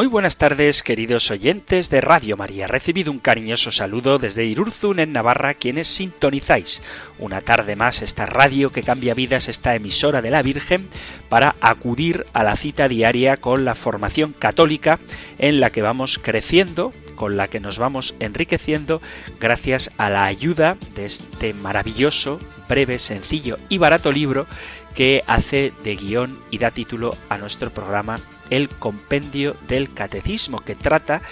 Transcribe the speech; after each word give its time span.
Muy 0.00 0.06
buenas 0.06 0.38
tardes, 0.38 0.82
queridos 0.82 1.30
oyentes 1.30 1.90
de 1.90 2.00
Radio 2.00 2.38
María. 2.38 2.66
Recibido 2.66 3.12
un 3.12 3.18
cariñoso 3.18 3.70
saludo 3.70 4.18
desde 4.18 4.46
Irurzun, 4.46 4.98
en 4.98 5.12
Navarra, 5.12 5.52
quienes 5.52 5.88
sintonizáis 5.88 6.80
una 7.18 7.42
tarde 7.42 7.76
más 7.76 8.00
esta 8.00 8.24
radio 8.24 8.72
que 8.72 8.82
cambia 8.82 9.12
vidas, 9.12 9.50
esta 9.50 9.74
emisora 9.74 10.22
de 10.22 10.30
la 10.30 10.40
Virgen, 10.40 10.88
para 11.28 11.54
acudir 11.60 12.24
a 12.32 12.44
la 12.44 12.56
cita 12.56 12.88
diaria 12.88 13.36
con 13.36 13.66
la 13.66 13.74
formación 13.74 14.32
católica 14.32 14.98
en 15.38 15.60
la 15.60 15.68
que 15.68 15.82
vamos 15.82 16.18
creciendo, 16.18 16.94
con 17.14 17.36
la 17.36 17.48
que 17.48 17.60
nos 17.60 17.78
vamos 17.78 18.14
enriqueciendo, 18.20 19.02
gracias 19.38 19.90
a 19.98 20.08
la 20.08 20.24
ayuda 20.24 20.78
de 20.94 21.04
este 21.04 21.52
maravilloso, 21.52 22.40
breve, 22.70 22.98
sencillo 22.98 23.58
y 23.68 23.76
barato 23.76 24.12
libro 24.12 24.46
que 24.94 25.22
hace 25.26 25.74
de 25.84 25.96
guion 25.96 26.38
y 26.50 26.56
da 26.56 26.70
título 26.70 27.14
a 27.28 27.36
nuestro 27.36 27.68
programa 27.70 28.16
el 28.50 28.68
compendio 28.68 29.56
del 29.68 29.92
catecismo 29.92 30.58
que 30.60 30.74
trata 30.74 31.22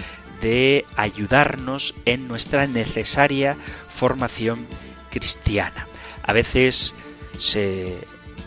de 0.40 0.87
ayudarnos 0.96 1.95
en 2.04 2.29
nuestra 2.29 2.66
necesaria 2.66 3.56
formación 3.88 4.66
cristiana. 5.10 5.87
A 6.23 6.32
veces 6.32 6.95
se 7.38 7.98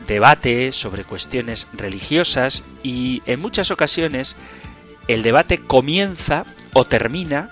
debate 0.08 0.72
sobre 0.72 1.04
cuestiones 1.04 1.68
religiosas 1.74 2.64
y 2.84 3.22
en 3.26 3.40
muchas 3.40 3.72
ocasiones 3.72 4.36
el 5.08 5.24
debate 5.24 5.60
comienza 5.60 6.46
o 6.74 6.86
termina 6.86 7.50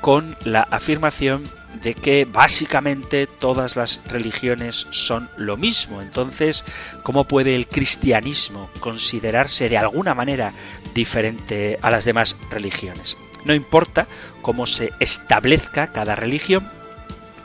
con 0.00 0.36
la 0.44 0.62
afirmación 0.62 1.44
de 1.82 1.94
que 1.94 2.24
básicamente 2.24 3.26
todas 3.26 3.76
las 3.76 4.00
religiones 4.08 4.86
son 4.90 5.30
lo 5.36 5.56
mismo. 5.56 6.02
Entonces, 6.02 6.64
¿cómo 7.02 7.24
puede 7.24 7.54
el 7.54 7.68
cristianismo 7.68 8.70
considerarse 8.80 9.68
de 9.68 9.78
alguna 9.78 10.14
manera 10.14 10.52
diferente 10.94 11.78
a 11.82 11.90
las 11.90 12.04
demás 12.04 12.36
religiones? 12.50 13.16
No 13.44 13.54
importa 13.54 14.06
cómo 14.42 14.66
se 14.66 14.92
establezca 14.98 15.92
cada 15.92 16.16
religión, 16.16 16.68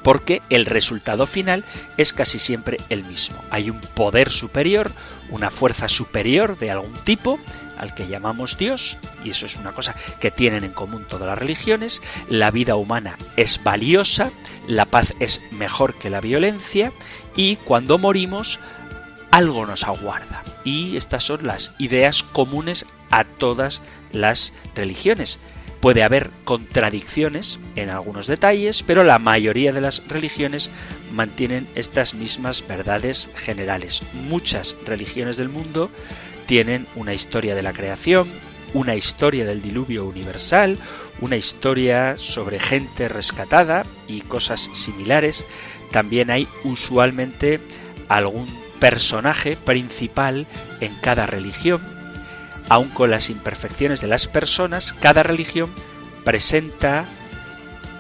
porque 0.03 0.41
el 0.49 0.65
resultado 0.65 1.25
final 1.25 1.63
es 1.97 2.13
casi 2.13 2.37
siempre 2.37 2.77
el 2.89 3.03
mismo. 3.05 3.37
Hay 3.49 3.69
un 3.69 3.79
poder 3.79 4.29
superior, 4.29 4.91
una 5.29 5.49
fuerza 5.49 5.87
superior 5.87 6.59
de 6.59 6.71
algún 6.71 6.93
tipo, 7.05 7.39
al 7.77 7.93
que 7.93 8.07
llamamos 8.07 8.57
Dios, 8.57 8.97
y 9.23 9.31
eso 9.31 9.45
es 9.45 9.55
una 9.55 9.71
cosa 9.71 9.95
que 10.19 10.31
tienen 10.31 10.63
en 10.63 10.71
común 10.71 11.05
todas 11.07 11.27
las 11.27 11.37
religiones, 11.37 12.01
la 12.29 12.51
vida 12.51 12.75
humana 12.75 13.17
es 13.37 13.61
valiosa, 13.63 14.31
la 14.67 14.85
paz 14.85 15.13
es 15.19 15.41
mejor 15.51 15.95
que 15.95 16.09
la 16.09 16.21
violencia, 16.21 16.91
y 17.35 17.55
cuando 17.57 17.97
morimos 17.97 18.59
algo 19.31 19.65
nos 19.65 19.83
aguarda. 19.83 20.43
Y 20.63 20.95
estas 20.95 21.23
son 21.23 21.47
las 21.47 21.73
ideas 21.79 22.21
comunes 22.21 22.85
a 23.09 23.23
todas 23.23 23.81
las 24.11 24.53
religiones. 24.75 25.39
Puede 25.81 26.03
haber 26.03 26.29
contradicciones 26.45 27.59
en 27.75 27.89
algunos 27.89 28.27
detalles, 28.27 28.83
pero 28.83 29.03
la 29.03 29.19
mayoría 29.19 29.73
de 29.73 29.81
las 29.81 30.07
religiones 30.07 30.69
mantienen 31.11 31.67
estas 31.75 32.13
mismas 32.13 32.65
verdades 32.65 33.29
generales. 33.35 34.01
Muchas 34.13 34.77
religiones 34.85 35.35
del 35.35 35.49
mundo 35.49 35.91
tienen 36.45 36.87
una 36.95 37.13
historia 37.13 37.55
de 37.55 37.61
la 37.61 37.73
creación, 37.73 38.27
una 38.73 38.95
historia 38.95 39.45
del 39.45 39.61
diluvio 39.61 40.05
universal, 40.05 40.77
una 41.21 41.35
historia 41.35 42.17
sobre 42.17 42.59
gente 42.59 43.07
rescatada 43.07 43.85
y 44.07 44.21
cosas 44.21 44.69
similares. 44.73 45.45
También 45.91 46.31
hay 46.31 46.47
usualmente 46.63 47.59
algún 48.09 48.47
personaje 48.79 49.55
principal 49.55 50.47
en 50.81 50.93
cada 50.95 51.25
religión. 51.25 51.81
Aun 52.69 52.89
con 52.89 53.11
las 53.11 53.29
imperfecciones 53.29 54.01
de 54.01 54.07
las 54.07 54.27
personas, 54.27 54.93
cada 54.93 55.23
religión 55.23 55.69
presenta 56.23 57.05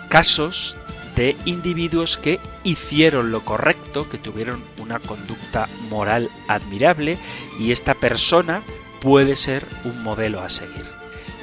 casos 0.09 0.77
de 1.15 1.35
individuos 1.45 2.17
que 2.17 2.39
hicieron 2.63 3.31
lo 3.31 3.43
correcto, 3.45 4.09
que 4.09 4.17
tuvieron 4.17 4.63
una 4.77 4.99
conducta 4.99 5.69
moral 5.89 6.29
admirable 6.47 7.17
y 7.59 7.71
esta 7.71 7.93
persona 7.93 8.61
puede 9.01 9.35
ser 9.35 9.65
un 9.83 10.01
modelo 10.01 10.41
a 10.41 10.49
seguir. 10.49 10.85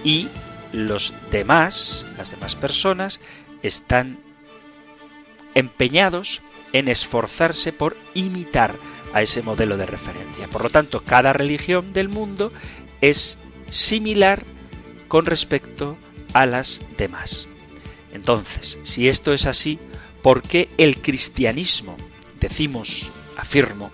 Y 0.02 0.28
los 0.72 1.12
demás, 1.30 2.06
las 2.16 2.30
demás 2.30 2.56
personas, 2.56 3.20
están 3.62 4.18
empeñados 5.54 6.40
en 6.72 6.88
esforzarse 6.88 7.72
por 7.72 7.96
imitar 8.14 8.74
a 9.12 9.22
ese 9.22 9.42
modelo 9.42 9.76
de 9.76 9.86
referencia. 9.86 10.46
Por 10.48 10.62
lo 10.62 10.70
tanto, 10.70 11.00
cada 11.00 11.32
religión 11.32 11.92
del 11.92 12.08
mundo 12.08 12.52
es 13.00 13.38
similar 13.68 14.44
con 15.08 15.26
respecto 15.26 15.96
a 16.32 16.46
las 16.46 16.82
demás. 16.96 17.49
Entonces, 18.12 18.78
si 18.82 19.08
esto 19.08 19.32
es 19.32 19.46
así, 19.46 19.78
¿por 20.22 20.42
qué 20.42 20.68
el 20.78 21.00
cristianismo, 21.00 21.96
decimos, 22.40 23.08
afirmo, 23.36 23.90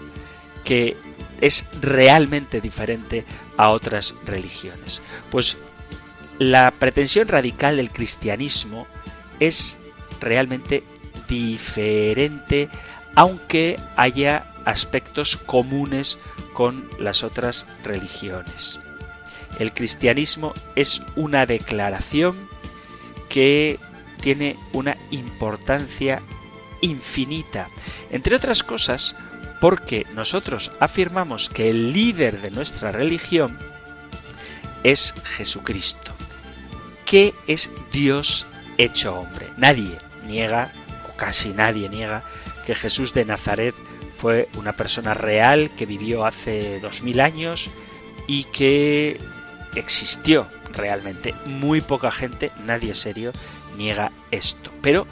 que 0.65 0.97
es 1.41 1.65
realmente 1.81 2.61
diferente 2.61 3.25
a 3.57 3.71
otras 3.71 4.15
religiones? 4.25 5.03
Pues 5.31 5.57
la 6.39 6.71
pretensión 6.71 7.29
radical 7.29 7.77
del 7.77 7.91
cristianismo 7.91 8.87
es 9.41 9.77
realmente 10.21 10.83
diferente, 11.29 12.69
aunque 13.15 13.79
haya 13.97 14.53
aspectos 14.65 15.37
comunes 15.37 16.19
con 16.53 16.89
las 16.99 17.23
otras 17.23 17.67
religiones. 17.85 18.81
El 19.59 19.73
cristianismo 19.73 20.53
es 20.75 21.03
una 21.15 21.47
declaración 21.47 22.49
que 23.29 23.79
tiene 24.21 24.57
una 24.73 24.97
importancia 25.11 26.23
infinita, 26.81 27.69
entre 28.11 28.37
otras 28.37 28.63
cosas 28.63 29.15
porque 29.61 30.07
nosotros 30.15 30.71
afirmamos 30.81 31.49
que 31.49 31.71
el 31.71 31.93
líder 31.93 32.41
de 32.43 32.51
nuestra 32.51 32.93
religión 32.93 33.59
es 34.83 35.15
Jesucristo, 35.37 36.13
que 37.05 37.35
es 37.47 37.71
Dios 37.93 38.47
hecho 38.79 39.15
hombre. 39.15 39.49
Nadie 39.57 39.99
niega, 40.27 40.71
o 41.09 41.17
casi 41.17 41.51
nadie 41.51 41.89
niega, 41.89 42.23
que 42.67 42.75
Jesús 42.75 43.15
de 43.15 43.25
Nazaret 43.25 43.75
fue 44.19 44.49
una 44.57 44.73
persona 44.73 45.15
real 45.15 45.71
que 45.77 45.87
vivió 45.87 46.25
hace 46.25 46.81
dos 46.81 47.03
mil 47.03 47.21
años 47.21 47.71
y 48.27 48.45
que 48.45 49.21
existió 49.75 50.49
realmente. 50.73 51.35
Muy 51.47 51.81
poca 51.81 52.11
gente, 52.11 52.53
nadie 52.65 52.95
serio, 52.95 53.33
niega 53.77 54.13
esto. 54.31 54.71
Pero 54.83 55.07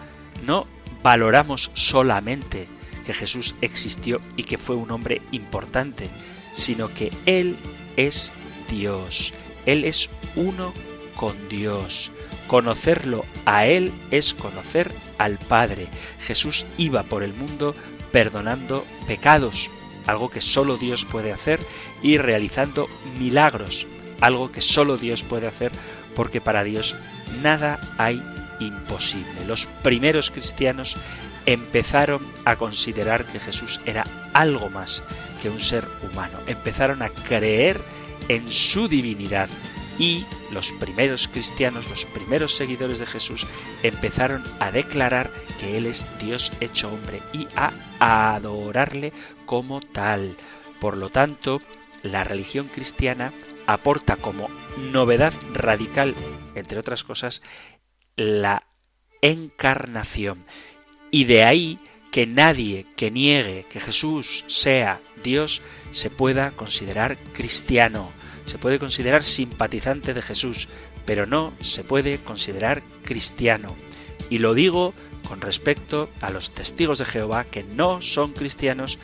no 0.44 0.66
valoramos 1.02 1.70
solamente 1.74 2.66
que 3.04 3.12
Jesús 3.12 3.54
existió 3.60 4.20
y 4.36 4.44
que 4.44 4.58
fue 4.58 4.76
un 4.76 4.90
hombre 4.90 5.22
importante, 5.30 6.08
sino 6.52 6.92
que 6.92 7.12
Él 7.26 7.56
es 7.96 8.32
Dios. 8.70 9.32
Él 9.66 9.84
es 9.84 10.08
uno 10.36 10.72
con 11.16 11.48
Dios. 11.48 12.10
Conocerlo 12.46 13.24
a 13.46 13.66
Él 13.66 13.92
es 14.10 14.34
conocer 14.34 14.90
al 15.18 15.38
Padre. 15.38 15.88
Jesús 16.26 16.66
iba 16.76 17.02
por 17.04 17.22
el 17.22 17.34
mundo 17.34 17.74
perdonando 18.12 18.84
pecados, 19.06 19.70
algo 20.06 20.30
que 20.30 20.40
solo 20.40 20.76
Dios 20.76 21.04
puede 21.04 21.32
hacer, 21.32 21.60
y 22.02 22.18
realizando 22.18 22.88
milagros, 23.18 23.86
algo 24.20 24.52
que 24.52 24.60
solo 24.60 24.96
Dios 24.98 25.22
puede 25.22 25.48
hacer, 25.48 25.72
porque 26.14 26.40
para 26.40 26.64
Dios 26.64 26.94
nada 27.42 27.80
hay 27.98 28.22
imposible. 28.60 29.44
Los 29.46 29.66
primeros 29.82 30.30
cristianos 30.30 30.96
empezaron 31.46 32.26
a 32.44 32.56
considerar 32.56 33.24
que 33.24 33.40
Jesús 33.40 33.80
era 33.84 34.04
algo 34.32 34.70
más 34.70 35.02
que 35.42 35.50
un 35.50 35.60
ser 35.60 35.86
humano. 36.02 36.38
Empezaron 36.46 37.02
a 37.02 37.10
creer 37.10 37.80
en 38.28 38.50
su 38.50 38.88
divinidad 38.88 39.48
y 39.98 40.24
los 40.50 40.72
primeros 40.72 41.28
cristianos, 41.28 41.88
los 41.88 42.04
primeros 42.06 42.56
seguidores 42.56 42.98
de 42.98 43.06
Jesús, 43.06 43.46
empezaron 43.82 44.42
a 44.58 44.70
declarar 44.70 45.30
que 45.60 45.76
Él 45.76 45.86
es 45.86 46.06
Dios 46.18 46.52
hecho 46.60 46.88
hombre 46.88 47.22
y 47.32 47.46
a 47.54 47.72
adorarle 48.34 49.12
como 49.46 49.80
tal. 49.80 50.36
Por 50.80 50.96
lo 50.96 51.10
tanto, 51.10 51.62
la 52.02 52.24
religión 52.24 52.68
cristiana 52.68 53.32
aporta 53.66 54.16
como 54.16 54.48
novedad 54.92 55.32
radical, 55.52 56.14
entre 56.54 56.78
otras 56.78 57.04
cosas, 57.04 57.40
la 58.16 58.66
encarnación. 59.22 60.44
Y 61.10 61.24
de 61.24 61.44
ahí 61.44 61.78
que 62.10 62.26
nadie 62.26 62.86
que 62.96 63.10
niegue 63.10 63.64
que 63.70 63.80
Jesús 63.80 64.44
sea 64.46 65.00
Dios 65.22 65.62
se 65.90 66.10
pueda 66.10 66.52
considerar 66.52 67.16
cristiano, 67.32 68.10
se 68.46 68.58
puede 68.58 68.78
considerar 68.78 69.24
simpatizante 69.24 70.14
de 70.14 70.22
Jesús, 70.22 70.68
pero 71.06 71.26
no 71.26 71.52
se 71.60 71.82
puede 71.82 72.18
considerar 72.18 72.82
cristiano. 73.02 73.74
Y 74.30 74.38
lo 74.38 74.54
digo 74.54 74.94
con 75.26 75.40
respecto 75.40 76.10
a 76.20 76.30
los 76.30 76.50
testigos 76.50 76.98
de 76.98 77.04
Jehová 77.04 77.44
que 77.44 77.64
no 77.64 78.02
son 78.02 78.32
cristianos 78.32 78.98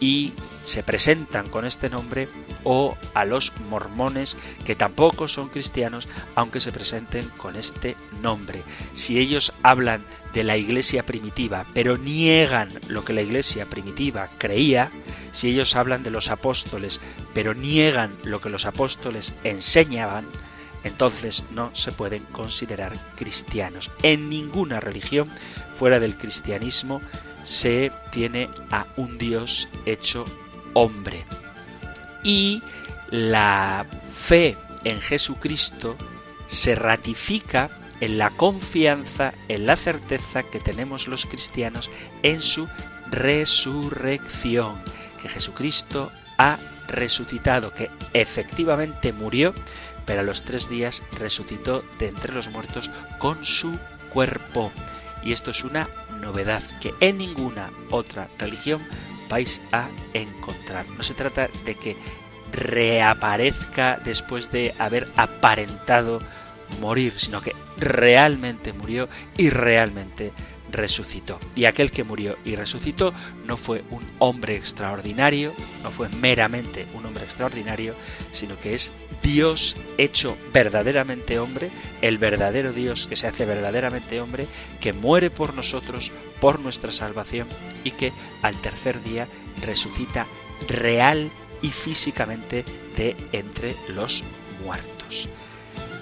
y 0.00 0.32
se 0.64 0.82
presentan 0.82 1.48
con 1.48 1.64
este 1.64 1.88
nombre 1.88 2.28
o 2.64 2.96
a 3.14 3.24
los 3.24 3.52
mormones 3.68 4.36
que 4.64 4.74
tampoco 4.74 5.28
son 5.28 5.48
cristianos 5.48 6.08
aunque 6.34 6.60
se 6.60 6.72
presenten 6.72 7.28
con 7.36 7.56
este 7.56 7.96
nombre. 8.20 8.62
Si 8.92 9.18
ellos 9.18 9.52
hablan 9.62 10.04
de 10.32 10.44
la 10.44 10.56
iglesia 10.56 11.04
primitiva 11.04 11.66
pero 11.74 11.98
niegan 11.98 12.68
lo 12.88 13.04
que 13.04 13.12
la 13.12 13.22
iglesia 13.22 13.66
primitiva 13.66 14.28
creía, 14.38 14.90
si 15.32 15.48
ellos 15.48 15.76
hablan 15.76 16.02
de 16.02 16.10
los 16.10 16.28
apóstoles 16.28 17.00
pero 17.34 17.54
niegan 17.54 18.16
lo 18.24 18.40
que 18.40 18.50
los 18.50 18.66
apóstoles 18.66 19.34
enseñaban, 19.44 20.26
entonces 20.84 21.44
no 21.50 21.74
se 21.74 21.92
pueden 21.92 22.24
considerar 22.24 22.92
cristianos. 23.16 23.90
En 24.02 24.28
ninguna 24.28 24.80
religión 24.80 25.28
fuera 25.76 26.00
del 26.00 26.16
cristianismo 26.16 27.00
se 27.44 27.90
tiene 28.10 28.48
a 28.70 28.86
un 28.96 29.18
Dios 29.18 29.68
hecho 29.86 30.24
hombre. 30.74 31.24
Y 32.22 32.62
la 33.10 33.86
fe 34.12 34.56
en 34.84 35.00
Jesucristo 35.00 35.96
se 36.46 36.74
ratifica 36.74 37.70
en 38.00 38.18
la 38.18 38.30
confianza, 38.30 39.32
en 39.48 39.66
la 39.66 39.76
certeza 39.76 40.42
que 40.42 40.60
tenemos 40.60 41.06
los 41.06 41.24
cristianos 41.26 41.90
en 42.22 42.40
su 42.40 42.68
resurrección, 43.10 44.74
que 45.20 45.28
Jesucristo 45.28 46.10
ha 46.36 46.58
resucitado, 46.88 47.72
que 47.72 47.90
efectivamente 48.12 49.12
murió, 49.12 49.54
pero 50.04 50.20
a 50.20 50.24
los 50.24 50.42
tres 50.42 50.68
días 50.68 51.02
resucitó 51.18 51.84
de 51.98 52.08
entre 52.08 52.32
los 52.32 52.48
muertos 52.48 52.90
con 53.18 53.44
su 53.44 53.78
cuerpo. 54.12 54.72
Y 55.22 55.32
esto 55.32 55.52
es 55.52 55.62
una 55.62 55.88
novedad 56.22 56.62
que 56.80 56.94
en 57.00 57.18
ninguna 57.18 57.70
otra 57.90 58.28
religión 58.38 58.80
vais 59.28 59.60
a 59.72 59.88
encontrar. 60.14 60.86
No 60.96 61.02
se 61.02 61.14
trata 61.14 61.48
de 61.66 61.74
que 61.74 61.96
reaparezca 62.52 64.00
después 64.02 64.50
de 64.50 64.74
haber 64.78 65.08
aparentado 65.16 66.20
morir, 66.80 67.14
sino 67.18 67.40
que 67.40 67.52
realmente 67.76 68.72
murió 68.72 69.08
y 69.36 69.50
realmente 69.50 70.32
resucitó. 70.72 71.38
Y 71.54 71.66
aquel 71.66 71.90
que 71.90 72.04
murió 72.04 72.36
y 72.44 72.56
resucitó 72.56 73.14
no 73.46 73.56
fue 73.56 73.84
un 73.90 74.02
hombre 74.18 74.56
extraordinario, 74.56 75.52
no 75.82 75.90
fue 75.90 76.08
meramente 76.08 76.86
un 76.94 77.06
hombre 77.06 77.24
extraordinario, 77.24 77.94
sino 78.32 78.58
que 78.58 78.74
es 78.74 78.90
Dios 79.22 79.76
hecho 79.98 80.36
verdaderamente 80.52 81.38
hombre, 81.38 81.70
el 82.00 82.18
verdadero 82.18 82.72
Dios 82.72 83.06
que 83.06 83.16
se 83.16 83.28
hace 83.28 83.44
verdaderamente 83.44 84.20
hombre, 84.20 84.46
que 84.80 84.92
muere 84.92 85.30
por 85.30 85.54
nosotros, 85.54 86.10
por 86.40 86.58
nuestra 86.58 86.90
salvación 86.90 87.46
y 87.84 87.92
que 87.92 88.12
al 88.42 88.56
tercer 88.56 89.02
día 89.02 89.28
resucita 89.64 90.26
real 90.68 91.30
y 91.60 91.68
físicamente 91.68 92.64
de 92.96 93.16
entre 93.32 93.76
los 93.88 94.24
muertos. 94.64 95.28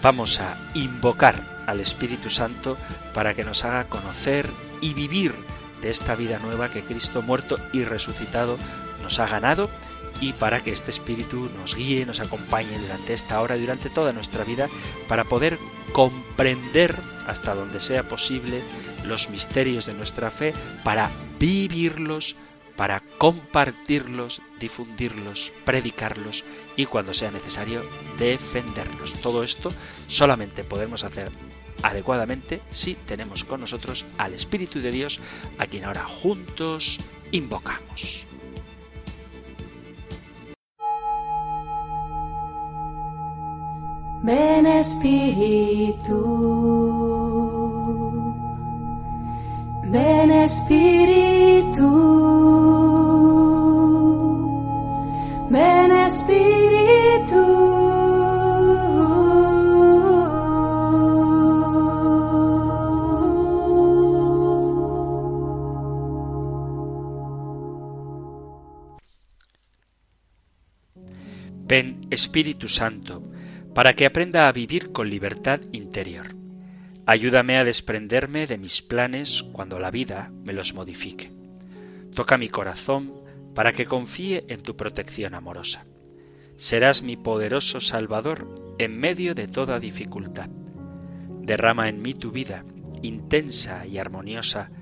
Vamos 0.03 0.41
a 0.41 0.57
invocar 0.75 1.60
al 1.71 1.81
Espíritu 1.81 2.31
Santo 2.31 2.77
para 3.15 3.35
que 3.35 3.45
nos 3.45 3.65
haga 3.65 3.85
conocer 3.85 4.49
y 4.81 4.95
vivir 4.95 5.35
de 5.81 5.91
esta 5.91 6.15
vida 6.15 6.39
nueva 6.39 6.71
que 6.71 6.83
Cristo 6.83 7.23
muerto 7.23 7.59
y 7.73 7.85
resucitado 7.85 8.59
nos 9.03 9.19
ha 9.19 9.27
ganado 9.27 9.71
y 10.21 10.35
para 10.35 10.63
que 10.63 10.73
este 10.73 10.91
Espíritu 10.91 11.49
nos 11.57 11.75
guíe, 11.75 12.05
nos 12.05 12.21
acompañe 12.21 12.79
durante 12.79 13.15
esta 13.15 13.41
hora 13.41 13.57
y 13.57 13.61
durante 13.61 13.89
toda 13.89 14.13
nuestra 14.13 14.45
vida 14.45 14.69
para 15.09 15.25
poder 15.25 15.59
comprender 15.93 16.95
hasta 17.27 17.55
donde 17.55 17.81
sea 17.81 18.09
posible 18.09 18.63
los 19.07 19.31
misterios 19.31 19.87
de 19.87 19.95
nuestra 19.95 20.31
fe, 20.31 20.53
para 20.85 21.11
vivirlos, 21.39 22.37
para 22.77 23.01
compartirlos, 23.19 24.43
difundirlos, 24.59 25.53
predicarlos 25.65 26.45
y 26.77 26.87
cuando 26.87 27.15
sea 27.15 27.31
necesario 27.31 27.83
defenderlos. 28.19 29.13
Todo 29.23 29.43
esto 29.43 29.73
solamente 30.09 30.65
podemos 30.65 31.05
hacer 31.05 31.31
adecuadamente 31.83 32.61
si 32.71 32.95
tenemos 32.95 33.45
con 33.45 33.61
nosotros 33.61 34.05
al 34.19 34.35
Espíritu 34.35 34.81
de 34.81 34.91
Dios, 34.91 35.21
a 35.59 35.67
quien 35.67 35.85
ahora 35.85 36.05
juntos 36.05 36.99
invocamos. 37.33 38.27
Ven 44.23 44.67
Espíritu, 44.67 46.21
ven 49.85 50.31
Espíritu, 50.31 51.89
ven 55.51 55.93
Espíritu. 55.93 56.60
Ven 71.71 72.09
Espíritu 72.11 72.67
Santo 72.67 73.23
para 73.77 73.93
que 73.93 74.05
aprenda 74.05 74.49
a 74.49 74.53
vivir 74.53 74.91
con 74.91 75.09
libertad 75.09 75.61
interior. 75.71 76.35
Ayúdame 77.07 77.59
a 77.59 77.65
desprenderme 77.65 78.49
de 78.49 78.59
mis 78.59 78.83
planes 78.83 79.45
cuando 79.53 79.79
la 79.79 79.93
vida 79.93 80.33
me 80.43 80.53
los 80.53 80.75
modifique. 80.75 81.31
Toca 82.13 82.39
mi 82.39 82.49
corazón 82.49 83.15
para 83.55 83.73
que 83.73 83.87
confíe 83.87 84.47
en 84.49 84.63
tu 84.63 84.77
protección 84.77 85.37
amorosa. 85.37 85.87
Serás 86.57 87.03
mi 87.03 87.17
poderoso 87.17 87.81
Salvador 87.81 88.53
en 88.81 88.99
medio 88.99 89.37
de 89.37 89.47
toda 89.47 89.79
dificultad. 89.79 90.51
Derrama 91.41 91.89
en 91.89 92.03
mí 92.03 92.15
tu 92.15 92.33
vida, 92.33 92.65
intensa 93.01 93.87
y 93.87 93.99
armoniosa, 93.99 94.73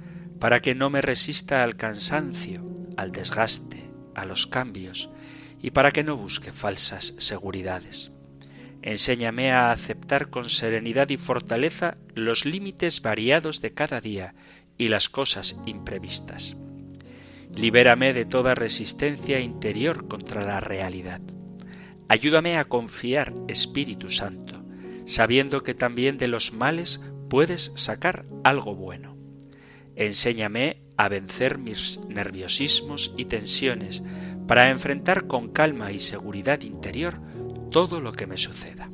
para 0.41 0.61
que 0.61 0.75
no 0.75 0.89
me 0.89 1.03
resista 1.03 1.63
al 1.65 1.77
cansancio, 1.77 2.65
al 2.97 3.13
desgaste, 3.13 3.91
a 4.15 4.25
los 4.25 4.47
cambios, 4.47 5.11
y 5.61 5.71
para 5.71 5.91
que 5.91 6.05
no 6.05 6.17
busque 6.17 6.53
falsas 6.53 7.15
seguridades. 7.19 8.13
Enséñame 8.83 9.51
a 9.51 9.73
aceptar 9.73 10.31
con 10.31 10.49
serenidad 10.49 11.11
y 11.11 11.17
fortaleza 11.17 11.97
los 12.15 12.45
límites 12.45 13.03
variados 13.03 13.61
de 13.61 13.75
cada 13.75 14.01
día 14.01 14.35
y 14.77 14.89
las 14.89 15.09
cosas 15.09 15.57
imprevistas. 15.67 16.57
Libérame 17.55 18.13
de 18.13 18.25
toda 18.25 18.55
resistencia 18.55 19.41
interior 19.41 20.07
contra 20.07 20.45
la 20.45 20.61
realidad. 20.61 21.21
Ayúdame 22.09 22.57
a 22.57 22.65
confiar, 22.65 23.35
Espíritu 23.49 24.11
Santo, 24.11 24.65
sabiendo 25.07 25.63
que 25.63 25.75
también 25.75 26.17
de 26.17 26.29
los 26.29 26.53
males 26.53 27.01
puedes 27.29 27.73
sacar 27.75 28.27
algo 28.45 28.75
bueno. 28.75 29.17
Enséñame 29.97 30.83
a 30.97 31.09
vencer 31.09 31.59
mis 31.59 31.99
nerviosismos 32.09 33.13
y 33.17 33.25
tensiones 33.25 34.03
para 34.49 34.71
enfrentar 34.71 35.27
con 35.27 35.53
calma 35.53 35.93
y 35.93 35.99
seguridad 35.99 36.63
interior 36.63 37.21
todo 37.71 38.01
lo 38.01 38.13
que 38.13 38.27
me 38.27 38.39
suceda. 38.39 38.91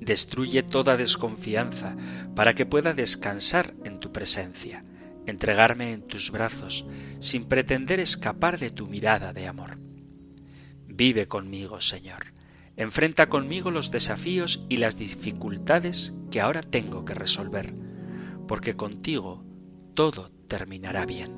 Destruye 0.00 0.62
toda 0.62 0.98
desconfianza 0.98 1.96
para 2.36 2.54
que 2.54 2.66
pueda 2.66 2.92
descansar 2.92 3.74
en 3.84 4.00
tu 4.00 4.12
presencia, 4.12 4.84
entregarme 5.26 5.92
en 5.92 6.02
tus 6.02 6.30
brazos, 6.30 6.84
sin 7.20 7.46
pretender 7.46 8.00
escapar 8.00 8.58
de 8.58 8.70
tu 8.70 8.86
mirada 8.86 9.32
de 9.32 9.48
amor. 9.48 9.78
Vive 10.86 11.26
conmigo, 11.26 11.80
Señor. 11.80 12.34
Enfrenta 12.76 13.28
conmigo 13.28 13.70
los 13.70 13.90
desafíos 13.90 14.64
y 14.68 14.76
las 14.76 14.96
dificultades 14.96 16.14
que 16.30 16.40
ahora 16.40 16.60
tengo 16.60 17.04
que 17.06 17.14
resolver, 17.14 17.74
porque 18.46 18.76
contigo 18.76 19.42
todo 19.94 20.30
terminará 20.48 21.06
bien. 21.06 21.30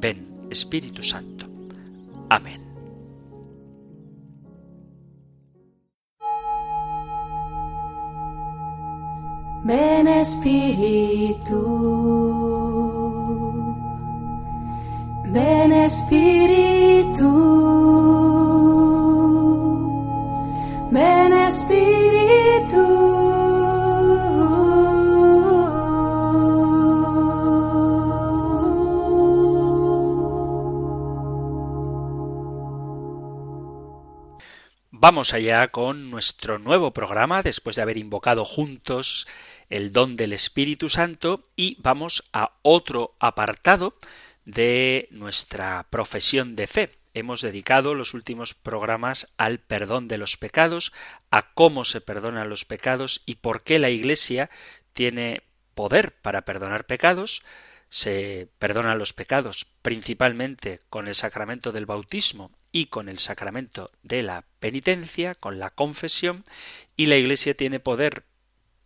Ven, 0.00 0.46
Espíritu 0.50 1.02
Santo. 1.02 1.47
Amén. 2.30 2.60
Ven 9.64 10.08
Espíritu, 10.08 11.60
ven 15.26 15.72
Espíritu, 15.72 17.30
ven 20.90 21.32
Espíritu. 21.32 22.07
Vamos 35.00 35.32
allá 35.32 35.68
con 35.68 36.10
nuestro 36.10 36.58
nuevo 36.58 36.92
programa, 36.92 37.44
después 37.44 37.76
de 37.76 37.82
haber 37.82 37.98
invocado 37.98 38.44
juntos 38.44 39.28
el 39.68 39.92
don 39.92 40.16
del 40.16 40.32
Espíritu 40.32 40.88
Santo, 40.88 41.46
y 41.54 41.76
vamos 41.80 42.28
a 42.32 42.54
otro 42.62 43.14
apartado 43.20 43.96
de 44.44 45.06
nuestra 45.12 45.86
profesión 45.90 46.56
de 46.56 46.66
fe. 46.66 46.98
Hemos 47.14 47.42
dedicado 47.42 47.94
los 47.94 48.12
últimos 48.12 48.54
programas 48.54 49.32
al 49.36 49.60
perdón 49.60 50.08
de 50.08 50.18
los 50.18 50.36
pecados, 50.36 50.92
a 51.30 51.52
cómo 51.54 51.84
se 51.84 52.00
perdonan 52.00 52.50
los 52.50 52.64
pecados 52.64 53.22
y 53.24 53.36
por 53.36 53.62
qué 53.62 53.78
la 53.78 53.90
Iglesia 53.90 54.50
tiene 54.94 55.44
poder 55.76 56.10
para 56.10 56.42
perdonar 56.42 56.86
pecados, 56.86 57.44
se 57.88 58.48
perdonan 58.58 58.98
los 58.98 59.12
pecados 59.12 59.68
principalmente 59.80 60.80
con 60.90 61.06
el 61.06 61.14
sacramento 61.14 61.70
del 61.70 61.86
bautismo 61.86 62.57
y 62.72 62.86
con 62.86 63.08
el 63.08 63.18
sacramento 63.18 63.90
de 64.02 64.22
la 64.22 64.44
penitencia, 64.60 65.34
con 65.34 65.58
la 65.58 65.70
confesión, 65.70 66.44
y 66.96 67.06
la 67.06 67.16
Iglesia 67.16 67.54
tiene 67.54 67.80
poder 67.80 68.24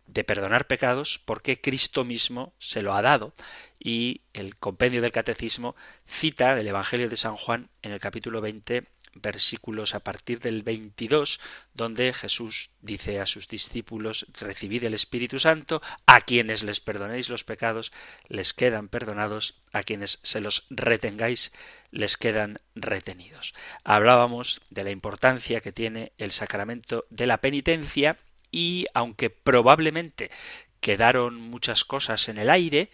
de 0.07 0.23
perdonar 0.23 0.67
pecados 0.67 1.19
porque 1.23 1.59
Cristo 1.59 2.03
mismo 2.03 2.53
se 2.59 2.81
lo 2.81 2.93
ha 2.93 3.01
dado. 3.01 3.33
Y 3.79 4.21
el 4.33 4.55
compendio 4.55 5.01
del 5.01 5.11
catecismo 5.11 5.75
cita 6.05 6.55
del 6.55 6.67
Evangelio 6.67 7.09
de 7.09 7.17
San 7.17 7.35
Juan 7.35 7.69
en 7.81 7.91
el 7.91 7.99
capítulo 7.99 8.41
20 8.41 8.85
versículos 9.15 9.95
a 9.95 9.99
partir 9.99 10.39
del 10.39 10.63
22, 10.63 11.39
donde 11.73 12.13
Jesús 12.13 12.69
dice 12.81 13.19
a 13.19 13.25
sus 13.25 13.47
discípulos, 13.47 14.27
recibid 14.39 14.83
el 14.83 14.93
Espíritu 14.93 15.39
Santo, 15.39 15.81
a 16.05 16.21
quienes 16.21 16.63
les 16.63 16.79
perdonéis 16.79 17.29
los 17.29 17.43
pecados, 17.43 17.91
les 18.27 18.53
quedan 18.53 18.89
perdonados, 18.89 19.55
a 19.71 19.83
quienes 19.83 20.19
se 20.23 20.41
los 20.41 20.65
retengáis, 20.69 21.51
les 21.91 22.17
quedan 22.17 22.59
retenidos. 22.75 23.53
Hablábamos 23.83 24.61
de 24.69 24.83
la 24.83 24.91
importancia 24.91 25.61
que 25.61 25.71
tiene 25.71 26.11
el 26.17 26.31
sacramento 26.31 27.05
de 27.09 27.27
la 27.27 27.37
penitencia 27.37 28.17
y 28.51 28.85
aunque 28.93 29.29
probablemente 29.29 30.31
quedaron 30.79 31.39
muchas 31.39 31.85
cosas 31.85 32.27
en 32.29 32.37
el 32.37 32.49
aire, 32.49 32.91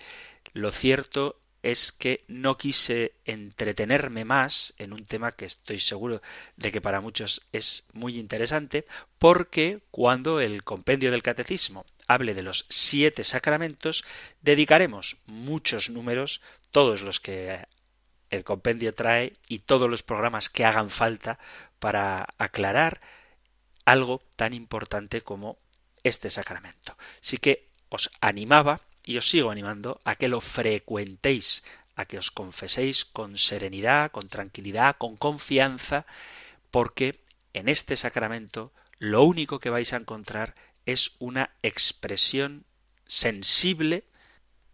lo 0.53 0.71
cierto 0.71 1.39
es 1.61 1.91
que 1.91 2.23
no 2.27 2.57
quise 2.57 3.13
entretenerme 3.25 4.25
más 4.25 4.73
en 4.77 4.93
un 4.93 5.05
tema 5.05 5.31
que 5.31 5.45
estoy 5.45 5.79
seguro 5.79 6.21
de 6.55 6.71
que 6.71 6.81
para 6.81 7.01
muchos 7.01 7.41
es 7.51 7.85
muy 7.93 8.17
interesante, 8.17 8.85
porque 9.17 9.81
cuando 9.91 10.39
el 10.39 10.63
compendio 10.63 11.11
del 11.11 11.23
catecismo 11.23 11.85
hable 12.07 12.33
de 12.33 12.43
los 12.43 12.65
siete 12.69 13.23
sacramentos, 13.23 14.03
dedicaremos 14.41 15.17
muchos 15.25 15.89
números, 15.89 16.41
todos 16.71 17.01
los 17.01 17.19
que 17.19 17.65
el 18.29 18.43
compendio 18.43 18.93
trae 18.93 19.33
y 19.47 19.59
todos 19.59 19.89
los 19.89 20.03
programas 20.03 20.49
que 20.49 20.65
hagan 20.65 20.89
falta 20.89 21.39
para 21.79 22.27
aclarar 22.37 23.01
algo 23.85 24.21
tan 24.35 24.53
importante 24.53 25.21
como 25.21 25.57
este 26.03 26.29
sacramento. 26.29 26.95
Así 27.21 27.37
que 27.37 27.69
os 27.89 28.11
animaba 28.21 28.81
y 29.09 29.17
os 29.17 29.27
sigo 29.27 29.49
animando 29.49 29.99
a 30.05 30.13
que 30.13 30.27
lo 30.27 30.39
frecuentéis, 30.39 31.63
a 31.95 32.05
que 32.05 32.19
os 32.19 32.29
confeséis 32.29 33.05
con 33.05 33.39
serenidad, 33.39 34.11
con 34.11 34.29
tranquilidad, 34.29 34.97
con 34.99 35.17
confianza, 35.17 36.05
porque 36.69 37.25
en 37.53 37.69
este 37.69 37.97
sacramento 37.97 38.71
lo 38.99 39.23
único 39.23 39.59
que 39.59 39.71
vais 39.71 39.93
a 39.93 39.97
encontrar 39.97 40.53
es 40.85 41.13
una 41.17 41.49
expresión 41.63 42.65
sensible, 43.07 44.03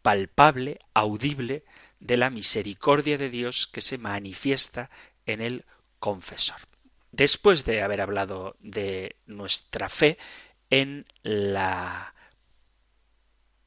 palpable, 0.02 0.80
audible 0.94 1.64
de 2.02 2.18
la 2.18 2.30
misericordia 2.30 3.18
de 3.18 3.30
Dios 3.30 3.68
que 3.68 3.80
se 3.80 3.98
manifiesta 3.98 4.90
en 5.26 5.40
el 5.40 5.64
confesor. 6.00 6.60
Después 7.14 7.64
de 7.64 7.84
haber 7.84 8.02
hablado 8.02 8.58
de 8.60 9.16
nuestra 9.28 9.88
fe 9.88 10.18
en 10.70 11.06
la 11.24 12.15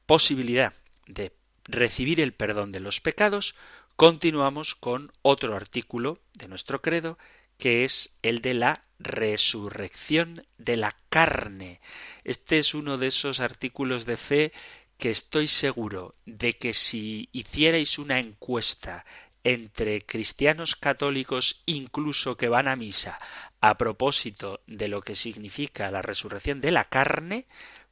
posibilidad 0.09 0.73
de 1.05 1.33
recibir 1.65 2.19
el 2.19 2.33
perdón 2.33 2.71
de 2.71 2.79
los 2.79 2.99
pecados, 2.99 3.53
continuamos 3.95 4.73
con 4.73 5.11
otro 5.21 5.55
artículo 5.55 6.17
de 6.33 6.47
nuestro 6.47 6.81
credo, 6.81 7.19
que 7.59 7.83
es 7.83 8.15
el 8.23 8.41
de 8.41 8.55
la 8.55 8.85
resurrección 8.97 10.47
de 10.57 10.77
la 10.77 10.95
carne. 11.11 11.79
Este 12.23 12.57
es 12.57 12.73
uno 12.73 12.97
de 12.97 13.05
esos 13.05 13.39
artículos 13.39 14.07
de 14.07 14.17
fe 14.17 14.51
que 14.97 15.11
estoy 15.11 15.47
seguro 15.47 16.15
de 16.25 16.53
que 16.53 16.73
si 16.73 17.29
hicierais 17.31 17.99
una 17.99 18.17
encuesta 18.17 19.05
entre 19.43 20.01
cristianos 20.01 20.75
católicos 20.75 21.61
incluso 21.67 22.35
que 22.35 22.49
van 22.49 22.67
a 22.67 22.75
misa 22.75 23.19
a 23.61 23.77
propósito 23.77 24.61
de 24.65 24.87
lo 24.87 25.03
que 25.03 25.15
significa 25.15 25.91
la 25.91 26.01
resurrección 26.01 26.61
de 26.61 26.71
la 26.71 26.85
carne, 26.85 27.45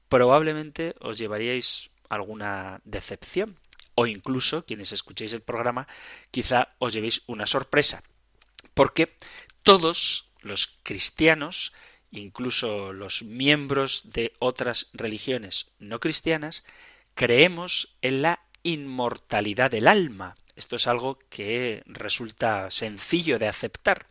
probablemente 0.09 0.95
os 0.99 1.19
llevaríais 1.19 1.91
alguna 2.09 2.81
decepción 2.83 3.59
o 3.95 4.05
incluso 4.07 4.65
quienes 4.65 4.91
escuchéis 4.91 5.33
el 5.33 5.41
programa 5.41 5.87
quizá 6.31 6.75
os 6.79 6.93
llevéis 6.93 7.23
una 7.27 7.45
sorpresa 7.45 8.03
porque 8.73 9.17
todos 9.63 10.29
los 10.41 10.77
cristianos 10.83 11.73
incluso 12.11 12.93
los 12.93 13.23
miembros 13.23 14.11
de 14.11 14.33
otras 14.39 14.89
religiones 14.93 15.71
no 15.79 15.99
cristianas 15.99 16.63
creemos 17.15 17.95
en 18.01 18.21
la 18.21 18.41
inmortalidad 18.63 19.71
del 19.71 19.87
alma. 19.87 20.35
Esto 20.55 20.75
es 20.75 20.87
algo 20.87 21.19
que 21.29 21.83
resulta 21.85 22.71
sencillo 22.71 23.39
de 23.39 23.47
aceptar 23.47 24.07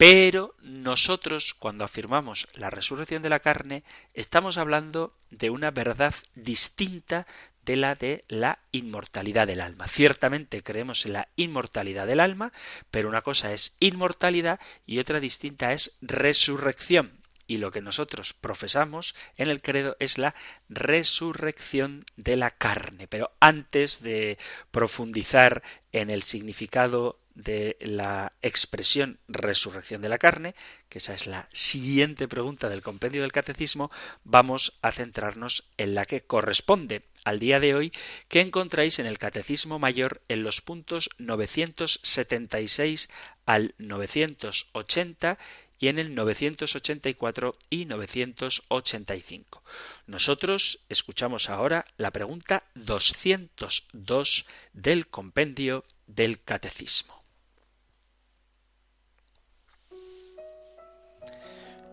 pero 0.00 0.54
nosotros, 0.62 1.52
cuando 1.52 1.84
afirmamos 1.84 2.48
la 2.54 2.70
resurrección 2.70 3.20
de 3.20 3.28
la 3.28 3.40
carne, 3.40 3.82
estamos 4.14 4.56
hablando 4.56 5.14
de 5.30 5.50
una 5.50 5.70
verdad 5.70 6.14
distinta 6.34 7.26
de 7.66 7.76
la 7.76 7.96
de 7.96 8.24
la 8.28 8.60
inmortalidad 8.72 9.46
del 9.46 9.60
alma. 9.60 9.88
Ciertamente 9.88 10.62
creemos 10.62 11.04
en 11.04 11.12
la 11.12 11.28
inmortalidad 11.36 12.06
del 12.06 12.20
alma, 12.20 12.50
pero 12.90 13.10
una 13.10 13.20
cosa 13.20 13.52
es 13.52 13.76
inmortalidad 13.78 14.58
y 14.86 15.00
otra 15.00 15.20
distinta 15.20 15.74
es 15.74 15.98
resurrección. 16.00 17.20
Y 17.46 17.58
lo 17.58 17.70
que 17.70 17.82
nosotros 17.82 18.32
profesamos 18.32 19.14
en 19.36 19.50
el 19.50 19.60
credo 19.60 19.98
es 20.00 20.16
la 20.16 20.34
resurrección 20.70 22.06
de 22.16 22.38
la 22.38 22.50
carne. 22.52 23.06
Pero 23.06 23.32
antes 23.38 24.00
de 24.02 24.38
profundizar 24.70 25.62
en 25.92 26.08
el 26.08 26.22
significado 26.22 27.19
de 27.34 27.76
la 27.80 28.32
expresión 28.42 29.18
resurrección 29.28 30.02
de 30.02 30.08
la 30.08 30.18
carne, 30.18 30.54
que 30.88 30.98
esa 30.98 31.14
es 31.14 31.26
la 31.26 31.48
siguiente 31.52 32.28
pregunta 32.28 32.68
del 32.68 32.82
compendio 32.82 33.22
del 33.22 33.32
catecismo, 33.32 33.90
vamos 34.24 34.78
a 34.82 34.92
centrarnos 34.92 35.64
en 35.76 35.94
la 35.94 36.04
que 36.04 36.22
corresponde 36.22 37.02
al 37.24 37.38
día 37.38 37.60
de 37.60 37.74
hoy, 37.74 37.92
que 38.28 38.40
encontráis 38.40 38.98
en 38.98 39.06
el 39.06 39.18
Catecismo 39.18 39.78
Mayor 39.78 40.22
en 40.28 40.42
los 40.42 40.60
puntos 40.60 41.10
976 41.18 43.08
al 43.46 43.74
980 43.78 45.38
y 45.78 45.88
en 45.88 45.98
el 45.98 46.14
984 46.14 47.56
y 47.70 47.86
985. 47.86 49.62
Nosotros 50.06 50.80
escuchamos 50.88 51.48
ahora 51.48 51.86
la 51.96 52.10
pregunta 52.10 52.64
202 52.74 54.44
del 54.74 55.06
compendio 55.08 55.84
del 56.06 56.42
Catecismo. 56.42 57.19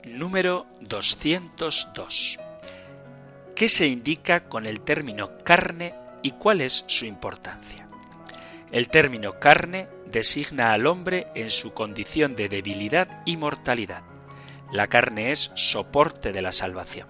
Número 0.07 0.65
202. 0.81 2.39
¿Qué 3.55 3.69
se 3.69 3.87
indica 3.87 4.45
con 4.45 4.65
el 4.65 4.81
término 4.81 5.39
carne 5.43 5.93
y 6.21 6.31
cuál 6.31 6.61
es 6.61 6.85
su 6.87 7.05
importancia? 7.05 7.87
El 8.71 8.89
término 8.89 9.39
carne 9.39 9.87
designa 10.05 10.73
al 10.73 10.87
hombre 10.87 11.27
en 11.35 11.49
su 11.49 11.73
condición 11.73 12.35
de 12.35 12.49
debilidad 12.49 13.21
y 13.25 13.37
mortalidad. 13.37 14.03
La 14.71 14.87
carne 14.87 15.31
es 15.31 15.51
soporte 15.55 16.31
de 16.31 16.41
la 16.41 16.51
salvación. 16.51 17.07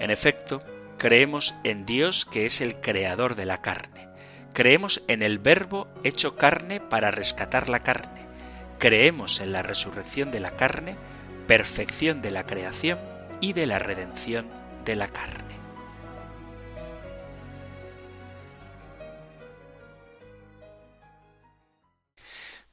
En 0.00 0.10
efecto, 0.10 0.62
creemos 0.98 1.54
en 1.64 1.86
Dios 1.86 2.24
que 2.24 2.46
es 2.46 2.60
el 2.60 2.80
creador 2.80 3.34
de 3.34 3.46
la 3.46 3.62
carne. 3.62 4.08
Creemos 4.52 5.02
en 5.08 5.22
el 5.22 5.38
Verbo 5.38 5.88
hecho 6.04 6.36
carne 6.36 6.80
para 6.80 7.10
rescatar 7.10 7.68
la 7.68 7.80
carne. 7.80 8.26
Creemos 8.78 9.40
en 9.40 9.52
la 9.52 9.62
resurrección 9.62 10.30
de 10.30 10.40
la 10.40 10.52
carne 10.52 10.96
perfección 11.48 12.20
de 12.20 12.30
la 12.30 12.44
creación 12.44 13.00
y 13.40 13.54
de 13.54 13.64
la 13.64 13.78
redención 13.78 14.46
de 14.84 14.96
la 14.96 15.08
carne. 15.08 15.56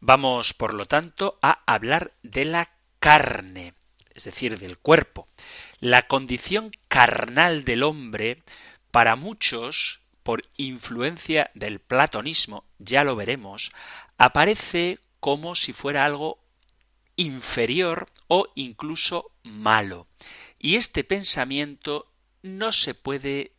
Vamos, 0.01 0.53
por 0.53 0.73
lo 0.73 0.87
tanto, 0.87 1.39
a 1.41 1.63
hablar 1.65 2.11
de 2.21 2.43
la 2.43 2.65
carne, 2.99 3.73
es 4.13 4.25
decir, 4.25 4.59
del 4.59 4.77
cuerpo. 4.77 5.29
La 5.79 6.07
condición 6.07 6.71
carnal 6.89 7.63
del 7.63 7.81
hombre, 7.81 8.43
para 8.91 9.15
muchos, 9.15 10.01
por 10.21 10.43
influencia 10.57 11.49
del 11.53 11.79
platonismo, 11.79 12.65
ya 12.77 13.05
lo 13.05 13.15
veremos, 13.15 13.71
aparece 14.17 14.99
como 15.21 15.55
si 15.55 15.71
fuera 15.71 16.03
algo 16.03 16.39
inferior 17.15 18.09
o 18.27 18.47
incluso 18.55 19.31
malo. 19.43 20.07
Y 20.59 20.75
este 20.75 21.03
pensamiento 21.03 22.11
no 22.41 22.71
se 22.71 22.93
puede 22.93 23.53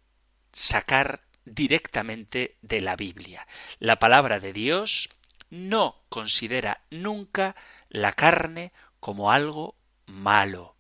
sacar 0.53 1.23
directamente 1.45 2.57
de 2.63 2.81
la 2.81 2.97
Biblia. 2.97 3.47
La 3.79 3.99
palabra 3.99 4.41
de 4.41 4.53
Dios 4.53 5.09
no 5.51 6.03
considera 6.09 6.83
nunca 6.91 7.55
la 7.89 8.13
carne 8.13 8.73
como 9.01 9.31
algo 9.31 9.77
malo. 10.07 10.77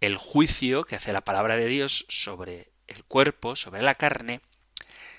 El 0.00 0.16
juicio 0.16 0.84
que 0.84 0.96
hace 0.96 1.12
la 1.12 1.22
palabra 1.22 1.56
de 1.56 1.66
Dios 1.66 2.04
sobre 2.08 2.72
el 2.86 3.04
cuerpo, 3.04 3.56
sobre 3.56 3.82
la 3.82 3.96
carne, 3.96 4.40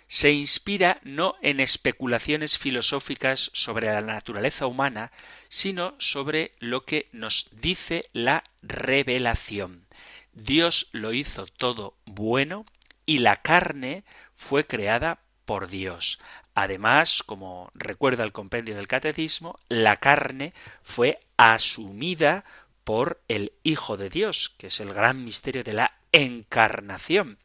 se 0.10 0.32
inspira 0.32 1.00
no 1.04 1.36
en 1.44 1.60
especulaciones 1.60 2.58
filosóficas 2.58 3.52
sobre 3.54 3.94
la 3.94 4.02
naturaleza 4.02 4.66
humana, 4.66 5.12
sino 5.50 5.94
sobre 6.00 6.54
lo 6.58 6.84
que 6.84 7.10
nos 7.12 7.48
dice 7.52 8.10
la 8.12 8.44
revelación. 8.64 9.86
Dios 10.34 10.88
lo 10.94 11.14
hizo 11.14 11.46
todo 11.46 11.94
bueno 12.06 12.66
y 13.06 13.20
la 13.20 13.36
carne 13.44 14.04
fue 14.36 14.66
creada 14.66 15.20
por 15.46 15.68
Dios. 15.68 16.20
Además, 16.56 17.22
como 17.24 17.70
recuerda 17.76 18.24
el 18.24 18.32
compendio 18.32 18.76
del 18.76 18.88
Catecismo, 18.88 19.60
la 19.70 19.98
carne 19.98 20.56
fue 20.82 21.20
asumida 21.38 22.46
por 22.84 23.22
el 23.28 23.54
Hijo 23.62 23.96
de 23.96 24.10
Dios, 24.10 24.56
que 24.58 24.68
es 24.68 24.80
el 24.80 24.92
gran 24.92 25.24
misterio 25.24 25.64
de 25.64 25.74
la 25.74 25.94
encarnación. 26.12 27.38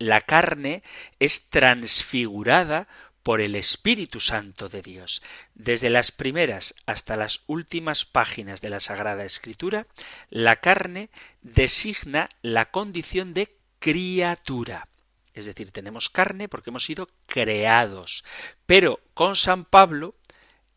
La 0.00 0.22
carne 0.22 0.82
es 1.18 1.50
transfigurada 1.50 2.88
por 3.22 3.42
el 3.42 3.54
Espíritu 3.54 4.18
Santo 4.18 4.70
de 4.70 4.80
Dios. 4.80 5.22
Desde 5.54 5.90
las 5.90 6.10
primeras 6.10 6.74
hasta 6.86 7.16
las 7.16 7.42
últimas 7.46 8.06
páginas 8.06 8.62
de 8.62 8.70
la 8.70 8.80
Sagrada 8.80 9.26
Escritura, 9.26 9.86
la 10.30 10.56
carne 10.56 11.10
designa 11.42 12.30
la 12.40 12.70
condición 12.70 13.34
de 13.34 13.54
criatura. 13.78 14.88
Es 15.34 15.44
decir, 15.44 15.70
tenemos 15.70 16.08
carne 16.08 16.48
porque 16.48 16.70
hemos 16.70 16.86
sido 16.86 17.06
creados. 17.26 18.24
Pero 18.64 19.00
con 19.12 19.36
San 19.36 19.66
Pablo, 19.66 20.14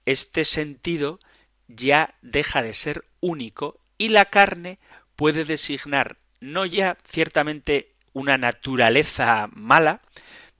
este 0.05 0.43
sentido 0.43 1.21
ya 1.69 2.15
deja 2.21 2.61
de 2.61 2.73
ser 2.73 3.05
único 3.21 3.79
y 3.97 4.09
la 4.09 4.25
carne 4.25 4.79
puede 5.15 5.45
designar 5.45 6.17
no 6.43 6.65
ya 6.65 6.97
ciertamente 7.07 7.92
una 8.13 8.37
naturaleza 8.37 9.49
mala, 9.53 10.01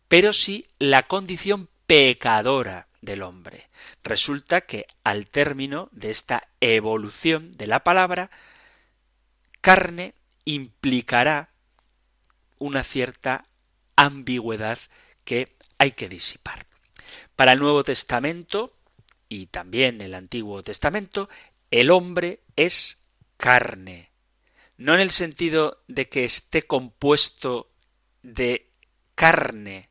pero 0.07 0.33
sí 0.33 0.67
la 0.79 1.03
condición 1.03 1.69
pecadora 1.87 2.87
del 3.01 3.21
hombre. 3.21 3.69
Resulta 4.03 4.61
que 4.61 4.87
al 5.03 5.27
término 5.27 5.89
de 5.91 6.09
esta 6.11 6.47
evolución 6.59 7.51
de 7.53 7.67
la 7.67 7.83
palabra, 7.83 8.29
carne 9.61 10.13
implicará 10.45 11.49
una 12.59 12.83
cierta 12.83 13.43
ambigüedad 13.95 14.79
que 15.23 15.55
hay 15.77 15.91
que 15.91 16.09
disipar. 16.09 16.65
Para 17.35 17.53
el 17.53 17.59
Nuevo 17.59 17.83
Testamento 17.83 18.73
y 19.29 19.47
también 19.47 20.01
el 20.01 20.13
Antiguo 20.13 20.63
Testamento, 20.63 21.29
el 21.71 21.91
hombre 21.91 22.41
es 22.55 23.03
carne, 23.37 24.11
no 24.77 24.93
en 24.93 24.99
el 24.99 25.11
sentido 25.11 25.83
de 25.87 26.09
que 26.09 26.23
esté 26.23 26.63
compuesto 26.63 27.69
de 28.21 28.69
carne 29.15 29.89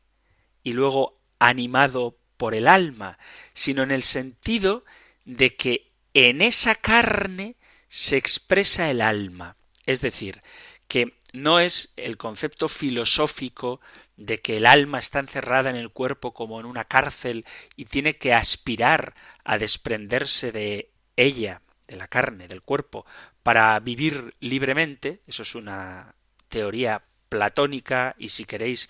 y 0.63 0.73
luego 0.73 1.19
animado 1.39 2.17
por 2.37 2.55
el 2.55 2.67
alma, 2.67 3.17
sino 3.53 3.83
en 3.83 3.91
el 3.91 4.03
sentido 4.03 4.85
de 5.25 5.55
que 5.55 5.91
en 6.13 6.41
esa 6.41 6.75
carne 6.75 7.55
se 7.87 8.17
expresa 8.17 8.89
el 8.89 9.01
alma. 9.01 9.55
Es 9.85 10.01
decir, 10.01 10.41
que 10.87 11.13
no 11.33 11.59
es 11.59 11.93
el 11.95 12.17
concepto 12.17 12.69
filosófico 12.69 13.81
de 14.15 14.41
que 14.41 14.57
el 14.57 14.65
alma 14.65 14.99
está 14.99 15.19
encerrada 15.19 15.69
en 15.69 15.75
el 15.75 15.89
cuerpo 15.89 16.33
como 16.33 16.59
en 16.59 16.65
una 16.65 16.85
cárcel 16.85 17.45
y 17.75 17.85
tiene 17.85 18.17
que 18.17 18.33
aspirar 18.33 19.15
a 19.43 19.57
desprenderse 19.57 20.51
de 20.51 20.91
ella, 21.15 21.61
de 21.93 21.99
la 21.99 22.07
carne, 22.07 22.47
del 22.47 22.63
cuerpo, 22.63 23.05
para 23.43 23.79
vivir 23.79 24.33
libremente, 24.39 25.21
eso 25.27 25.43
es 25.43 25.53
una 25.53 26.15
teoría 26.49 27.03
platónica 27.29 28.15
y 28.17 28.29
si 28.29 28.45
queréis 28.45 28.89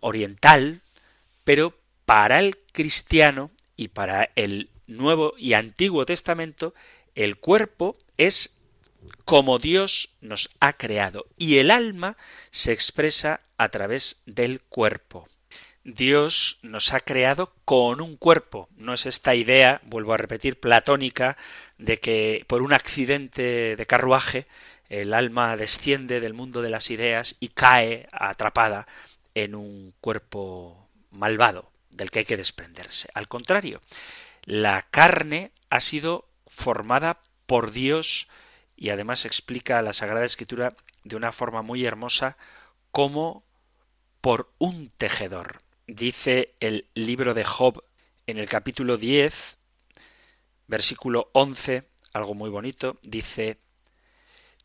oriental, 0.00 0.80
pero 1.44 1.74
para 2.06 2.38
el 2.38 2.56
cristiano 2.72 3.50
y 3.76 3.88
para 3.88 4.30
el 4.34 4.70
Nuevo 4.86 5.34
y 5.36 5.52
Antiguo 5.52 6.06
Testamento, 6.06 6.74
el 7.14 7.36
cuerpo 7.36 7.96
es 8.16 8.56
como 9.26 9.58
Dios 9.58 10.10
nos 10.22 10.50
ha 10.60 10.74
creado 10.74 11.26
y 11.36 11.58
el 11.58 11.70
alma 11.70 12.16
se 12.50 12.72
expresa 12.72 13.40
a 13.58 13.68
través 13.68 14.22
del 14.24 14.62
cuerpo. 14.62 15.28
Dios 15.84 16.58
nos 16.62 16.94
ha 16.94 17.00
creado 17.00 17.52
con 17.66 18.00
un 18.00 18.16
cuerpo. 18.16 18.68
No 18.76 18.94
es 18.94 19.04
esta 19.04 19.34
idea, 19.34 19.82
vuelvo 19.84 20.14
a 20.14 20.16
repetir, 20.16 20.58
platónica, 20.58 21.36
de 21.76 22.00
que 22.00 22.44
por 22.48 22.62
un 22.62 22.72
accidente 22.72 23.76
de 23.76 23.86
carruaje 23.86 24.46
el 24.88 25.12
alma 25.12 25.56
desciende 25.56 26.20
del 26.20 26.34
mundo 26.34 26.62
de 26.62 26.70
las 26.70 26.90
ideas 26.90 27.36
y 27.38 27.48
cae 27.48 28.08
atrapada 28.12 28.86
en 29.34 29.54
un 29.54 29.94
cuerpo 30.00 30.88
malvado 31.10 31.70
del 31.90 32.10
que 32.10 32.20
hay 32.20 32.24
que 32.24 32.36
desprenderse. 32.36 33.08
Al 33.14 33.28
contrario, 33.28 33.82
la 34.44 34.86
carne 34.90 35.52
ha 35.68 35.80
sido 35.80 36.28
formada 36.46 37.20
por 37.46 37.72
Dios 37.72 38.28
y 38.76 38.90
además 38.90 39.24
explica 39.24 39.82
la 39.82 39.92
Sagrada 39.92 40.24
Escritura 40.24 40.74
de 41.04 41.16
una 41.16 41.32
forma 41.32 41.62
muy 41.62 41.84
hermosa 41.84 42.36
como 42.90 43.44
por 44.20 44.50
un 44.58 44.90
tejedor. 44.96 45.63
Dice 45.86 46.54
el 46.60 46.88
libro 46.94 47.34
de 47.34 47.44
Job 47.44 47.82
en 48.26 48.38
el 48.38 48.48
capítulo 48.48 48.96
10, 48.96 49.58
versículo 50.66 51.28
11, 51.34 51.86
algo 52.14 52.32
muy 52.32 52.48
bonito, 52.48 52.98
dice, 53.02 53.58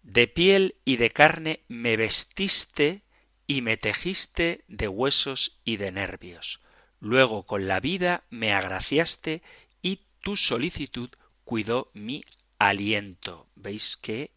De 0.02 0.28
piel 0.28 0.78
y 0.86 0.96
de 0.96 1.10
carne 1.10 1.66
me 1.68 1.98
vestiste 1.98 3.04
y 3.48 3.62
me 3.62 3.76
tejiste 3.76 4.64
de 4.70 4.88
huesos 4.88 5.60
y 5.66 5.76
de 5.76 5.92
nervios. 5.92 6.62
Luego 7.02 7.46
con 7.46 7.68
la 7.68 7.82
vida 7.82 8.24
me 8.30 8.54
agraciaste 8.54 9.42
y 9.82 10.06
tu 10.22 10.38
solicitud 10.38 11.10
cuidó 11.44 11.92
mi 11.94 12.24
aliento. 12.60 13.50
Veis 13.56 13.98
que 13.98 14.32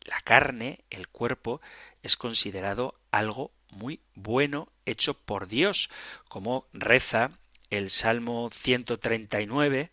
la 0.00 0.22
carne, 0.22 0.86
el 0.88 1.08
cuerpo, 1.08 1.60
es 2.02 2.16
considerado 2.16 2.98
algo 3.10 3.52
muy 3.74 4.00
bueno 4.14 4.72
hecho 4.86 5.14
por 5.14 5.48
Dios, 5.48 5.90
como 6.28 6.66
reza 6.72 7.32
el 7.70 7.90
Salmo 7.90 8.50
139, 8.52 9.90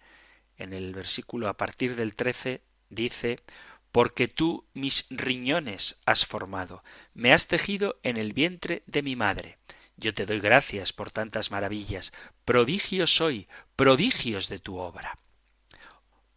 en 0.58 0.74
el 0.74 0.94
versículo 0.94 1.50
a 1.50 1.58
partir 1.58 1.96
del 1.96 2.16
13, 2.16 2.62
dice, 2.90 3.40
porque 3.92 4.28
tú 4.28 4.66
mis 4.74 5.06
riñones 5.10 6.00
has 6.06 6.26
formado, 6.26 6.84
me 7.14 7.34
has 7.34 7.48
tejido 7.48 8.00
en 8.04 8.18
el 8.18 8.34
vientre 8.34 8.84
de 8.86 9.02
mi 9.02 9.16
madre. 9.16 9.58
Yo 9.98 10.14
te 10.14 10.26
doy 10.26 10.40
gracias 10.40 10.94
por 10.94 11.12
tantas 11.12 11.52
maravillas, 11.52 12.14
prodigios 12.46 13.16
soy, 13.16 13.48
prodigios 13.76 14.50
de 14.50 14.60
tu 14.60 14.78
obra. 14.78 15.20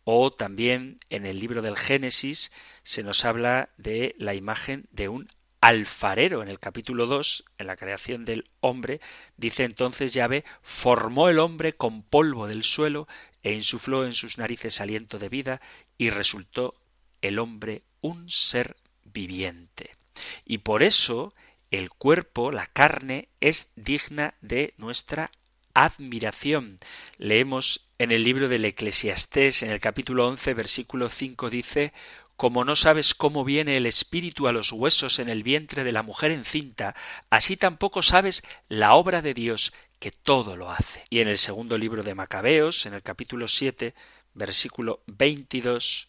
O 0.05 0.31
también 0.31 1.01
en 1.09 1.25
el 1.25 1.41
libro 1.41 1.63
del 1.63 1.77
Génesis 1.77 2.53
se 2.83 3.03
nos 3.03 3.25
habla 3.25 3.71
de 3.79 4.15
la 4.19 4.35
imagen 4.35 4.87
de 4.91 5.09
un 5.09 5.29
alfarero 5.65 6.43
en 6.43 6.49
el 6.49 6.61
capítulo 6.61 7.07
2, 7.07 7.43
en 7.57 7.67
la 7.67 7.77
creación 7.79 8.27
del 8.27 8.51
hombre, 8.61 9.01
dice 9.39 9.65
entonces 9.65 10.13
Yahvé, 10.13 10.45
formó 10.61 11.31
el 11.31 11.39
hombre 11.39 11.73
con 11.73 12.03
polvo 12.03 12.47
del 12.47 12.65
suelo 12.65 13.09
e 13.43 13.55
insufló 13.55 14.05
en 14.05 14.13
sus 14.13 14.37
narices 14.37 14.83
aliento 14.83 15.19
de 15.19 15.31
vida 15.31 15.63
y 15.97 16.11
resultó 16.11 16.75
el 17.23 17.39
hombre 17.39 17.81
un 18.03 18.29
ser 18.29 18.77
viviente. 19.05 19.97
Y 20.45 20.59
por 20.59 20.83
eso 20.83 21.33
el 21.71 21.89
cuerpo, 21.89 22.53
la 22.53 22.67
carne, 22.67 23.31
es 23.41 23.73
digna 23.75 24.35
de 24.43 24.75
nuestra 24.77 25.31
admiración. 25.73 26.79
Leemos 27.17 27.89
en 27.99 28.13
el 28.13 28.23
libro 28.23 28.49
del 28.49 28.67
Eclesiastés, 28.67 29.63
en 29.63 29.71
el 29.71 29.81
capítulo 29.81 30.29
11, 30.29 30.53
versículo 30.53 31.09
5, 31.09 31.49
dice 31.49 31.95
como 32.37 32.65
no 32.65 32.75
sabes 32.77 33.15
cómo 33.15 33.45
viene 33.45 33.77
el 33.77 33.87
espíritu 33.87 34.49
a 34.49 34.53
los 34.53 34.73
huesos 34.73 35.19
en 35.19 35.29
el 35.29 35.43
vientre 35.43 35.85
de 35.85 35.93
la 35.93 36.03
mujer 36.03 36.31
encinta, 36.31 36.95
así 37.31 37.57
tampoco 37.57 38.03
sabes 38.03 38.43
la 38.69 38.95
obra 38.95 39.23
de 39.23 39.35
Dios 39.35 39.73
que 40.01 40.11
todo 40.11 40.57
lo 40.57 40.71
hace. 40.71 41.05
Y 41.11 41.21
en 41.21 41.29
el 41.29 41.39
segundo 41.39 41.79
libro 41.79 42.03
de 42.03 42.15
Macabeos, 42.15 42.87
en 42.87 42.95
el 42.95 43.03
capítulo 43.03 43.49
7, 43.49 43.95
versículo 44.35 45.03
22, 45.07 46.09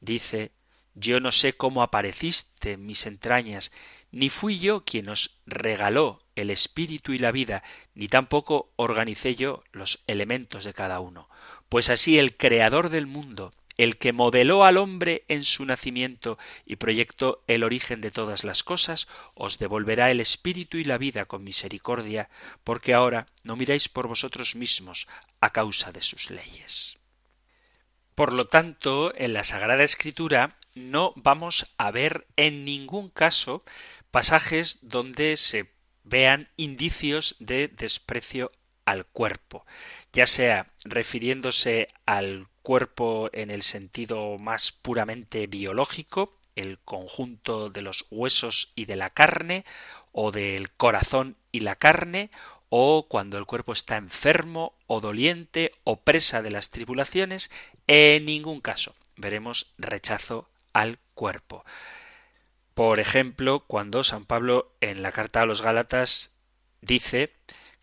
dice, 0.00 0.52
Yo 0.94 1.20
no 1.20 1.32
sé 1.32 1.56
cómo 1.56 1.82
apareciste 1.82 2.72
en 2.72 2.84
mis 2.84 3.06
entrañas, 3.06 3.70
ni 4.10 4.28
fui 4.30 4.58
yo 4.58 4.84
quien 4.84 5.08
os 5.08 5.38
regaló 5.46 6.24
el 6.34 6.50
espíritu 6.50 7.12
y 7.12 7.18
la 7.18 7.32
vida, 7.32 7.62
ni 7.94 8.08
tampoco 8.08 8.72
organicé 8.76 9.34
yo 9.36 9.62
los 9.72 10.02
elementos 10.06 10.64
de 10.64 10.74
cada 10.74 11.00
uno. 11.00 11.28
Pues 11.68 11.88
así 11.88 12.18
el 12.18 12.36
Creador 12.36 12.90
del 12.90 13.06
mundo 13.06 13.52
el 13.76 13.96
que 13.98 14.12
modeló 14.12 14.64
al 14.64 14.76
hombre 14.76 15.24
en 15.28 15.44
su 15.44 15.64
nacimiento 15.64 16.38
y 16.64 16.76
proyectó 16.76 17.42
el 17.46 17.64
origen 17.64 18.00
de 18.00 18.10
todas 18.10 18.44
las 18.44 18.62
cosas, 18.62 19.08
os 19.34 19.58
devolverá 19.58 20.10
el 20.10 20.20
espíritu 20.20 20.78
y 20.78 20.84
la 20.84 20.98
vida 20.98 21.24
con 21.24 21.44
misericordia, 21.44 22.28
porque 22.62 22.94
ahora 22.94 23.26
no 23.42 23.56
miráis 23.56 23.88
por 23.88 24.06
vosotros 24.06 24.54
mismos 24.56 25.08
a 25.40 25.50
causa 25.50 25.92
de 25.92 26.02
sus 26.02 26.30
leyes. 26.30 26.98
Por 28.14 28.32
lo 28.32 28.46
tanto, 28.46 29.12
en 29.16 29.32
la 29.32 29.42
Sagrada 29.42 29.82
Escritura 29.82 30.56
no 30.74 31.12
vamos 31.16 31.66
a 31.78 31.90
ver 31.90 32.26
en 32.36 32.64
ningún 32.64 33.08
caso 33.08 33.64
pasajes 34.10 34.78
donde 34.82 35.36
se 35.36 35.72
vean 36.04 36.48
indicios 36.56 37.36
de 37.40 37.68
desprecio 37.68 38.52
al 38.84 39.06
cuerpo, 39.06 39.66
ya 40.12 40.26
sea 40.26 40.72
refiriéndose 40.84 41.88
al 42.06 42.48
cuerpo 42.64 43.28
en 43.34 43.50
el 43.50 43.62
sentido 43.62 44.38
más 44.38 44.72
puramente 44.72 45.46
biológico, 45.46 46.32
el 46.56 46.78
conjunto 46.78 47.68
de 47.68 47.82
los 47.82 48.06
huesos 48.10 48.72
y 48.74 48.86
de 48.86 48.96
la 48.96 49.10
carne, 49.10 49.64
o 50.12 50.32
del 50.32 50.70
corazón 50.70 51.36
y 51.52 51.60
la 51.60 51.76
carne, 51.76 52.30
o 52.70 53.06
cuando 53.06 53.36
el 53.36 53.44
cuerpo 53.44 53.74
está 53.74 53.96
enfermo 53.96 54.72
o 54.86 55.00
doliente 55.00 55.72
o 55.84 56.00
presa 56.00 56.40
de 56.40 56.50
las 56.50 56.70
tribulaciones, 56.70 57.50
en 57.86 58.24
ningún 58.24 58.60
caso 58.60 58.94
veremos 59.16 59.72
rechazo 59.76 60.48
al 60.72 60.98
cuerpo. 61.12 61.64
Por 62.72 62.98
ejemplo, 62.98 63.60
cuando 63.60 64.02
San 64.04 64.24
Pablo 64.24 64.72
en 64.80 65.02
la 65.02 65.12
carta 65.12 65.42
a 65.42 65.46
los 65.46 65.60
Gálatas 65.60 66.32
dice 66.80 67.34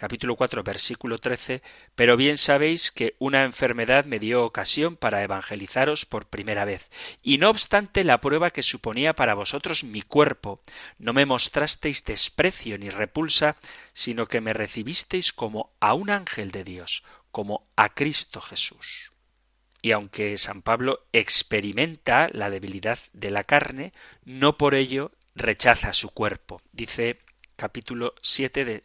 capítulo 0.02 0.36
4, 0.36 0.64
versículo 0.64 1.20
13, 1.20 1.62
pero 1.94 2.18
bien 2.18 2.40
sabéis 2.40 2.92
que 2.92 3.16
una 3.20 3.44
enfermedad 3.44 4.06
me 4.06 4.18
dio 4.18 4.44
ocasión 4.44 4.98
para 4.98 5.22
evangelizaros 5.22 6.08
por 6.08 6.26
primera 6.26 6.66
vez, 6.66 6.90
y 7.22 7.38
no 7.38 7.52
obstante 7.52 8.04
la 8.04 8.20
prueba 8.20 8.50
que 8.50 8.64
suponía 8.64 9.14
para 9.14 9.36
vosotros 9.36 9.84
mi 9.84 10.02
cuerpo, 10.02 10.60
no 10.98 11.14
me 11.14 11.28
mostrasteis 11.28 12.04
desprecio 12.04 12.80
ni 12.80 12.90
repulsa, 12.90 13.58
sino 13.94 14.26
que 14.26 14.42
me 14.42 14.54
recibisteis 14.54 15.32
como 15.34 15.72
a 15.80 15.94
un 15.94 16.10
ángel 16.10 16.50
de 16.50 16.64
Dios, 16.64 17.04
como 17.30 17.70
a 17.76 17.90
Cristo 17.90 18.42
Jesús. 18.42 19.12
Y 19.84 19.92
aunque 19.92 20.36
San 20.40 20.64
Pablo 20.64 21.06
experimenta 21.14 22.28
la 22.32 22.50
debilidad 22.50 22.98
de 23.14 23.30
la 23.30 23.44
carne, 23.44 23.94
no 24.26 24.58
por 24.58 24.74
ello 24.74 25.12
rechaza 25.36 25.94
su 25.94 26.10
cuerpo. 26.10 26.60
Dice 26.72 27.20
capítulo 27.56 28.16
7 28.24 28.66
de 28.66 28.84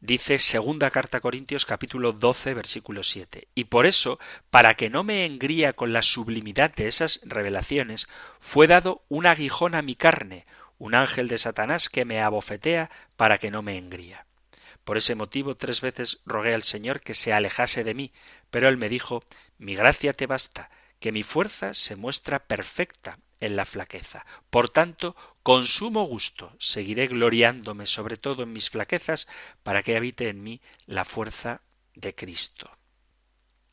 dice 0.00 0.38
segunda 0.38 0.90
carta 0.90 1.18
a 1.18 1.20
Corintios 1.20 1.66
capítulo 1.66 2.12
12 2.12 2.54
versículo 2.54 3.02
7. 3.02 3.48
Y 3.54 3.64
por 3.64 3.86
eso, 3.86 4.18
para 4.50 4.74
que 4.74 4.90
no 4.90 5.04
me 5.04 5.24
engría 5.24 5.72
con 5.72 5.92
la 5.92 6.02
sublimidad 6.02 6.74
de 6.74 6.88
esas 6.88 7.20
revelaciones, 7.24 8.08
fue 8.40 8.66
dado 8.66 9.02
un 9.08 9.26
aguijón 9.26 9.74
a 9.74 9.82
mi 9.82 9.96
carne, 9.96 10.46
un 10.78 10.94
ángel 10.94 11.28
de 11.28 11.38
Satanás 11.38 11.88
que 11.88 12.04
me 12.04 12.20
abofetea 12.20 12.90
para 13.16 13.38
que 13.38 13.50
no 13.50 13.62
me 13.62 13.76
engría. 13.76 14.24
Por 14.84 14.96
ese 14.96 15.14
motivo 15.14 15.56
tres 15.56 15.80
veces 15.80 16.20
rogué 16.24 16.54
al 16.54 16.62
Señor 16.62 17.00
que 17.00 17.14
se 17.14 17.32
alejase 17.32 17.84
de 17.84 17.94
mí, 17.94 18.12
pero 18.50 18.68
él 18.68 18.76
me 18.76 18.88
dijo 18.88 19.24
Mi 19.58 19.74
gracia 19.74 20.12
te 20.12 20.26
basta, 20.26 20.70
que 21.00 21.12
mi 21.12 21.22
fuerza 21.22 21.74
se 21.74 21.96
muestra 21.96 22.38
perfecta 22.38 23.18
en 23.40 23.56
la 23.56 23.64
flaqueza. 23.64 24.24
Por 24.50 24.68
tanto, 24.68 25.16
con 25.42 25.66
sumo 25.66 26.04
gusto 26.04 26.54
seguiré 26.58 27.06
gloriándome 27.06 27.86
sobre 27.86 28.16
todo 28.16 28.42
en 28.42 28.52
mis 28.52 28.70
flaquezas 28.70 29.26
para 29.62 29.82
que 29.82 29.96
habite 29.96 30.28
en 30.28 30.42
mí 30.42 30.60
la 30.86 31.04
fuerza 31.04 31.62
de 31.94 32.14
Cristo. 32.14 32.70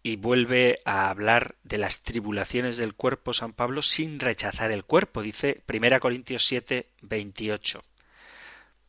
Y 0.04 0.17
vuelve 0.17 0.82
a 0.86 1.10
hablar 1.10 1.56
de 1.63 1.80
las 1.80 2.04
tribulaciones 2.04 2.78
del 2.78 2.93
cuerpo 2.93 3.34
San 3.34 3.54
Pablo 3.54 3.82
sin 3.82 4.19
rechazar 4.19 4.71
el 4.71 4.84
cuerpo, 4.84 5.23
dice 5.23 5.63
1 5.67 5.99
Corintios 5.99 6.45
7, 6.45 6.91
28. 7.01 7.84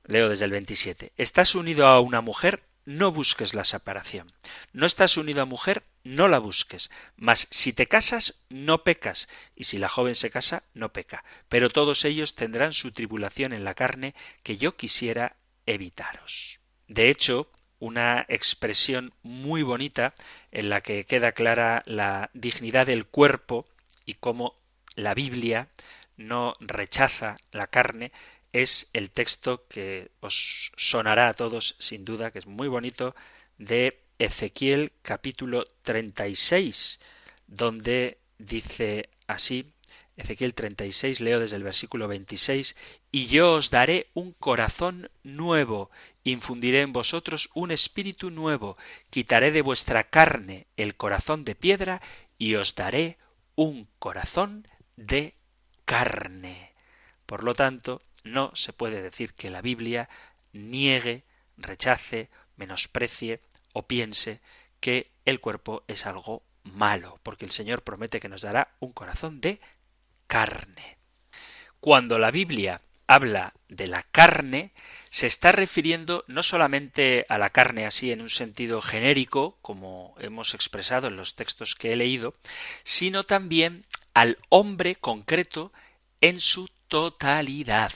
Leo 0.05 0.29
desde 0.29 0.45
el 0.45 0.51
27. 0.51 1.13
Estás 1.17 1.55
unido 1.55 1.87
a 1.87 2.01
una 2.01 2.21
mujer, 2.21 2.63
no 2.87 3.13
busques 3.13 3.53
la 3.53 3.65
separación. 3.65 4.29
No 4.73 4.87
estás 4.87 5.19
unido 5.19 5.43
a 5.43 5.45
mujer, 5.45 5.83
no 6.05 6.29
la 6.29 6.39
busques. 6.39 6.91
Mas 7.17 7.49
si 7.51 7.73
te 7.73 7.87
casas, 7.87 8.41
no 8.49 8.85
pecas, 8.85 9.29
y 9.55 9.65
si 9.65 9.77
la 9.77 9.89
joven 9.89 10.15
se 10.15 10.31
casa, 10.31 10.63
no 10.73 10.93
peca. 10.93 11.25
Pero 11.49 11.69
todos 11.69 12.05
ellos 12.05 12.35
tendrán 12.35 12.73
su 12.73 12.93
tribulación 12.93 13.53
en 13.53 13.65
la 13.65 13.75
carne 13.75 14.15
que 14.43 14.57
yo 14.57 14.77
quisiera 14.77 15.37
evitaros. 15.67 16.61
De 16.87 17.11
hecho, 17.11 17.51
una 17.79 18.25
expresión 18.29 19.13
muy 19.23 19.63
bonita 19.63 20.15
en 20.53 20.71
la 20.71 20.81
que 20.81 21.05
queda 21.05 21.33
clara 21.33 21.83
la 21.87 22.31
dignidad 22.33 22.87
del 22.87 23.05
cuerpo 23.07 23.67
y 24.07 24.15
cómo 24.15 24.55
la 24.95 25.13
Biblia 25.13 25.69
no 26.17 26.55
rechaza 26.61 27.37
la 27.51 27.67
carne 27.67 28.13
es 28.53 28.89
el 28.93 29.11
texto 29.11 29.67
que 29.69 30.11
os 30.21 30.73
sonará 30.77 31.29
a 31.29 31.35
todos 31.35 31.75
sin 31.79 32.05
duda, 32.05 32.31
que 32.31 32.39
es 32.39 32.47
muy 32.47 32.69
bonito, 32.69 33.15
de 33.59 34.01
Ezequiel 34.19 34.93
capítulo 35.03 35.67
36, 35.83 37.01
donde 37.47 38.19
dice 38.39 39.11
así, 39.27 39.73
Ezequiel 40.17 40.55
36, 40.55 41.21
leo 41.21 41.41
desde 41.41 41.57
el 41.57 41.63
versículo 41.63 42.09
26, 42.09 42.75
y 43.13 43.27
yo 43.27 43.53
os 43.53 43.71
daré 43.71 44.09
un 44.15 44.33
corazón 44.33 45.11
nuevo, 45.23 45.91
infundiré 46.25 46.81
en 46.81 46.95
vosotros 46.95 47.51
un 47.55 47.71
espíritu 47.71 48.31
nuevo, 48.31 48.79
quitaré 49.11 49.51
de 49.51 49.61
vuestra 49.61 50.05
carne 50.05 50.67
el 50.79 50.97
corazón 50.97 51.45
de 51.45 51.55
piedra, 51.55 52.01
y 52.39 52.55
os 52.55 52.75
daré 52.75 53.19
un 53.55 53.89
corazón 53.99 54.67
de 54.97 55.35
carne. 55.85 56.73
Por 57.27 57.45
lo 57.45 57.55
tanto, 57.55 58.01
no 58.27 58.55
se 58.55 58.73
puede 58.73 59.03
decir 59.03 59.35
que 59.35 59.51
la 59.51 59.63
Biblia 59.63 60.09
niegue, 60.53 61.25
rechace, 61.57 62.29
menosprecie 62.57 63.41
o 63.73 63.87
piense 63.87 64.41
que 64.81 65.11
el 65.25 65.41
cuerpo 65.41 65.85
es 65.89 66.07
algo 66.07 66.43
malo, 66.63 67.21
porque 67.23 67.45
el 67.45 67.51
Señor 67.51 67.83
promete 67.83 68.21
que 68.21 68.29
nos 68.29 68.43
dará 68.43 68.75
un 68.81 68.93
corazón 68.93 69.41
de 69.41 69.61
carne. 70.27 70.99
Cuando 71.81 72.19
la 72.19 72.31
Biblia 72.31 72.81
habla 73.07 73.55
de 73.69 73.87
la 73.87 74.03
carne, 74.03 74.73
se 75.11 75.27
está 75.27 75.53
refiriendo 75.53 76.25
no 76.27 76.43
solamente 76.43 77.25
a 77.29 77.39
la 77.39 77.51
carne 77.51 77.87
así 77.87 78.11
en 78.11 78.21
un 78.21 78.31
sentido 78.31 78.81
genérico, 78.81 79.59
como 79.63 80.15
hemos 80.19 80.55
expresado 80.55 81.07
en 81.07 81.17
los 81.17 81.37
textos 81.37 81.75
que 81.75 81.93
he 81.93 81.97
leído, 81.97 82.35
sino 82.83 83.25
también 83.25 83.87
al 84.15 84.39
hombre 84.49 84.97
concreto 84.97 85.73
en 86.21 86.41
su 86.41 86.69
totalidad. 86.89 87.93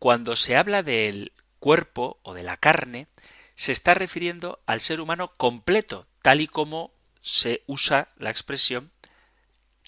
Cuando 0.00 0.34
se 0.34 0.56
habla 0.56 0.82
del 0.82 1.34
cuerpo 1.58 2.20
o 2.22 2.32
de 2.32 2.42
la 2.42 2.56
carne, 2.56 3.06
se 3.54 3.70
está 3.70 3.92
refiriendo 3.92 4.62
al 4.64 4.80
ser 4.80 4.98
humano 4.98 5.32
completo, 5.36 6.06
tal 6.22 6.40
y 6.40 6.46
como 6.46 6.94
se 7.20 7.62
usa 7.66 8.08
la 8.16 8.30
expresión 8.30 8.92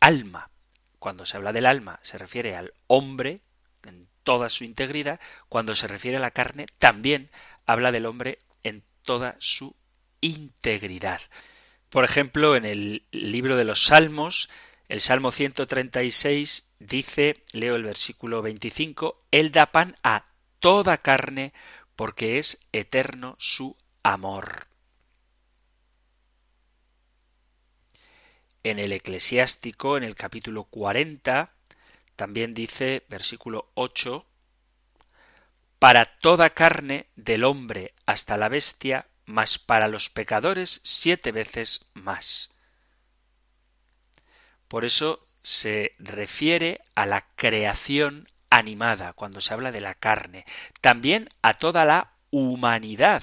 alma. 0.03 0.51
Cuando 0.99 1.25
se 1.25 1.39
habla 1.39 1.55
del 1.55 1.65
alma 1.65 1.99
se 2.03 2.19
refiere 2.19 2.55
al 2.57 2.75
hombre 2.89 3.41
en 3.85 4.07
toda 4.23 4.51
su 4.51 4.65
integridad, 4.65 5.19
cuando 5.49 5.75
se 5.75 5.89
refiere 5.89 6.19
a 6.19 6.21
la 6.21 6.31
carne 6.31 6.67
también 6.79 7.31
habla 7.65 7.91
del 7.91 8.05
hombre 8.05 8.41
en 8.63 8.85
toda 9.05 9.37
su 9.39 9.75
integridad. 10.21 11.23
Por 11.89 12.05
ejemplo, 12.05 12.55
en 12.55 12.67
el 12.67 13.07
libro 13.13 13.57
de 13.57 13.65
los 13.65 13.87
Salmos, 13.87 14.51
el 14.93 15.01
Salmo 15.01 15.31
136 15.31 16.75
dice, 16.79 17.45
leo 17.53 17.77
el 17.77 17.83
versículo 17.83 18.43
25, 18.43 19.21
Él 19.31 19.51
da 19.51 19.73
pan 19.73 19.97
a 20.03 20.27
toda 20.59 20.99
carne 20.99 21.55
porque 21.97 22.39
es 22.39 22.59
eterno 22.73 23.35
su 23.39 23.75
amor. 24.03 24.67
En 28.65 28.79
el 28.79 28.93
eclesiástico, 28.93 29.97
en 29.97 30.05
el 30.05 30.15
capítulo 30.15 30.65
40, 30.65 31.55
también 32.15 32.53
dice, 32.53 33.07
versículo 33.09 33.71
8, 33.73 34.27
para 35.79 36.05
toda 36.05 36.51
carne 36.51 37.07
del 37.17 37.45
hombre 37.45 37.95
hasta 38.05 38.37
la 38.37 38.51
bestia, 38.51 39.07
mas 39.25 39.59
para 39.59 39.89
los 39.89 40.11
pecadores 40.11 40.83
siete 40.85 41.33
veces 41.33 41.87
más. 41.95 42.52
Por 44.73 44.87
eso 44.87 45.23
se 45.43 45.93
refiere 45.99 46.81
a 46.95 47.05
la 47.05 47.27
creación 47.37 48.27
animada, 48.49 49.13
cuando 49.13 49.43
se 49.43 49.53
habla 49.53 49.71
de 49.71 49.83
la 49.83 49.95
carne, 49.95 50.47
también 50.81 51.29
a 51.43 51.53
toda 51.53 51.85
la 51.85 52.13
humanidad. 52.31 53.23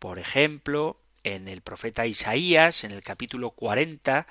Por 0.00 0.18
ejemplo, 0.18 1.00
en 1.22 1.46
el 1.46 1.60
profeta 1.60 2.06
Isaías, 2.06 2.82
en 2.82 2.90
el 2.90 3.04
capítulo 3.04 3.50
40, 3.50 4.26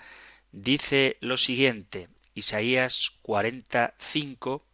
dice 0.51 1.15
lo 1.21 1.37
siguiente, 1.37 2.09
Isaías 2.33 3.13
45, 3.21 4.65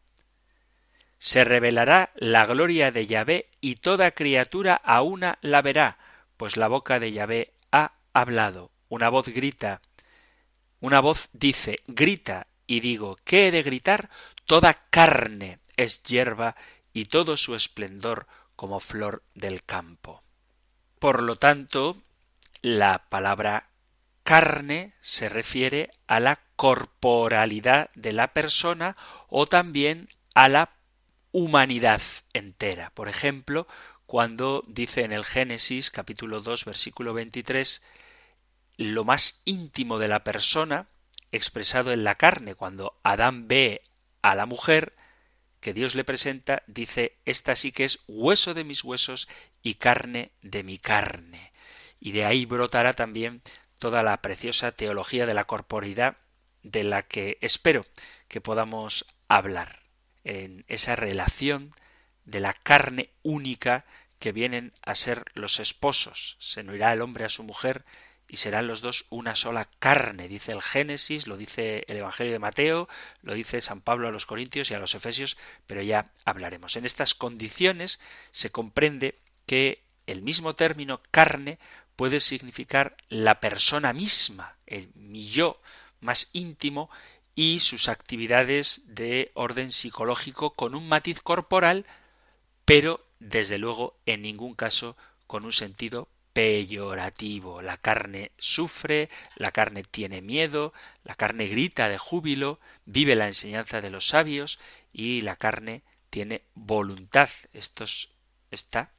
se 1.20 1.44
revelará 1.44 2.10
la 2.16 2.48
gloria 2.48 2.90
de 2.92 3.06
Yahvé 3.06 3.50
y 3.62 3.76
toda 3.76 4.10
criatura 4.10 4.74
a 4.84 5.04
una 5.04 5.38
la 5.44 5.62
verá, 5.62 6.00
pues 6.38 6.58
la 6.58 6.70
boca 6.70 7.00
de 7.00 7.12
Yahvé 7.12 7.54
ha 7.72 7.92
hablado. 8.14 8.72
Una 8.90 9.10
voz 9.10 9.28
grita 9.28 9.82
Una 10.80 11.00
voz 11.00 11.30
dice, 11.34 11.78
grita, 11.88 12.48
y 12.68 12.82
digo, 12.82 13.18
¿qué 13.24 13.48
he 13.48 13.52
de 13.52 13.64
gritar? 13.64 14.10
Toda 14.46 14.74
carne 14.90 15.60
es 15.76 16.04
hierba 16.04 16.56
y 16.94 17.06
todo 17.06 17.38
su 17.38 17.56
esplendor 17.56 18.28
como 18.56 18.80
flor 18.80 19.24
del 19.34 19.64
campo. 19.64 20.24
Por 21.00 21.22
lo 21.22 21.38
tanto, 21.38 22.02
la 22.62 23.06
palabra 23.10 23.70
carne 24.24 24.94
se 25.00 25.30
refiere 25.30 25.92
a 26.08 26.20
la 26.20 26.40
corporalidad 26.56 27.90
de 27.96 28.12
la 28.14 28.34
persona 28.34 28.98
o 29.30 29.48
también 29.48 30.10
a 30.34 30.50
la 30.50 30.72
humanidad 31.32 32.02
entera. 32.34 32.90
Por 32.92 33.10
ejemplo, 33.10 33.68
cuando 34.06 34.64
dice 34.68 35.04
en 35.04 35.12
el 35.12 35.24
Génesis 35.24 35.92
capítulo 35.92 36.42
2 36.42 36.66
versículo 36.66 37.14
23 37.14 37.82
lo 38.78 39.04
más 39.04 39.42
íntimo 39.44 40.00
de 40.00 40.08
la 40.08 40.24
persona 40.24 40.88
expresado 41.32 41.92
en 41.92 42.04
la 42.04 42.16
carne, 42.16 42.56
cuando 42.56 43.00
Adán 43.04 43.48
ve 43.48 43.82
a 44.22 44.36
la 44.36 44.46
mujer 44.46 44.96
que 45.60 45.74
Dios 45.74 45.96
le 45.96 46.04
presenta, 46.04 46.64
dice, 46.68 47.18
esta 47.26 47.56
sí 47.56 47.72
que 47.72 47.84
es 47.84 48.00
hueso 48.08 48.54
de 48.54 48.64
mis 48.64 48.84
huesos 48.84 49.28
y 49.62 49.76
carne 49.76 50.32
de 50.42 50.64
mi 50.64 50.78
carne. 50.78 51.52
Y 52.00 52.12
de 52.12 52.26
ahí 52.26 52.46
brotará 52.46 52.94
también 52.94 53.42
toda 53.80 54.04
la 54.04 54.22
preciosa 54.22 54.72
teología 54.72 55.26
de 55.26 55.34
la 55.34 55.46
corporidad 55.46 56.18
de 56.64 56.84
la 56.84 57.02
que 57.02 57.38
espero 57.42 57.86
que 58.28 58.42
podamos 58.42 59.06
hablar 59.28 59.82
en 60.24 60.66
esa 60.68 60.96
relación 60.96 61.74
de 62.26 62.40
la 62.40 62.54
carne 62.54 63.10
única 63.24 63.86
que 64.20 64.32
vienen 64.32 64.74
a 64.82 64.96
ser 64.96 65.26
los 65.34 65.60
esposos. 65.60 66.38
Se 66.40 66.62
unirá 66.62 66.94
el 66.94 67.02
hombre 67.02 67.26
a 67.26 67.30
su 67.30 67.44
mujer 67.44 67.86
y 68.28 68.38
serán 68.38 68.68
los 68.68 68.82
dos 68.82 69.06
una 69.10 69.36
sola 69.36 69.70
carne, 69.80 70.28
dice 70.28 70.52
el 70.52 70.62
Génesis, 70.62 71.28
lo 71.28 71.38
dice 71.38 71.86
el 71.88 71.98
Evangelio 71.98 72.34
de 72.34 72.40
Mateo, 72.40 72.90
lo 73.22 73.34
dice 73.34 73.62
San 73.62 73.82
Pablo 73.82 74.08
a 74.08 74.12
los 74.12 74.26
Corintios 74.26 74.70
y 74.70 74.74
a 74.74 74.80
los 74.80 74.96
Efesios, 74.96 75.38
pero 75.66 75.82
ya 75.82 76.12
hablaremos. 76.26 76.76
En 76.76 76.86
estas 76.86 77.14
condiciones 77.14 78.00
se 78.32 78.50
comprende 78.50 79.18
que 79.46 79.82
el 80.08 80.22
mismo 80.22 80.56
término 80.56 81.02
carne 81.12 81.58
puede 81.96 82.20
significar 82.20 82.96
la 83.10 83.40
persona 83.40 83.94
misma, 83.94 84.56
el 84.66 84.90
mi 84.96 85.28
yo 85.28 85.62
más 86.00 86.30
íntimo 86.34 86.90
y 87.34 87.60
sus 87.60 87.88
actividades 87.88 88.82
de 88.86 89.32
orden 89.36 89.72
psicológico 89.72 90.52
con 90.52 90.76
un 90.76 90.88
matiz 90.88 91.22
corporal, 91.22 91.86
pero 92.66 93.06
desde 93.20 93.58
luego 93.58 93.98
en 94.06 94.22
ningún 94.22 94.54
caso 94.54 94.98
con 95.28 95.46
un 95.46 95.54
sentido 95.54 96.08
peyorativo. 96.38 97.64
La 97.64 97.78
carne 97.78 98.32
sufre, 98.38 99.10
la 99.38 99.50
carne 99.50 99.84
tiene 99.84 100.22
miedo, 100.22 100.72
la 101.04 101.16
carne 101.16 101.48
grita 101.48 101.90
de 101.90 101.98
júbilo, 101.98 102.60
vive 102.86 103.16
la 103.16 103.26
enseñanza 103.26 103.82
de 103.82 103.90
los 103.90 104.08
sabios 104.10 104.60
y 104.94 105.22
la 105.22 105.36
carne 105.36 105.82
tiene 106.12 106.44
voluntad. 106.54 107.30
Estos 107.54 108.12
está 108.52 108.92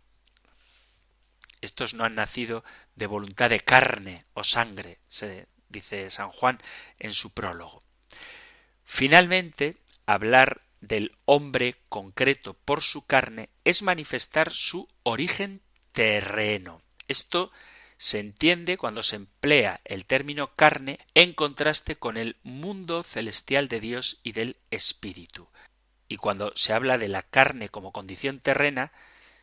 estos 1.60 1.94
no 1.94 2.04
han 2.04 2.16
nacido 2.16 2.64
de 2.96 3.06
voluntad 3.06 3.50
de 3.50 3.60
carne 3.60 4.24
o 4.34 4.42
sangre, 4.42 4.98
se 5.08 5.46
dice 5.68 6.10
San 6.10 6.30
Juan 6.30 6.60
en 6.98 7.12
su 7.12 7.30
prólogo. 7.30 7.84
Finalmente, 8.82 9.76
hablar 10.06 10.62
del 10.80 11.16
hombre 11.24 11.76
concreto 11.88 12.54
por 12.54 12.82
su 12.82 13.06
carne 13.06 13.48
es 13.64 13.82
manifestar 13.82 14.50
su 14.50 14.88
origen 15.04 15.62
terreno. 15.92 16.82
Esto 17.08 17.50
se 17.96 18.20
entiende 18.20 18.78
cuando 18.78 19.02
se 19.02 19.16
emplea 19.16 19.80
el 19.84 20.04
término 20.04 20.54
carne 20.54 21.00
en 21.14 21.32
contraste 21.32 21.96
con 21.96 22.16
el 22.16 22.36
mundo 22.44 23.02
celestial 23.02 23.66
de 23.68 23.80
Dios 23.80 24.20
y 24.22 24.32
del 24.32 24.56
Espíritu. 24.70 25.48
Y 26.06 26.16
cuando 26.16 26.52
se 26.54 26.72
habla 26.72 26.96
de 26.96 27.08
la 27.08 27.22
carne 27.22 27.68
como 27.68 27.92
condición 27.92 28.38
terrena, 28.38 28.92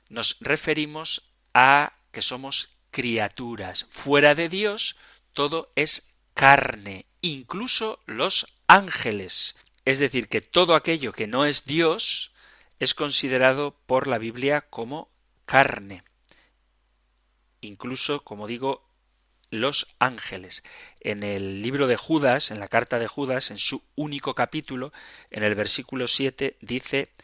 nos 0.09 0.37
referimos 0.39 1.29
a 1.53 1.93
que 2.11 2.21
somos 2.21 2.69
criaturas. 2.91 3.87
Fuera 3.89 4.35
de 4.35 4.47
Dios 4.47 4.95
todo 5.33 5.71
es 5.75 6.13
carne, 6.33 7.05
incluso 7.21 7.99
los 8.05 8.47
ángeles. 8.67 9.55
Es 9.83 9.99
decir, 9.99 10.29
que 10.29 10.41
todo 10.41 10.75
aquello 10.75 11.11
que 11.11 11.27
no 11.27 11.45
es 11.45 11.65
Dios 11.65 12.31
es 12.79 12.93
considerado 12.93 13.75
por 13.85 14.07
la 14.07 14.17
Biblia 14.17 14.61
como 14.61 15.09
carne. 15.45 16.03
Incluso, 17.65 18.23
como 18.23 18.47
digo, 18.47 18.87
los 19.49 19.87
ángeles. 19.99 20.63
En 20.99 21.23
el 21.23 21.61
libro 21.61 21.87
de 21.87 21.97
Judas, 21.97 22.51
en 22.51 22.59
la 22.59 22.67
carta 22.67 22.99
de 22.99 23.07
Judas, 23.07 23.51
en 23.51 23.57
su 23.57 23.83
único 23.95 24.33
capítulo, 24.33 24.91
en 25.29 25.43
el 25.43 25.55
versículo 25.55 26.07
7, 26.07 26.57
dice 26.61 27.15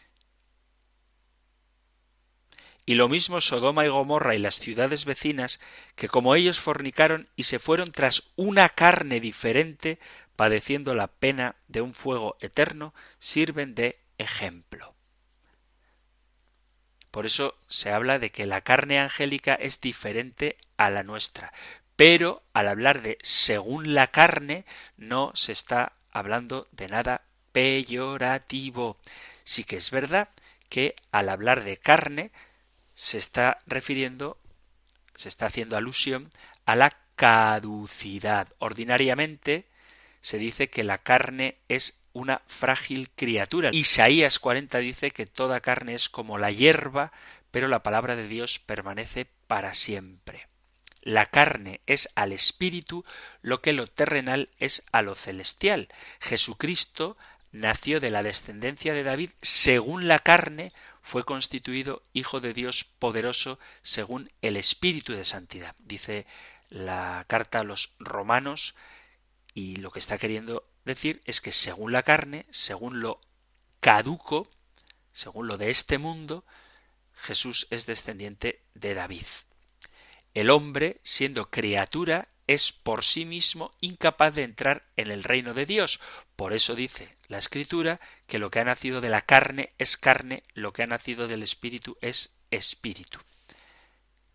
y 2.84 2.94
lo 2.94 3.08
mismo 3.08 3.40
Sodoma 3.40 3.84
y 3.84 3.88
Gomorra 3.88 4.34
y 4.34 4.38
las 4.38 4.56
ciudades 4.58 5.04
vecinas, 5.04 5.60
que 5.94 6.08
como 6.08 6.34
ellos 6.34 6.58
fornicaron 6.58 7.28
y 7.36 7.44
se 7.44 7.58
fueron 7.58 7.92
tras 7.92 8.32
una 8.34 8.68
carne 8.70 9.20
diferente, 9.20 10.00
padeciendo 10.34 10.94
la 10.94 11.06
pena 11.06 11.56
de 11.68 11.80
un 11.80 11.94
fuego 11.94 12.36
eterno, 12.40 12.92
sirven 13.18 13.74
de 13.74 14.00
ejemplo. 14.18 14.96
Por 17.12 17.26
eso 17.26 17.54
se 17.68 17.92
habla 17.92 18.18
de 18.18 18.30
que 18.30 18.46
la 18.46 18.62
carne 18.62 18.98
angélica 18.98 19.54
es 19.54 19.82
diferente 19.82 20.56
a 20.78 20.88
la 20.90 21.02
nuestra. 21.02 21.52
Pero 21.94 22.42
al 22.54 22.68
hablar 22.68 23.02
de 23.02 23.18
según 23.22 23.94
la 23.94 24.06
carne, 24.06 24.64
no 24.96 25.30
se 25.34 25.52
está 25.52 25.92
hablando 26.10 26.66
de 26.72 26.88
nada 26.88 27.20
peyorativo. 27.52 28.96
Sí 29.44 29.62
que 29.62 29.76
es 29.76 29.90
verdad 29.90 30.30
que 30.70 30.96
al 31.10 31.28
hablar 31.28 31.64
de 31.64 31.76
carne 31.76 32.32
se 32.94 33.18
está 33.18 33.58
refiriendo, 33.66 34.38
se 35.14 35.28
está 35.28 35.46
haciendo 35.46 35.76
alusión 35.76 36.30
a 36.64 36.76
la 36.76 36.96
caducidad. 37.14 38.48
Ordinariamente 38.58 39.66
se 40.22 40.38
dice 40.38 40.70
que 40.70 40.82
la 40.82 40.96
carne 40.96 41.58
es 41.68 42.01
una 42.12 42.42
frágil 42.46 43.10
criatura. 43.10 43.70
Isaías 43.72 44.38
40 44.38 44.78
dice 44.78 45.10
que 45.10 45.26
toda 45.26 45.60
carne 45.60 45.94
es 45.94 46.08
como 46.08 46.38
la 46.38 46.50
hierba, 46.50 47.12
pero 47.50 47.68
la 47.68 47.82
palabra 47.82 48.16
de 48.16 48.28
Dios 48.28 48.58
permanece 48.58 49.26
para 49.46 49.74
siempre. 49.74 50.48
La 51.02 51.26
carne 51.26 51.80
es 51.86 52.08
al 52.14 52.32
espíritu 52.32 53.04
lo 53.40 53.60
que 53.60 53.72
lo 53.72 53.88
terrenal 53.88 54.50
es 54.58 54.84
a 54.92 55.02
lo 55.02 55.14
celestial. 55.14 55.88
Jesucristo 56.20 57.16
nació 57.50 58.00
de 58.00 58.10
la 58.10 58.22
descendencia 58.22 58.94
de 58.94 59.02
David 59.02 59.30
según 59.42 60.08
la 60.08 60.20
carne, 60.20 60.72
fue 61.02 61.24
constituido 61.24 62.02
Hijo 62.12 62.40
de 62.40 62.54
Dios 62.54 62.84
poderoso 62.84 63.58
según 63.82 64.30
el 64.40 64.56
Espíritu 64.56 65.12
de 65.12 65.24
Santidad. 65.24 65.74
Dice 65.80 66.26
la 66.70 67.24
carta 67.26 67.60
a 67.60 67.64
los 67.64 67.92
romanos 67.98 68.74
y 69.52 69.76
lo 69.76 69.90
que 69.90 69.98
está 69.98 70.16
queriendo 70.18 70.64
decir 70.84 71.20
es 71.24 71.40
que 71.40 71.52
según 71.52 71.92
la 71.92 72.02
carne, 72.02 72.46
según 72.50 73.00
lo 73.00 73.20
caduco, 73.80 74.48
según 75.12 75.46
lo 75.46 75.56
de 75.56 75.70
este 75.70 75.98
mundo, 75.98 76.44
Jesús 77.14 77.66
es 77.70 77.86
descendiente 77.86 78.62
de 78.74 78.94
David. 78.94 79.26
El 80.34 80.50
hombre, 80.50 80.98
siendo 81.02 81.50
criatura, 81.50 82.28
es 82.46 82.72
por 82.72 83.04
sí 83.04 83.24
mismo 83.24 83.72
incapaz 83.80 84.34
de 84.34 84.42
entrar 84.42 84.88
en 84.96 85.10
el 85.10 85.24
reino 85.24 85.54
de 85.54 85.66
Dios. 85.66 86.00
Por 86.36 86.52
eso 86.52 86.74
dice 86.74 87.16
la 87.28 87.38
Escritura 87.38 88.00
que 88.26 88.38
lo 88.38 88.50
que 88.50 88.60
ha 88.60 88.64
nacido 88.64 89.00
de 89.00 89.10
la 89.10 89.22
carne 89.22 89.72
es 89.78 89.96
carne, 89.96 90.42
lo 90.54 90.72
que 90.72 90.82
ha 90.82 90.86
nacido 90.86 91.28
del 91.28 91.42
Espíritu 91.42 91.96
es 92.00 92.34
Espíritu. 92.50 93.20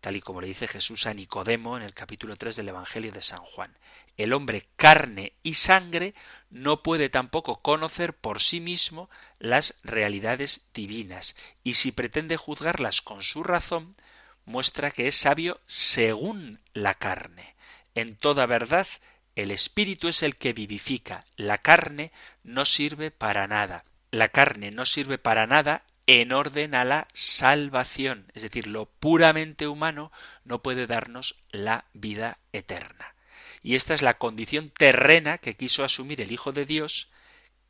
Tal 0.00 0.14
y 0.14 0.20
como 0.20 0.40
le 0.40 0.46
dice 0.46 0.68
Jesús 0.68 1.06
a 1.06 1.14
Nicodemo 1.14 1.76
en 1.76 1.82
el 1.82 1.92
capítulo 1.92 2.36
3 2.36 2.54
del 2.56 2.68
Evangelio 2.68 3.10
de 3.10 3.20
San 3.20 3.40
Juan. 3.40 3.76
El 4.16 4.32
hombre 4.32 4.68
carne 4.76 5.32
y 5.42 5.54
sangre 5.54 6.14
no 6.50 6.84
puede 6.84 7.08
tampoco 7.08 7.60
conocer 7.62 8.14
por 8.14 8.40
sí 8.40 8.60
mismo 8.60 9.10
las 9.40 9.74
realidades 9.82 10.68
divinas, 10.72 11.34
y 11.64 11.74
si 11.74 11.90
pretende 11.90 12.36
juzgarlas 12.36 13.02
con 13.02 13.24
su 13.24 13.42
razón, 13.42 13.96
muestra 14.44 14.92
que 14.92 15.08
es 15.08 15.16
sabio 15.16 15.60
según 15.66 16.60
la 16.74 16.94
carne. 16.94 17.56
En 17.96 18.14
toda 18.14 18.46
verdad, 18.46 18.86
el 19.34 19.50
espíritu 19.50 20.06
es 20.06 20.22
el 20.22 20.36
que 20.36 20.52
vivifica, 20.52 21.24
la 21.36 21.58
carne 21.58 22.12
no 22.44 22.64
sirve 22.64 23.10
para 23.10 23.48
nada. 23.48 23.84
La 24.12 24.28
carne 24.28 24.70
no 24.70 24.86
sirve 24.86 25.18
para 25.18 25.46
nada 25.46 25.82
en 26.08 26.32
orden 26.32 26.74
a 26.74 26.86
la 26.86 27.06
salvación, 27.12 28.32
es 28.32 28.42
decir, 28.42 28.66
lo 28.66 28.86
puramente 28.86 29.68
humano 29.68 30.10
no 30.42 30.62
puede 30.62 30.86
darnos 30.86 31.36
la 31.50 31.84
vida 31.92 32.38
eterna. 32.54 33.14
Y 33.62 33.74
esta 33.74 33.92
es 33.92 34.00
la 34.00 34.16
condición 34.16 34.70
terrena 34.70 35.36
que 35.36 35.54
quiso 35.54 35.84
asumir 35.84 36.22
el 36.22 36.32
Hijo 36.32 36.50
de 36.52 36.64
Dios, 36.64 37.10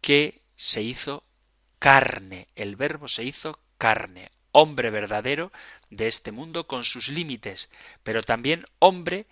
que 0.00 0.40
se 0.54 0.82
hizo 0.82 1.24
carne, 1.80 2.46
el 2.54 2.76
verbo 2.76 3.08
se 3.08 3.24
hizo 3.24 3.58
carne, 3.76 4.30
hombre 4.52 4.90
verdadero 4.90 5.50
de 5.90 6.06
este 6.06 6.30
mundo 6.30 6.68
con 6.68 6.84
sus 6.84 7.08
límites, 7.08 7.68
pero 8.04 8.22
también 8.22 8.66
hombre 8.78 9.26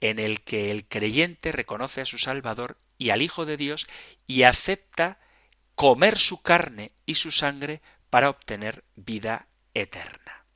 en 0.00 0.18
el 0.18 0.40
que 0.40 0.70
el 0.70 0.86
creyente 0.86 1.52
reconoce 1.52 2.00
a 2.00 2.06
su 2.06 2.16
Salvador 2.16 2.78
y 2.96 3.10
al 3.10 3.20
Hijo 3.20 3.44
de 3.44 3.58
Dios 3.58 3.86
y 4.26 4.44
acepta 4.44 5.18
comer 5.74 6.16
su 6.16 6.40
carne 6.40 6.92
y 7.04 7.16
su 7.16 7.30
sangre 7.30 7.82
para 8.16 8.30
obtener 8.30 8.82
vida 8.94 9.46
eterna. 9.74 10.46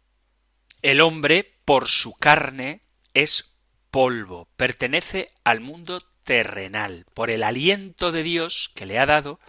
El 0.81 1.03
hombre, 1.03 1.59
por 1.67 1.89
su 1.89 2.15
carne, 2.15 2.81
es 3.13 3.55
polvo, 3.91 4.49
pertenece 4.57 5.29
al 5.45 5.61
mundo 5.61 6.01
terrenal. 6.25 7.05
Por 7.13 7.29
el 7.29 7.43
aliento 7.43 8.13
de 8.13 8.23
Dios 8.23 8.71
que 8.75 8.87
le 8.87 8.99
ha 8.99 9.05
dado, 9.05 9.41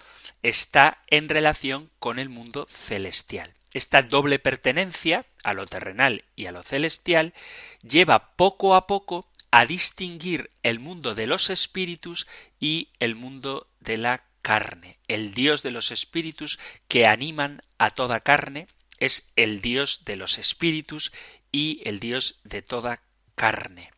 está 0.44 1.04
en 1.08 1.30
relación 1.30 1.90
con 2.00 2.20
el 2.20 2.28
mundo 2.28 2.68
celestial. 2.70 3.54
Esta 3.74 4.02
doble 4.02 4.40
pertenencia 4.40 5.26
a 5.42 5.54
lo 5.54 5.66
terrenal 5.66 6.26
y 6.36 6.48
a 6.48 6.52
lo 6.52 6.64
celestial 6.64 7.34
lleva 7.82 8.36
poco 8.36 8.76
a 8.76 8.88
poco 8.88 9.30
a 9.52 9.66
distinguir 9.66 10.52
el 10.64 10.80
mundo 10.80 11.16
de 11.16 11.28
los 11.28 11.50
espíritus 11.50 12.28
y 12.60 12.90
el 13.00 13.16
mundo 13.16 13.68
de 13.80 13.96
la 13.96 14.26
carne. 14.42 15.00
El 15.08 15.34
Dios 15.34 15.64
de 15.64 15.72
los 15.72 15.92
espíritus 15.92 16.60
que 16.88 17.06
animan 17.06 17.62
a 17.78 17.92
toda 17.92 18.20
carne 18.20 18.68
es 18.98 19.32
el 19.36 19.62
Dios 19.62 20.06
de 20.06 20.16
los 20.16 20.38
espíritus 20.38 21.12
y 21.52 21.82
el 21.86 22.00
Dios 22.00 22.40
de 22.44 22.62
toda 22.62 23.02
carne. 23.36 23.92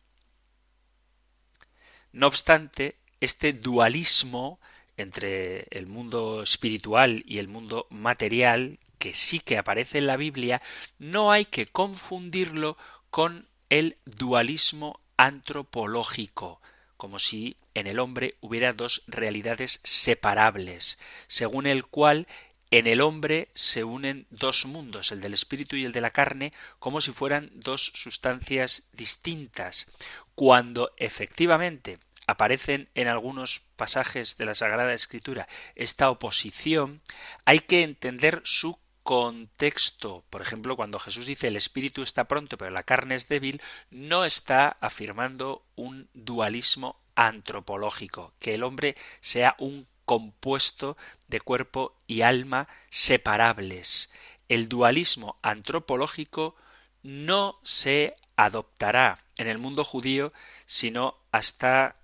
No 2.12 2.26
obstante, 2.26 2.96
este 3.20 3.52
dualismo 3.52 4.60
entre 4.96 5.66
el 5.70 5.86
mundo 5.86 6.42
espiritual 6.42 7.24
y 7.26 7.38
el 7.38 7.48
mundo 7.48 7.86
material, 7.90 8.78
que 8.98 9.14
sí 9.14 9.40
que 9.40 9.58
aparece 9.58 9.98
en 9.98 10.06
la 10.06 10.16
Biblia, 10.16 10.62
no 10.98 11.32
hay 11.32 11.44
que 11.46 11.66
confundirlo 11.66 12.78
con 13.10 13.48
el 13.68 13.98
dualismo 14.04 15.00
antropológico, 15.16 16.60
como 16.96 17.18
si 17.18 17.56
en 17.74 17.86
el 17.86 17.98
hombre 17.98 18.36
hubiera 18.40 18.72
dos 18.72 19.02
realidades 19.06 19.80
separables, 19.82 20.98
según 21.26 21.66
el 21.66 21.84
cual 21.84 22.26
en 22.70 22.86
el 22.86 23.00
hombre 23.00 23.48
se 23.54 23.84
unen 23.84 24.26
dos 24.30 24.66
mundos, 24.66 25.12
el 25.12 25.20
del 25.20 25.34
espíritu 25.34 25.76
y 25.76 25.84
el 25.84 25.92
de 25.92 26.00
la 26.00 26.10
carne, 26.10 26.52
como 26.78 27.00
si 27.00 27.12
fueran 27.12 27.50
dos 27.54 27.92
sustancias 27.94 28.88
distintas, 28.92 29.86
cuando 30.34 30.92
efectivamente 30.96 31.98
aparecen 32.26 32.88
en 32.94 33.08
algunos 33.08 33.60
pasajes 33.76 34.36
de 34.38 34.46
la 34.46 34.54
Sagrada 34.54 34.92
Escritura 34.94 35.46
esta 35.74 36.10
oposición, 36.10 37.02
hay 37.44 37.60
que 37.60 37.82
entender 37.82 38.40
su 38.44 38.78
contexto. 39.04 40.24
Por 40.30 40.42
ejemplo, 40.42 40.74
cuando 40.74 40.98
Jesús 40.98 41.26
dice 41.26 41.46
el 41.46 41.56
espíritu 41.56 42.02
está 42.02 42.24
pronto 42.24 42.58
pero 42.58 42.72
la 42.72 42.82
carne 42.82 43.14
es 43.14 43.28
débil, 43.28 43.62
no 43.90 44.24
está 44.24 44.76
afirmando 44.80 45.62
un 45.76 46.08
dualismo 46.14 46.96
antropológico, 47.14 48.32
que 48.40 48.54
el 48.54 48.64
hombre 48.64 48.96
sea 49.20 49.54
un 49.58 49.86
compuesto 50.04 50.96
de 51.28 51.40
cuerpo 51.40 51.96
y 52.06 52.22
alma 52.22 52.66
separables. 52.90 54.10
El 54.48 54.68
dualismo 54.68 55.38
antropológico 55.42 56.56
no 57.02 57.58
se 57.62 58.16
adoptará 58.36 59.24
en 59.36 59.46
el 59.46 59.58
mundo 59.58 59.84
judío 59.84 60.32
sino 60.66 61.16
hasta 61.30 61.96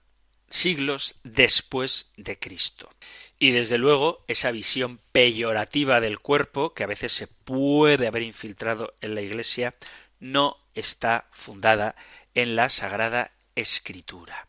siglos 0.51 1.15
después 1.23 2.11
de 2.17 2.39
Cristo. 2.39 2.91
Y 3.39 3.53
desde 3.53 3.79
luego 3.79 4.25
esa 4.29 4.51
visión 4.51 5.01
peyorativa 5.13 6.01
del 6.01 6.19
cuerpo, 6.19 6.75
que 6.75 6.85
a 6.85 6.89
veces 6.89 7.13
se 7.13 7.27
puede 7.27 8.07
haber 8.07 8.23
infiltrado 8.23 8.95
en 9.01 9.15
la 9.15 9.23
Iglesia, 9.23 9.75
no 10.19 10.59
está 10.75 11.29
fundada 11.33 11.95
en 12.35 12.57
la 12.57 12.69
Sagrada 12.69 13.33
Escritura. 13.55 14.47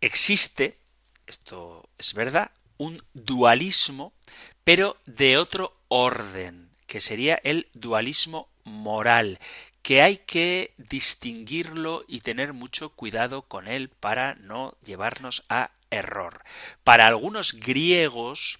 Existe, 0.00 0.78
esto 1.26 1.88
es 1.98 2.14
verdad, 2.14 2.52
un 2.76 3.02
dualismo, 3.14 4.12
pero 4.62 4.98
de 5.06 5.38
otro 5.38 5.76
orden, 5.88 6.70
que 6.86 7.00
sería 7.00 7.40
el 7.42 7.68
dualismo 7.74 8.48
moral, 8.64 9.38
que 9.86 10.02
hay 10.02 10.16
que 10.16 10.74
distinguirlo 10.78 12.04
y 12.08 12.18
tener 12.18 12.52
mucho 12.52 12.90
cuidado 12.90 13.42
con 13.42 13.68
él 13.68 13.88
para 13.88 14.34
no 14.34 14.74
llevarnos 14.84 15.44
a 15.48 15.70
error. 15.90 16.42
Para 16.82 17.06
algunos 17.06 17.52
griegos, 17.52 18.58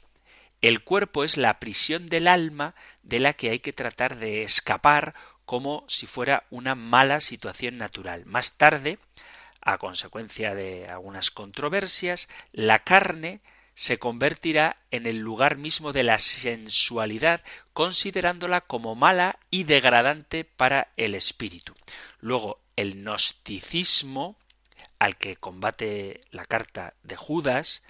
el 0.63 0.85
cuerpo 0.85 1.25
es 1.25 1.37
la 1.37 1.59
prisión 1.59 2.09
del 2.09 2.29
alma 2.29 2.77
de 3.03 3.19
la 3.19 3.33
que 3.33 3.51
hay 3.51 3.59
que 3.59 3.73
tratar 3.73 4.19
de 4.19 4.43
escapar 4.43 5.15
como 5.45 5.85
si 5.89 6.07
fuera 6.07 6.45
una 6.51 6.77
mala 6.77 7.21
situación 7.21 7.77
natural. 7.77 8.25
Más 8.25 8.57
tarde, 8.57 9.01
a 9.61 9.79
consecuencia 9.79 10.55
de 10.55 10.87
algunas 10.87 11.33
controversias, 11.33 12.29
la 12.53 12.85
carne 12.85 13.41
se 13.77 13.99
convertirá 13.99 14.79
en 14.91 15.07
el 15.07 15.19
lugar 15.19 15.59
mismo 15.59 15.93
de 15.93 16.03
la 16.03 16.19
sensualidad, 16.19 17.43
considerándola 17.75 18.63
como 18.63 18.95
mala 18.95 19.39
y 19.51 19.65
degradante 19.65 20.45
para 20.45 20.93
el 20.97 21.15
espíritu. 21.15 21.75
Luego, 22.19 22.59
el 22.75 22.95
gnosticismo, 22.95 24.39
al 24.99 25.19
que 25.19 25.37
combate 25.37 26.23
la 26.31 26.47
carta 26.47 26.95
de 27.03 27.17
Judas, 27.17 27.85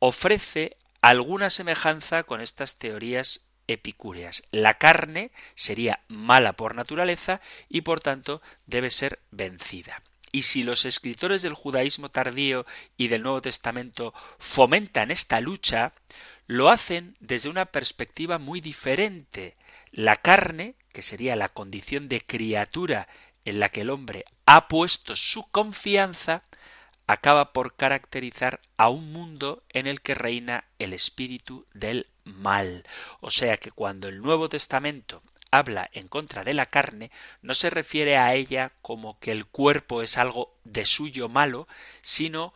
ofrece 0.00 0.76
alguna 1.00 1.48
semejanza 1.48 2.24
con 2.24 2.40
estas 2.40 2.76
teorías 2.76 3.42
epicúreas. 3.68 4.42
La 4.50 4.74
carne 4.74 5.30
sería 5.54 6.00
mala 6.08 6.54
por 6.54 6.74
naturaleza 6.74 7.40
y 7.68 7.82
por 7.82 8.00
tanto 8.00 8.42
debe 8.66 8.90
ser 8.90 9.20
vencida. 9.30 10.02
Y 10.32 10.42
si 10.42 10.62
los 10.62 10.84
escritores 10.84 11.42
del 11.42 11.54
judaísmo 11.54 12.10
tardío 12.10 12.66
y 12.96 13.08
del 13.08 13.22
Nuevo 13.22 13.42
Testamento 13.42 14.14
fomentan 14.38 15.10
esta 15.10 15.40
lucha, 15.40 15.92
lo 16.46 16.70
hacen 16.70 17.14
desde 17.20 17.48
una 17.50 17.66
perspectiva 17.66 18.38
muy 18.38 18.60
diferente. 18.60 19.56
La 19.90 20.16
carne, 20.16 20.74
que 20.92 21.02
sería 21.02 21.36
la 21.36 21.48
condición 21.50 22.08
de 22.08 22.20
criatura 22.20 23.08
en 23.44 23.60
la 23.60 23.70
que 23.70 23.82
el 23.82 23.90
hombre 23.90 24.24
ha 24.46 24.68
puesto 24.68 25.16
su 25.16 25.50
confianza, 25.50 26.42
acaba 27.06 27.52
por 27.52 27.74
caracterizar 27.74 28.60
a 28.76 28.90
un 28.90 29.12
mundo 29.12 29.62
en 29.70 29.86
el 29.86 30.02
que 30.02 30.14
reina 30.14 30.64
el 30.78 30.92
espíritu 30.92 31.66
del 31.72 32.06
mal. 32.24 32.84
O 33.20 33.30
sea 33.30 33.56
que 33.56 33.70
cuando 33.70 34.08
el 34.08 34.20
Nuevo 34.20 34.48
Testamento 34.48 35.22
habla 35.50 35.88
en 35.92 36.08
contra 36.08 36.44
de 36.44 36.54
la 36.54 36.66
carne, 36.66 37.10
no 37.42 37.54
se 37.54 37.70
refiere 37.70 38.16
a 38.16 38.34
ella 38.34 38.72
como 38.82 39.18
que 39.18 39.32
el 39.32 39.46
cuerpo 39.46 40.02
es 40.02 40.18
algo 40.18 40.54
de 40.64 40.84
suyo 40.84 41.28
malo, 41.28 41.68
sino 42.02 42.52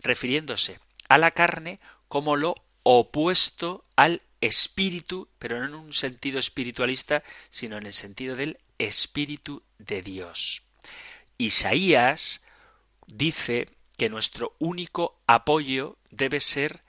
refiriéndose 0.00 0.78
a 1.08 1.18
la 1.18 1.30
carne 1.30 1.80
como 2.08 2.36
lo 2.36 2.56
opuesto 2.82 3.84
al 3.96 4.22
espíritu, 4.40 5.28
pero 5.38 5.58
no 5.58 5.66
en 5.66 5.74
un 5.74 5.92
sentido 5.92 6.38
espiritualista, 6.38 7.22
sino 7.50 7.78
en 7.78 7.86
el 7.86 7.92
sentido 7.92 8.36
del 8.36 8.58
espíritu 8.78 9.62
de 9.78 10.02
Dios. 10.02 10.62
Isaías 11.38 12.42
dice 13.06 13.68
que 13.96 14.08
nuestro 14.08 14.54
único 14.58 15.18
apoyo 15.26 15.96
debe 16.10 16.40
ser 16.40 16.82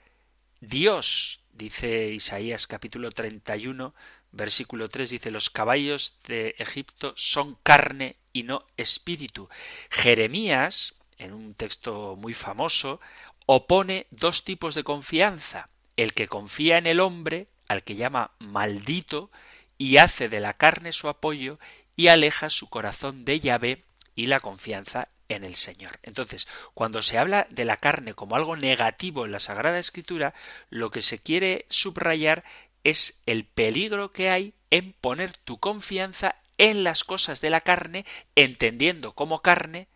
Dios, 0.60 1.40
dice 1.52 2.08
Isaías 2.10 2.66
capítulo 2.66 3.10
31 3.10 3.94
Versículo 4.32 4.88
3 4.88 5.10
dice, 5.10 5.30
los 5.30 5.50
caballos 5.50 6.16
de 6.26 6.54
Egipto 6.58 7.14
son 7.16 7.56
carne 7.62 8.16
y 8.32 8.42
no 8.42 8.66
espíritu. 8.76 9.48
Jeremías, 9.90 10.94
en 11.16 11.32
un 11.32 11.54
texto 11.54 12.16
muy 12.16 12.34
famoso, 12.34 13.00
opone 13.46 14.06
dos 14.10 14.44
tipos 14.44 14.74
de 14.74 14.84
confianza. 14.84 15.70
El 15.96 16.12
que 16.12 16.28
confía 16.28 16.78
en 16.78 16.86
el 16.86 17.00
hombre, 17.00 17.48
al 17.66 17.82
que 17.82 17.96
llama 17.96 18.32
maldito, 18.38 19.30
y 19.78 19.96
hace 19.96 20.28
de 20.28 20.40
la 20.40 20.52
carne 20.52 20.92
su 20.92 21.08
apoyo, 21.08 21.58
y 21.96 22.08
aleja 22.08 22.50
su 22.50 22.68
corazón 22.68 23.24
de 23.24 23.40
Yahvé 23.40 23.84
y 24.14 24.26
la 24.26 24.40
confianza 24.40 25.08
en 25.28 25.44
el 25.44 25.56
Señor. 25.56 25.98
Entonces, 26.02 26.48
cuando 26.74 27.02
se 27.02 27.18
habla 27.18 27.46
de 27.50 27.64
la 27.64 27.76
carne 27.76 28.14
como 28.14 28.36
algo 28.36 28.56
negativo 28.56 29.24
en 29.24 29.32
la 29.32 29.40
Sagrada 29.40 29.78
Escritura, 29.78 30.34
lo 30.70 30.90
que 30.90 31.02
se 31.02 31.18
quiere 31.18 31.66
subrayar 31.68 32.44
es 32.84 33.20
el 33.26 33.44
peligro 33.44 34.12
que 34.12 34.30
hay 34.30 34.54
en 34.70 34.92
poner 34.92 35.36
tu 35.36 35.58
confianza 35.58 36.36
en 36.58 36.84
las 36.84 37.04
cosas 37.04 37.40
de 37.40 37.50
la 37.50 37.60
carne, 37.60 38.04
entendiendo 38.34 39.14
como 39.14 39.42
carne 39.42 39.88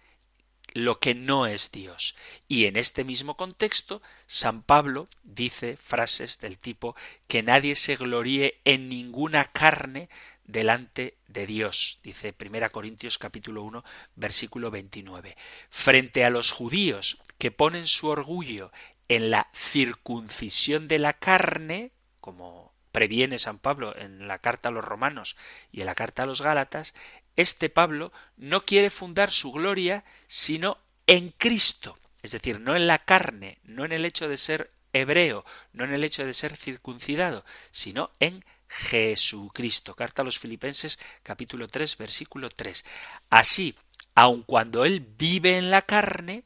lo 0.74 1.00
que 1.00 1.14
no 1.14 1.46
es 1.46 1.70
Dios. 1.70 2.14
Y 2.48 2.66
en 2.66 2.76
este 2.76 3.04
mismo 3.04 3.36
contexto, 3.36 4.00
San 4.26 4.62
Pablo 4.62 5.08
dice 5.22 5.76
frases 5.76 6.38
del 6.38 6.58
tipo 6.58 6.96
que 7.26 7.42
nadie 7.42 7.74
se 7.76 7.96
gloríe 7.96 8.60
en 8.64 8.88
ninguna 8.88 9.44
carne 9.44 10.08
delante 10.44 11.16
de 11.28 11.46
Dios, 11.46 12.00
dice 12.02 12.34
1 12.38 12.70
Corintios 12.70 13.16
capítulo 13.18 13.62
1 13.62 13.84
versículo 14.16 14.70
29. 14.70 15.36
Frente 15.70 16.24
a 16.24 16.30
los 16.30 16.50
judíos 16.50 17.18
que 17.38 17.50
ponen 17.50 17.86
su 17.86 18.08
orgullo 18.08 18.70
en 19.08 19.30
la 19.30 19.48
circuncisión 19.54 20.88
de 20.88 20.98
la 20.98 21.12
carne, 21.14 21.90
como 22.20 22.61
previene 22.92 23.38
San 23.38 23.58
Pablo 23.58 23.96
en 23.96 24.28
la 24.28 24.38
carta 24.38 24.68
a 24.68 24.72
los 24.72 24.84
romanos 24.84 25.36
y 25.72 25.80
en 25.80 25.86
la 25.86 25.94
carta 25.94 26.22
a 26.22 26.26
los 26.26 26.42
gálatas, 26.42 26.94
este 27.36 27.70
Pablo 27.70 28.12
no 28.36 28.64
quiere 28.64 28.90
fundar 28.90 29.30
su 29.30 29.50
gloria 29.50 30.04
sino 30.26 30.78
en 31.06 31.30
Cristo. 31.30 31.98
es 32.22 32.30
decir, 32.30 32.60
no 32.60 32.76
en 32.76 32.86
la 32.86 33.00
carne, 33.00 33.58
no 33.64 33.84
en 33.84 33.92
el 33.92 34.04
hecho 34.04 34.28
de 34.28 34.36
ser 34.36 34.70
hebreo, 34.92 35.44
no 35.72 35.84
en 35.84 35.94
el 35.94 36.04
hecho 36.04 36.24
de 36.24 36.32
ser 36.32 36.56
circuncidado, 36.56 37.44
sino 37.72 38.10
en 38.20 38.44
Jesucristo. 38.68 39.94
Carta 39.94 40.22
a 40.22 40.24
los 40.24 40.38
Filipenses 40.38 40.98
capítulo 41.22 41.68
3 41.68 41.96
versículo 41.98 42.50
3. 42.50 42.84
Así, 43.30 43.74
aun 44.14 44.42
cuando 44.42 44.84
Él 44.84 45.00
vive 45.00 45.58
en 45.58 45.70
la 45.70 45.82
carne, 45.82 46.44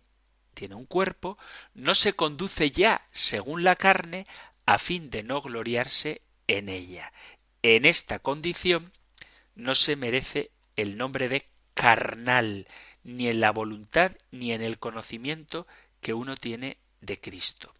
tiene 0.54 0.74
un 0.74 0.86
cuerpo, 0.86 1.36
no 1.74 1.94
se 1.94 2.14
conduce 2.14 2.70
ya 2.70 3.02
según 3.12 3.62
la 3.62 3.76
carne 3.76 4.26
a 4.64 4.78
fin 4.78 5.10
de 5.10 5.22
no 5.22 5.42
gloriarse 5.42 6.22
en 6.46 6.68
ella. 6.68 7.12
En 7.62 7.84
esta 7.84 8.18
condición 8.18 8.92
no 9.54 9.74
se 9.74 9.96
merece 9.96 10.50
el 10.76 10.96
nombre 10.96 11.28
de 11.28 11.46
carnal, 11.74 12.66
ni 13.02 13.28
en 13.28 13.40
la 13.40 13.52
voluntad 13.52 14.12
ni 14.30 14.52
en 14.52 14.62
el 14.62 14.78
conocimiento 14.78 15.66
que 16.00 16.14
uno 16.14 16.36
tiene 16.36 16.78
de 17.00 17.20
Cristo. 17.20 17.74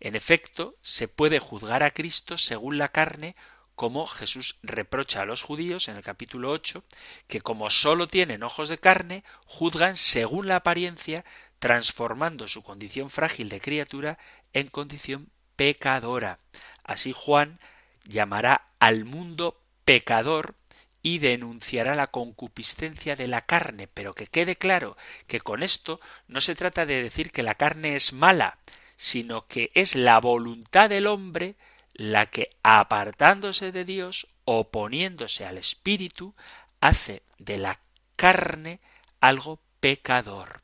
En 0.00 0.16
efecto, 0.16 0.76
se 0.82 1.08
puede 1.08 1.38
juzgar 1.38 1.82
a 1.82 1.92
Cristo 1.92 2.36
según 2.36 2.78
la 2.78 2.88
carne, 2.88 3.36
como 3.74 4.06
Jesús 4.06 4.58
reprocha 4.62 5.22
a 5.22 5.24
los 5.24 5.42
judíos 5.42 5.88
en 5.88 5.96
el 5.96 6.02
capítulo 6.02 6.50
8, 6.50 6.84
que 7.26 7.40
como 7.40 7.70
sólo 7.70 8.08
tienen 8.08 8.42
ojos 8.42 8.68
de 8.68 8.78
carne, 8.78 9.24
juzgan 9.46 9.96
según 9.96 10.46
la 10.46 10.56
apariencia, 10.56 11.24
transformando 11.58 12.48
su 12.48 12.62
condición 12.62 13.08
frágil 13.08 13.48
de 13.48 13.60
criatura 13.60 14.18
en 14.52 14.68
condición 14.68 15.30
pecadora. 15.56 16.38
Así 16.84 17.12
Juan 17.12 17.60
llamará 18.04 18.68
al 18.78 19.04
mundo 19.04 19.60
pecador 19.84 20.54
y 21.02 21.18
denunciará 21.18 21.94
la 21.94 22.06
concupiscencia 22.06 23.16
de 23.16 23.26
la 23.26 23.40
carne, 23.40 23.88
pero 23.88 24.14
que 24.14 24.28
quede 24.28 24.56
claro 24.56 24.96
que 25.26 25.40
con 25.40 25.62
esto 25.62 26.00
no 26.28 26.40
se 26.40 26.54
trata 26.54 26.86
de 26.86 27.02
decir 27.02 27.32
que 27.32 27.42
la 27.42 27.56
carne 27.56 27.96
es 27.96 28.12
mala, 28.12 28.58
sino 28.96 29.46
que 29.48 29.72
es 29.74 29.96
la 29.96 30.20
voluntad 30.20 30.88
del 30.88 31.08
hombre 31.08 31.56
la 31.94 32.26
que, 32.26 32.50
apartándose 32.62 33.72
de 33.72 33.84
Dios, 33.84 34.28
oponiéndose 34.44 35.44
al 35.44 35.58
Espíritu, 35.58 36.34
hace 36.80 37.22
de 37.38 37.58
la 37.58 37.80
carne 38.16 38.80
algo 39.20 39.60
pecador. 39.80 40.62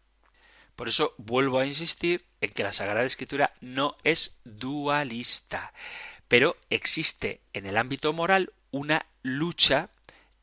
Por 0.77 0.89
eso 0.89 1.15
vuelvo 1.19 1.59
a 1.59 1.67
insistir 1.67 2.25
en 2.41 2.53
que 2.53 2.63
la 2.63 2.73
Sagrada 2.73 3.05
Escritura 3.05 3.53
no 3.61 3.97
es 4.05 4.41
dualista, 4.45 5.73
pero 6.29 6.57
existe 6.71 7.41
en 7.53 7.67
el 7.67 7.77
ámbito 7.77 8.13
moral 8.13 8.53
una 8.71 9.07
lucha 9.23 9.91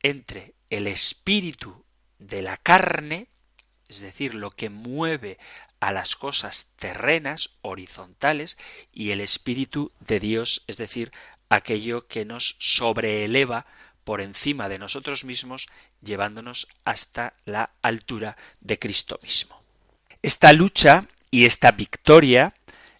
entre 0.02 0.54
el 0.70 0.86
espíritu 0.86 1.84
de 2.18 2.42
la 2.42 2.56
carne, 2.56 3.28
es 3.88 4.00
decir, 4.00 4.34
lo 4.34 4.50
que 4.50 4.68
mueve 4.68 5.38
a 5.80 5.92
las 5.92 6.16
cosas 6.16 6.68
terrenas, 6.76 7.50
horizontales, 7.62 8.58
y 8.92 9.10
el 9.10 9.20
espíritu 9.20 9.92
de 10.00 10.18
Dios, 10.18 10.64
es 10.66 10.76
decir, 10.76 11.12
aquello 11.48 12.08
que 12.08 12.24
nos 12.24 12.56
sobreeleva 12.58 13.66
por 14.04 14.20
encima 14.20 14.68
de 14.68 14.78
nosotros 14.78 15.24
mismos, 15.24 15.68
llevándonos 16.02 16.68
hasta 16.84 17.34
la 17.44 17.70
altura 17.82 18.36
de 18.60 18.78
Cristo 18.78 19.18
mismo. 19.22 19.60
Esta 20.22 20.52
lucha 20.52 21.06
y 21.30 21.44
esta 21.44 21.72
victoria 21.72 22.54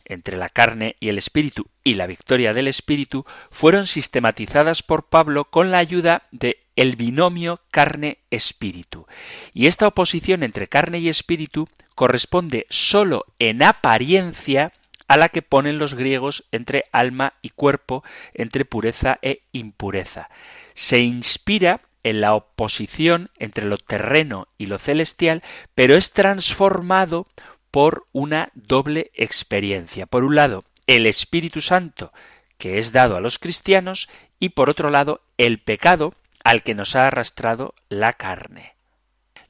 entre 0.05 0.37
la 0.37 0.49
carne 0.49 0.97
y 1.01 1.09
el 1.09 1.19
espíritu 1.19 1.69
y 1.87 1.95
la 1.95 2.09
victoria 2.09 2.53
del 2.53 2.67
espíritu 2.67 3.25
fueron 3.49 3.87
sistematizadas 3.87 4.83
por 4.83 5.09
Pablo 5.09 5.45
con 5.45 5.71
la 5.71 5.79
ayuda 5.79 6.25
de 6.33 6.59
el 6.75 6.97
binomio 6.97 7.61
carne-espíritu. 7.71 9.07
Y 9.55 9.69
esta 9.69 9.87
oposición 9.87 10.43
entre 10.43 10.67
carne 10.67 10.99
y 10.99 11.09
espíritu 11.09 11.69
corresponde 11.95 12.67
sólo 12.71 13.25
en 13.39 13.63
apariencia 13.63 14.73
a 15.07 15.17
la 15.17 15.29
que 15.29 15.43
ponen 15.43 15.79
los 15.79 15.95
griegos 15.95 16.43
entre 16.51 16.87
alma 16.91 17.35
y 17.41 17.51
cuerpo, 17.51 18.03
entre 18.35 18.65
pureza 18.65 19.21
e 19.23 19.43
impureza. 19.53 20.29
Se 20.75 20.99
inspira 20.99 21.83
en 22.03 22.21
la 22.21 22.35
oposición 22.35 23.31
entre 23.39 23.65
lo 23.65 23.79
terreno 23.79 24.49
y 24.59 24.67
lo 24.67 24.79
celestial, 24.79 25.45
pero 25.77 25.95
es 25.95 26.13
transformado 26.13 27.29
por 27.71 28.09
una 28.11 28.51
doble 28.55 29.13
experiencia. 29.15 30.07
Por 30.07 30.25
un 30.25 30.35
lado, 30.35 30.65
el 30.87 31.07
Espíritu 31.07 31.61
Santo, 31.61 32.13
que 32.59 32.79
es 32.79 32.93
dado 32.93 33.17
a 33.17 33.21
los 33.21 33.39
cristianos, 33.39 34.09
y 34.39 34.51
por 34.51 34.71
otro 34.71 34.91
lado, 34.91 35.23
el 35.39 35.59
pecado 35.59 36.15
al 36.45 36.63
que 36.63 36.75
nos 36.75 36.95
ha 36.95 37.09
arrastrado 37.09 37.75
la 37.89 38.13
carne. 38.13 38.77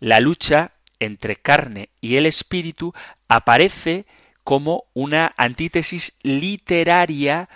La 0.00 0.20
lucha 0.20 0.72
entre 0.98 1.36
carne 1.36 1.90
y 2.00 2.16
el 2.16 2.26
espíritu 2.26 2.94
aparece 3.28 4.06
como 4.44 4.84
una 4.94 5.34
antítesis 5.36 6.16
literaria 6.22 7.48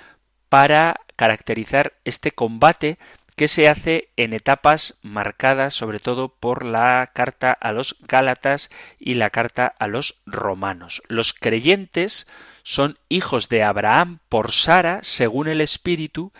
para 0.48 1.00
caracterizar 1.16 1.94
este 2.04 2.32
combate 2.32 2.98
que 3.36 3.48
se 3.48 3.68
hace 3.68 4.10
en 4.16 4.34
etapas 4.34 4.98
marcadas 5.00 5.72
sobre 5.72 6.00
todo 6.00 6.28
por 6.28 6.64
la 6.64 7.10
carta 7.14 7.52
a 7.52 7.72
los 7.72 7.96
Gálatas 8.00 8.68
y 8.98 9.14
la 9.14 9.30
carta 9.30 9.66
a 9.78 9.86
los 9.86 10.20
romanos. 10.26 11.02
Los 11.08 11.32
creyentes 11.32 12.26
son 12.62 12.98
hijos 13.08 13.48
de 13.48 13.62
Abraham 13.62 14.18
por 14.28 14.52
Sara, 14.52 15.00
según 15.02 15.48
el 15.48 15.60
Espíritu, 15.60 16.32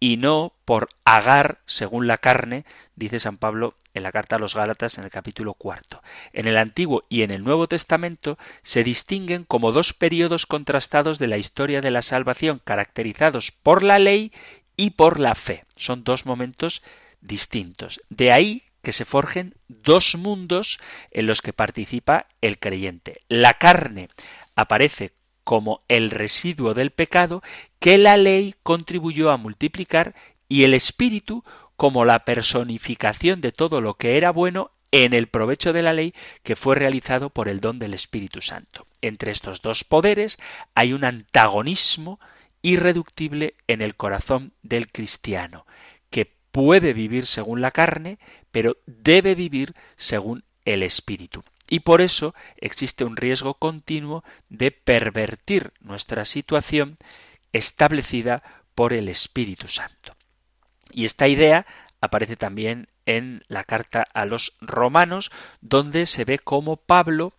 y 0.00 0.16
no 0.16 0.52
por 0.64 0.88
Agar, 1.04 1.58
según 1.66 2.06
la 2.06 2.18
carne, 2.18 2.64
dice 2.94 3.20
San 3.20 3.36
Pablo 3.36 3.74
en 3.94 4.02
la 4.02 4.12
carta 4.12 4.36
a 4.36 4.38
los 4.38 4.54
Gálatas 4.54 4.96
en 4.98 5.04
el 5.04 5.10
capítulo 5.10 5.54
cuarto. 5.54 6.02
En 6.32 6.46
el 6.46 6.56
Antiguo 6.56 7.04
y 7.08 7.22
en 7.22 7.30
el 7.30 7.42
Nuevo 7.42 7.66
Testamento 7.66 8.38
se 8.62 8.84
distinguen 8.84 9.44
como 9.44 9.72
dos 9.72 9.92
periodos 9.92 10.46
contrastados 10.46 11.18
de 11.18 11.26
la 11.26 11.38
historia 11.38 11.80
de 11.80 11.90
la 11.90 12.02
salvación, 12.02 12.60
caracterizados 12.64 13.50
por 13.50 13.82
la 13.82 13.98
ley 13.98 14.32
y 14.76 14.90
por 14.90 15.18
la 15.18 15.34
fe. 15.34 15.64
Son 15.76 16.04
dos 16.04 16.26
momentos 16.26 16.82
distintos. 17.20 18.00
De 18.08 18.32
ahí 18.32 18.62
que 18.82 18.92
se 18.92 19.04
forjen 19.04 19.54
dos 19.66 20.14
mundos 20.14 20.78
en 21.10 21.26
los 21.26 21.42
que 21.42 21.52
participa 21.52 22.26
el 22.40 22.58
creyente. 22.58 23.22
La 23.28 23.54
carne 23.54 24.08
aparece 24.54 25.12
como 25.48 25.80
el 25.88 26.10
residuo 26.10 26.74
del 26.74 26.90
pecado 26.90 27.42
que 27.78 27.96
la 27.96 28.18
ley 28.18 28.54
contribuyó 28.62 29.30
a 29.30 29.38
multiplicar 29.38 30.14
y 30.46 30.64
el 30.64 30.74
espíritu 30.74 31.42
como 31.74 32.04
la 32.04 32.26
personificación 32.26 33.40
de 33.40 33.50
todo 33.50 33.80
lo 33.80 33.94
que 33.94 34.18
era 34.18 34.30
bueno 34.30 34.72
en 34.90 35.14
el 35.14 35.26
provecho 35.26 35.72
de 35.72 35.80
la 35.80 35.94
ley 35.94 36.12
que 36.42 36.54
fue 36.54 36.74
realizado 36.76 37.30
por 37.30 37.48
el 37.48 37.60
don 37.62 37.78
del 37.78 37.94
Espíritu 37.94 38.42
Santo. 38.42 38.86
Entre 39.00 39.30
estos 39.30 39.62
dos 39.62 39.84
poderes 39.84 40.36
hay 40.74 40.92
un 40.92 41.02
antagonismo 41.02 42.20
irreductible 42.60 43.54
en 43.68 43.80
el 43.80 43.96
corazón 43.96 44.52
del 44.62 44.92
cristiano, 44.92 45.64
que 46.10 46.30
puede 46.52 46.92
vivir 46.92 47.24
según 47.24 47.62
la 47.62 47.70
carne, 47.70 48.18
pero 48.50 48.76
debe 48.84 49.34
vivir 49.34 49.72
según 49.96 50.44
el 50.66 50.82
espíritu. 50.82 51.42
Y 51.68 51.80
por 51.80 52.00
eso 52.00 52.34
existe 52.56 53.04
un 53.04 53.16
riesgo 53.16 53.54
continuo 53.54 54.24
de 54.48 54.70
pervertir 54.70 55.72
nuestra 55.80 56.24
situación 56.24 56.98
establecida 57.52 58.42
por 58.74 58.92
el 58.92 59.08
Espíritu 59.08 59.68
Santo. 59.68 60.16
Y 60.90 61.04
esta 61.04 61.28
idea 61.28 61.66
aparece 62.00 62.36
también 62.36 62.88
en 63.06 63.44
la 63.48 63.64
carta 63.64 64.04
a 64.14 64.24
los 64.24 64.56
romanos, 64.60 65.30
donde 65.60 66.06
se 66.06 66.24
ve 66.24 66.38
cómo 66.38 66.76
Pablo 66.76 67.34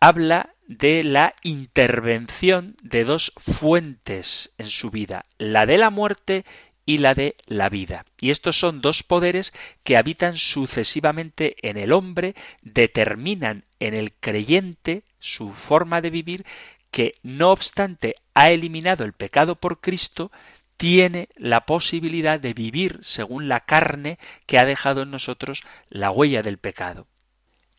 habla 0.00 0.54
de 0.66 1.04
la 1.04 1.34
intervención 1.42 2.76
de 2.82 3.04
dos 3.04 3.32
fuentes 3.36 4.52
en 4.58 4.66
su 4.66 4.90
vida, 4.90 5.26
la 5.38 5.66
de 5.66 5.78
la 5.78 5.90
muerte 5.90 6.44
y 6.86 6.98
la 6.98 7.14
de 7.14 7.36
la 7.46 7.68
vida. 7.68 8.06
Y 8.20 8.30
estos 8.30 8.58
son 8.58 8.80
dos 8.80 9.02
poderes 9.02 9.52
que 9.82 9.96
habitan 9.96 10.38
sucesivamente 10.38 11.56
en 11.68 11.76
el 11.76 11.92
hombre, 11.92 12.34
determinan 12.62 13.64
en 13.80 13.94
el 13.94 14.12
creyente 14.14 15.02
su 15.18 15.52
forma 15.52 16.00
de 16.00 16.10
vivir, 16.10 16.46
que 16.92 17.16
no 17.22 17.50
obstante 17.50 18.14
ha 18.34 18.50
eliminado 18.50 19.04
el 19.04 19.12
pecado 19.12 19.56
por 19.56 19.80
Cristo, 19.80 20.30
tiene 20.76 21.28
la 21.36 21.66
posibilidad 21.66 22.38
de 22.38 22.54
vivir 22.54 23.00
según 23.02 23.48
la 23.48 23.60
carne 23.60 24.18
que 24.46 24.58
ha 24.58 24.64
dejado 24.64 25.02
en 25.02 25.10
nosotros 25.10 25.64
la 25.88 26.10
huella 26.10 26.42
del 26.42 26.58
pecado. 26.58 27.08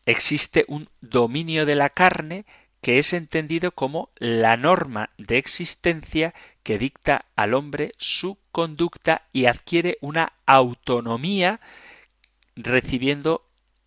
Existe 0.04 0.64
un 0.68 0.88
dominio 1.00 1.64
de 1.64 1.76
la 1.76 1.90
carne 1.90 2.44
que 2.80 2.98
es 2.98 3.12
entendido 3.12 3.72
como 3.72 4.10
la 4.16 4.56
norma 4.56 5.10
de 5.18 5.38
existencia 5.38 6.34
que 6.62 6.78
dicta 6.78 7.26
al 7.34 7.54
hombre 7.54 7.92
su 7.98 8.38
conducta 8.52 9.26
y 9.32 9.46
adquiere 9.46 9.98
una 10.00 10.32
autonomía 10.46 11.60
recibiendo 12.56 13.44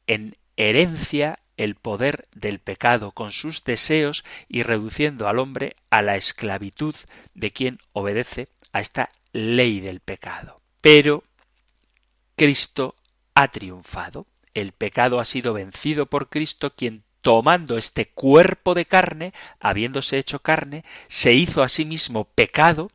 en 0.08 0.36
herencia 0.58 1.40
el 1.58 1.76
poder 1.76 2.28
del 2.34 2.60
pecado 2.60 3.12
con 3.12 3.32
sus 3.32 3.64
deseos 3.64 4.24
y 4.50 4.64
reduciendo 4.64 5.28
al 5.28 5.40
hombre 5.40 5.76
a 5.90 6.02
la 6.02 6.16
esclavitud 6.16 6.96
de 7.34 7.52
quien 7.52 7.80
obedece 7.94 8.48
a 8.72 8.82
esta 8.82 9.10
ley 9.32 9.80
del 9.80 10.00
pecado. 10.00 10.62
Pero 10.82 11.24
Cristo 12.36 12.96
ha 13.36 13.50
triunfado. 13.50 14.26
El 14.54 14.72
pecado 14.72 15.20
ha 15.20 15.26
sido 15.26 15.54
vencido 15.54 16.08
por 16.08 16.30
Cristo, 16.30 16.74
quien 16.76 17.04
tomando 17.22 17.78
este 17.78 18.08
cuerpo 18.08 18.74
de 18.74 18.86
carne, 18.86 19.34
habiéndose 19.60 20.18
hecho 20.18 20.40
carne, 20.40 20.84
se 21.08 21.34
hizo 21.34 21.64
a 21.64 21.70
sí 21.70 21.86
mismo 21.86 22.26
pecado 22.26 22.92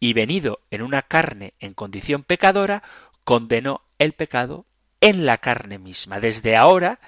y 0.00 0.12
venido 0.12 0.60
en 0.70 0.82
una 0.82 1.02
carne 1.02 1.54
en 1.60 1.74
condición 1.74 2.22
pecadora, 2.22 2.82
condenó 3.24 3.82
el 3.98 4.12
pecado 4.12 4.66
en 5.00 5.26
la 5.26 5.38
carne 5.38 5.78
misma. 5.78 6.20
Desde 6.20 6.56
ahora, 6.56 6.98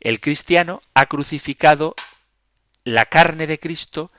el 0.00 0.20
cristiano 0.20 0.82
ha 0.94 1.06
crucificado 1.06 1.94
la 2.84 3.06
carne 3.06 3.46
de 3.46 3.58
Cristo 3.58 4.10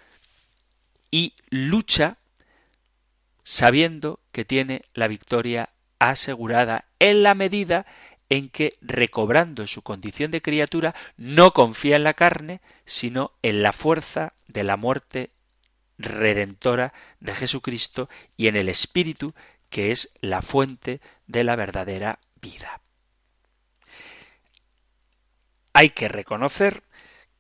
y 1.12 1.34
lucha 1.50 2.18
sabiendo 3.44 4.20
que 4.32 4.44
tiene 4.44 4.84
la 4.94 5.08
victoria 5.08 5.70
asegurada 6.00 6.86
en 7.00 7.24
la 7.24 7.34
medida 7.34 7.86
en 8.30 8.50
que, 8.50 8.78
recobrando 8.82 9.68
su 9.68 9.82
condición 9.82 10.32
de 10.32 10.42
criatura, 10.42 10.96
no 11.16 11.54
confía 11.54 11.96
en 11.96 12.04
la 12.04 12.14
carne, 12.14 12.62
sino 12.86 13.32
en 13.42 13.64
la 13.64 13.74
fuerza 13.74 14.34
de 14.48 14.64
la 14.64 14.78
muerte 14.78 15.30
redentora 15.98 16.94
de 17.20 17.34
Jesucristo 17.36 18.10
y 18.36 18.48
en 18.48 18.56
el 18.56 18.70
Espíritu, 18.70 19.34
que 19.70 19.92
es 19.92 20.12
la 20.22 20.42
fuente 20.42 21.02
de 21.26 21.44
la 21.44 21.56
verdadera 21.56 22.20
vida. 22.42 22.82
Hay 25.74 25.92
que 25.92 26.08
reconocer 26.08 26.84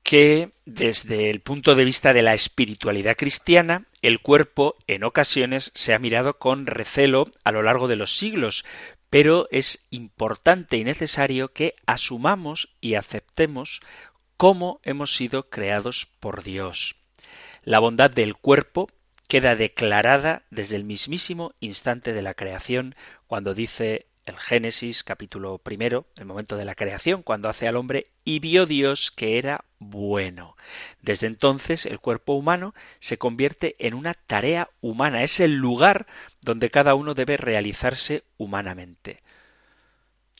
que 0.03 0.51
desde 0.65 1.29
el 1.29 1.41
punto 1.41 1.75
de 1.75 1.83
vista 1.83 2.13
de 2.13 2.21
la 2.21 2.33
espiritualidad 2.33 3.17
cristiana, 3.17 3.87
el 4.01 4.21
cuerpo 4.21 4.75
en 4.87 5.03
ocasiones 5.03 5.71
se 5.75 5.93
ha 5.93 5.99
mirado 5.99 6.37
con 6.37 6.65
recelo 6.65 7.29
a 7.43 7.51
lo 7.51 7.61
largo 7.61 7.89
de 7.89 7.97
los 7.97 8.17
siglos, 8.17 8.63
pero 9.09 9.47
es 9.51 9.87
importante 9.89 10.77
y 10.77 10.83
necesario 10.83 11.49
que 11.53 11.75
asumamos 11.85 12.75
y 12.81 12.95
aceptemos 12.95 13.81
cómo 14.35 14.79
hemos 14.83 15.15
sido 15.15 15.49
creados 15.49 16.07
por 16.19 16.43
Dios. 16.43 16.95
La 17.63 17.79
bondad 17.79 18.11
del 18.11 18.35
cuerpo 18.35 18.89
queda 19.27 19.55
declarada 19.55 20.43
desde 20.49 20.77
el 20.77 20.83
mismísimo 20.83 21.53
instante 21.59 22.13
de 22.13 22.21
la 22.21 22.33
creación, 22.33 22.95
cuando 23.27 23.53
dice 23.53 24.06
el 24.27 24.37
Génesis 24.37 25.03
capítulo 25.03 25.57
primero, 25.57 26.05
el 26.17 26.25
momento 26.25 26.57
de 26.57 26.65
la 26.65 26.75
creación, 26.75 27.23
cuando 27.23 27.47
hace 27.49 27.67
al 27.67 27.77
hombre, 27.77 28.07
y 28.25 28.39
vio 28.39 28.65
Dios 28.65 29.09
que 29.09 29.37
era 29.37 29.63
bueno. 29.79 30.57
Desde 31.01 31.27
entonces 31.27 31.85
el 31.85 31.99
cuerpo 31.99 32.33
humano 32.33 32.75
se 32.99 33.17
convierte 33.17 33.75
en 33.79 33.93
una 33.93 34.13
tarea 34.13 34.69
humana, 34.81 35.23
es 35.23 35.39
el 35.39 35.55
lugar 35.55 36.07
donde 36.41 36.69
cada 36.69 36.93
uno 36.93 37.13
debe 37.13 37.37
realizarse 37.37 38.25
humanamente. 38.37 39.23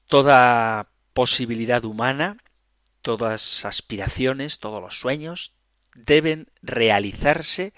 Toda 0.08 0.90
posibilidad 1.14 1.84
humana, 1.86 2.38
todas 3.02 3.64
aspiraciones, 3.64 4.60
todos 4.60 4.82
los 4.82 5.00
sueños 5.00 5.54
deben 5.96 6.48
realizarse 6.62 7.74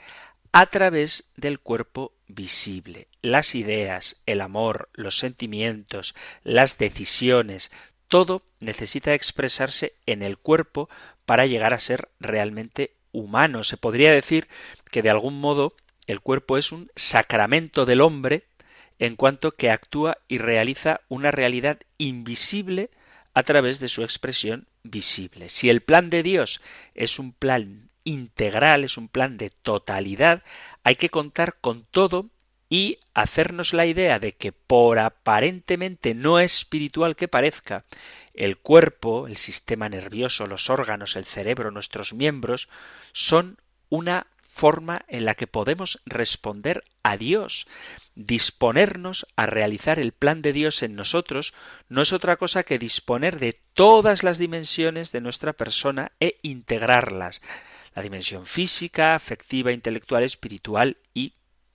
a 0.51 0.65
través 0.67 1.25
del 1.35 1.59
cuerpo 1.59 2.13
visible. 2.27 3.07
Las 3.21 3.55
ideas, 3.55 4.21
el 4.25 4.41
amor, 4.41 4.89
los 4.93 5.17
sentimientos, 5.17 6.15
las 6.43 6.77
decisiones, 6.77 7.71
todo 8.07 8.43
necesita 8.59 9.13
expresarse 9.13 9.93
en 10.05 10.23
el 10.23 10.37
cuerpo 10.37 10.89
para 11.25 11.45
llegar 11.45 11.73
a 11.73 11.79
ser 11.79 12.09
realmente 12.19 12.93
humano. 13.11 13.63
Se 13.63 13.77
podría 13.77 14.11
decir 14.11 14.47
que 14.91 15.01
de 15.01 15.09
algún 15.09 15.39
modo 15.39 15.75
el 16.07 16.21
cuerpo 16.21 16.57
es 16.57 16.71
un 16.71 16.89
sacramento 16.95 17.85
del 17.85 18.01
hombre 18.01 18.43
en 18.97 19.15
cuanto 19.15 19.51
que 19.51 19.69
actúa 19.69 20.17
y 20.27 20.39
realiza 20.39 21.01
una 21.07 21.31
realidad 21.31 21.79
invisible 21.97 22.89
a 23.33 23.43
través 23.43 23.79
de 23.79 23.87
su 23.87 24.03
expresión 24.03 24.67
visible. 24.83 25.49
Si 25.49 25.69
el 25.69 25.81
plan 25.81 26.09
de 26.09 26.23
Dios 26.23 26.61
es 26.95 27.19
un 27.19 27.31
plan 27.31 27.88
integral, 28.09 28.83
es 28.83 28.97
un 28.97 29.07
plan 29.07 29.37
de 29.37 29.49
totalidad, 29.49 30.43
hay 30.83 30.95
que 30.95 31.09
contar 31.09 31.57
con 31.61 31.85
todo 31.91 32.29
y 32.69 32.99
hacernos 33.13 33.73
la 33.73 33.85
idea 33.85 34.19
de 34.19 34.33
que 34.33 34.51
por 34.51 34.99
aparentemente 34.99 36.13
no 36.13 36.39
espiritual 36.39 37.15
que 37.15 37.27
parezca, 37.27 37.85
el 38.33 38.57
cuerpo, 38.57 39.27
el 39.27 39.37
sistema 39.37 39.89
nervioso, 39.89 40.47
los 40.47 40.69
órganos, 40.69 41.15
el 41.15 41.25
cerebro, 41.25 41.71
nuestros 41.71 42.13
miembros, 42.13 42.69
son 43.11 43.57
una 43.89 44.27
forma 44.41 45.05
en 45.07 45.25
la 45.25 45.35
que 45.35 45.47
podemos 45.47 46.01
responder 46.05 46.83
a 47.01 47.17
Dios. 47.17 47.65
Disponernos 48.15 49.25
a 49.35 49.45
realizar 49.45 49.99
el 49.99 50.11
plan 50.11 50.41
de 50.41 50.53
Dios 50.53 50.83
en 50.83 50.95
nosotros 50.95 51.53
no 51.87 52.01
es 52.01 52.13
otra 52.13 52.37
cosa 52.37 52.63
que 52.63 52.77
disponer 52.77 53.39
de 53.39 53.59
todas 53.73 54.21
las 54.21 54.37
dimensiones 54.37 55.11
de 55.11 55.21
nuestra 55.21 55.53
persona 55.53 56.11
e 56.19 56.39
integrarlas 56.43 57.41
la 57.99 58.03
dimensión 58.03 58.45
física, 58.45 59.13
afectiva, 59.13 59.73
intelectual, 59.73 60.23
espiritual 60.23 60.95
y, 61.13 61.33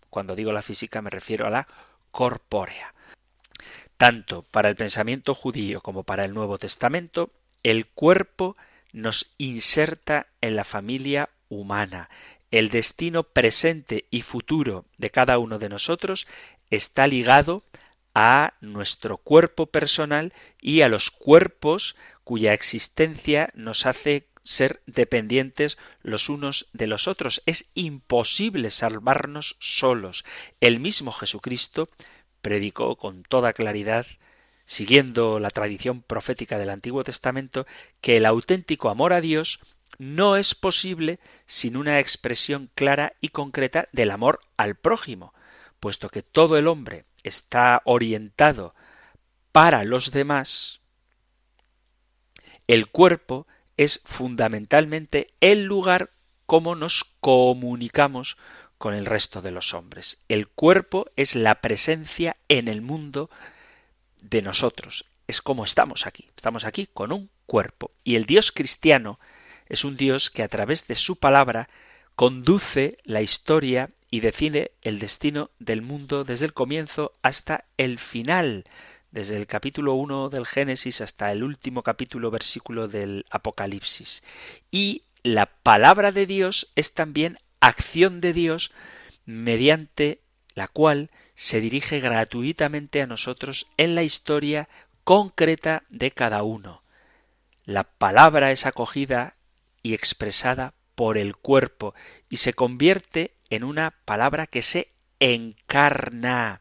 cuando 0.08 0.34
digo 0.34 0.52
la 0.52 0.62
física, 0.62 1.02
me 1.02 1.10
refiero 1.10 1.46
a 1.46 1.50
la 1.50 1.68
corpórea. 2.12 2.94
Tanto 3.98 4.40
para 4.50 4.70
el 4.70 4.74
pensamiento 4.74 5.34
judío 5.34 5.82
como 5.82 6.02
para 6.02 6.24
el 6.24 6.32
Nuevo 6.32 6.56
Testamento, 6.56 7.30
el 7.62 7.84
cuerpo 7.88 8.56
nos 8.94 9.34
inserta 9.36 10.28
en 10.40 10.56
la 10.56 10.64
familia 10.64 11.28
humana. 11.50 12.08
El 12.50 12.70
destino 12.70 13.24
presente 13.24 14.06
y 14.10 14.22
futuro 14.22 14.86
de 14.96 15.10
cada 15.10 15.36
uno 15.36 15.58
de 15.58 15.68
nosotros 15.68 16.26
está 16.70 17.06
ligado 17.06 17.64
a 18.14 18.54
nuestro 18.62 19.18
cuerpo 19.18 19.66
personal 19.66 20.32
y 20.58 20.80
a 20.80 20.88
los 20.88 21.10
cuerpos 21.10 21.96
cuya 22.22 22.54
existencia 22.54 23.50
nos 23.54 23.84
hace 23.84 24.26
ser 24.44 24.82
dependientes 24.86 25.78
los 26.02 26.28
unos 26.28 26.68
de 26.72 26.86
los 26.86 27.08
otros. 27.08 27.42
Es 27.46 27.70
imposible 27.74 28.70
salvarnos 28.70 29.56
solos. 29.58 30.24
El 30.60 30.78
mismo 30.78 31.10
Jesucristo 31.10 31.88
predicó 32.42 32.96
con 32.96 33.24
toda 33.24 33.52
claridad 33.52 34.06
siguiendo 34.66 35.40
la 35.40 35.50
tradición 35.50 36.02
profética 36.02 36.58
del 36.58 36.70
Antiguo 36.70 37.04
Testamento, 37.04 37.66
que 38.00 38.16
el 38.16 38.26
auténtico 38.26 38.88
amor 38.88 39.12
a 39.12 39.20
Dios 39.20 39.60
no 39.98 40.36
es 40.36 40.54
posible 40.54 41.20
sin 41.46 41.76
una 41.76 42.00
expresión 42.00 42.70
clara 42.74 43.14
y 43.20 43.28
concreta 43.28 43.88
del 43.92 44.10
amor 44.10 44.40
al 44.56 44.74
prójimo, 44.74 45.34
puesto 45.80 46.08
que 46.08 46.22
todo 46.22 46.56
el 46.56 46.66
hombre 46.66 47.04
está 47.22 47.82
orientado 47.84 48.74
para 49.52 49.84
los 49.84 50.10
demás, 50.10 50.80
el 52.66 52.88
cuerpo 52.88 53.46
es 53.76 54.00
fundamentalmente 54.04 55.28
el 55.40 55.64
lugar 55.64 56.10
cómo 56.46 56.74
nos 56.74 57.04
comunicamos 57.20 58.36
con 58.78 58.94
el 58.94 59.06
resto 59.06 59.40
de 59.42 59.50
los 59.50 59.74
hombres. 59.74 60.18
El 60.28 60.48
cuerpo 60.48 61.06
es 61.16 61.34
la 61.34 61.60
presencia 61.60 62.36
en 62.48 62.68
el 62.68 62.82
mundo 62.82 63.30
de 64.20 64.42
nosotros. 64.42 65.06
Es 65.26 65.40
como 65.40 65.64
estamos 65.64 66.06
aquí. 66.06 66.28
Estamos 66.36 66.64
aquí 66.64 66.86
con 66.92 67.12
un 67.12 67.30
cuerpo. 67.46 67.92
Y 68.04 68.16
el 68.16 68.26
Dios 68.26 68.52
cristiano 68.52 69.18
es 69.68 69.84
un 69.84 69.96
Dios 69.96 70.30
que 70.30 70.42
a 70.42 70.48
través 70.48 70.86
de 70.86 70.94
su 70.94 71.16
palabra 71.16 71.68
conduce 72.14 72.98
la 73.04 73.22
historia 73.22 73.90
y 74.10 74.20
define 74.20 74.70
el 74.82 74.98
destino 74.98 75.50
del 75.58 75.82
mundo 75.82 76.24
desde 76.24 76.44
el 76.44 76.52
comienzo 76.52 77.12
hasta 77.22 77.64
el 77.76 77.98
final 77.98 78.64
desde 79.14 79.36
el 79.36 79.46
capítulo 79.46 79.94
1 79.94 80.28
del 80.28 80.44
Génesis 80.44 81.00
hasta 81.00 81.30
el 81.30 81.44
último 81.44 81.84
capítulo 81.84 82.32
versículo 82.32 82.88
del 82.88 83.26
Apocalipsis. 83.30 84.24
Y 84.72 85.04
la 85.22 85.46
palabra 85.46 86.10
de 86.10 86.26
Dios 86.26 86.72
es 86.74 86.94
también 86.94 87.38
acción 87.60 88.20
de 88.20 88.32
Dios 88.32 88.72
mediante 89.24 90.20
la 90.56 90.66
cual 90.66 91.10
se 91.36 91.60
dirige 91.60 92.00
gratuitamente 92.00 93.02
a 93.02 93.06
nosotros 93.06 93.68
en 93.76 93.94
la 93.94 94.02
historia 94.02 94.68
concreta 95.04 95.84
de 95.90 96.10
cada 96.10 96.42
uno. 96.42 96.82
La 97.64 97.84
palabra 97.84 98.50
es 98.50 98.66
acogida 98.66 99.36
y 99.80 99.94
expresada 99.94 100.74
por 100.96 101.18
el 101.18 101.36
cuerpo 101.36 101.94
y 102.28 102.38
se 102.38 102.52
convierte 102.52 103.30
en 103.48 103.62
una 103.62 103.94
palabra 104.06 104.48
que 104.48 104.62
se 104.62 104.88
encarna. 105.20 106.60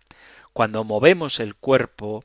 Cuando 0.53 0.83
movemos 0.83 1.39
el 1.39 1.55
cuerpo, 1.55 2.23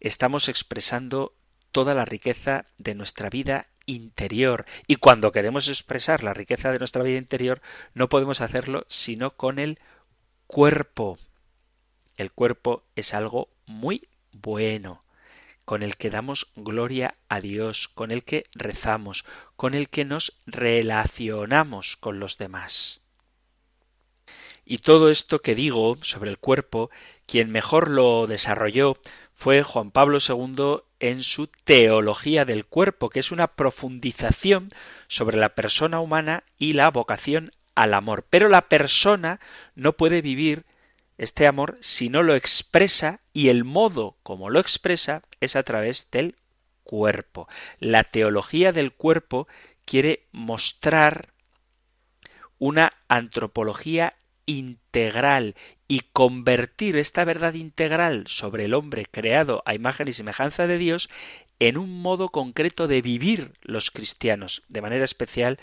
estamos 0.00 0.48
expresando 0.48 1.34
toda 1.72 1.94
la 1.94 2.04
riqueza 2.04 2.66
de 2.78 2.94
nuestra 2.94 3.30
vida 3.30 3.68
interior. 3.86 4.66
Y 4.86 4.96
cuando 4.96 5.32
queremos 5.32 5.68
expresar 5.68 6.22
la 6.22 6.34
riqueza 6.34 6.70
de 6.70 6.78
nuestra 6.78 7.02
vida 7.02 7.18
interior, 7.18 7.60
no 7.94 8.08
podemos 8.08 8.40
hacerlo 8.40 8.84
sino 8.88 9.36
con 9.36 9.58
el 9.58 9.78
cuerpo. 10.46 11.18
El 12.16 12.32
cuerpo 12.32 12.84
es 12.96 13.14
algo 13.14 13.48
muy 13.66 14.08
bueno, 14.32 15.04
con 15.64 15.82
el 15.82 15.96
que 15.96 16.10
damos 16.10 16.52
gloria 16.56 17.16
a 17.28 17.40
Dios, 17.40 17.88
con 17.88 18.10
el 18.10 18.24
que 18.24 18.44
rezamos, 18.54 19.24
con 19.56 19.74
el 19.74 19.88
que 19.88 20.04
nos 20.04 20.38
relacionamos 20.46 21.96
con 21.96 22.20
los 22.20 22.38
demás. 22.38 23.00
Y 24.64 24.78
todo 24.78 25.10
esto 25.10 25.40
que 25.40 25.54
digo 25.54 25.96
sobre 26.02 26.30
el 26.30 26.38
cuerpo, 26.38 26.90
quien 27.26 27.50
mejor 27.50 27.88
lo 27.88 28.26
desarrolló 28.26 28.98
fue 29.38 29.62
Juan 29.62 29.92
Pablo 29.92 30.18
II 30.18 30.80
en 30.98 31.22
su 31.22 31.46
Teología 31.46 32.44
del 32.44 32.66
Cuerpo, 32.66 33.08
que 33.08 33.20
es 33.20 33.30
una 33.30 33.46
profundización 33.46 34.70
sobre 35.06 35.36
la 35.36 35.50
persona 35.50 36.00
humana 36.00 36.42
y 36.58 36.72
la 36.72 36.90
vocación 36.90 37.52
al 37.76 37.94
amor. 37.94 38.26
Pero 38.28 38.48
la 38.48 38.62
persona 38.62 39.38
no 39.76 39.92
puede 39.92 40.22
vivir 40.22 40.64
este 41.18 41.46
amor 41.46 41.78
si 41.80 42.08
no 42.08 42.24
lo 42.24 42.34
expresa 42.34 43.20
y 43.32 43.48
el 43.48 43.62
modo 43.62 44.16
como 44.24 44.50
lo 44.50 44.58
expresa 44.58 45.22
es 45.40 45.54
a 45.54 45.62
través 45.62 46.10
del 46.10 46.34
cuerpo. 46.82 47.48
La 47.78 48.02
teología 48.02 48.72
del 48.72 48.90
cuerpo 48.90 49.46
quiere 49.84 50.24
mostrar 50.32 51.28
una 52.58 52.92
antropología 53.06 54.14
integral 54.46 55.54
y 55.88 56.00
convertir 56.12 56.96
esta 56.96 57.24
verdad 57.24 57.54
integral 57.54 58.26
sobre 58.28 58.66
el 58.66 58.74
hombre 58.74 59.06
creado 59.10 59.62
a 59.64 59.74
imagen 59.74 60.06
y 60.06 60.12
semejanza 60.12 60.66
de 60.66 60.76
Dios 60.76 61.08
en 61.58 61.78
un 61.78 62.02
modo 62.02 62.28
concreto 62.28 62.86
de 62.86 63.02
vivir 63.02 63.52
los 63.62 63.90
cristianos, 63.90 64.62
de 64.68 64.82
manera 64.82 65.04
especial 65.04 65.58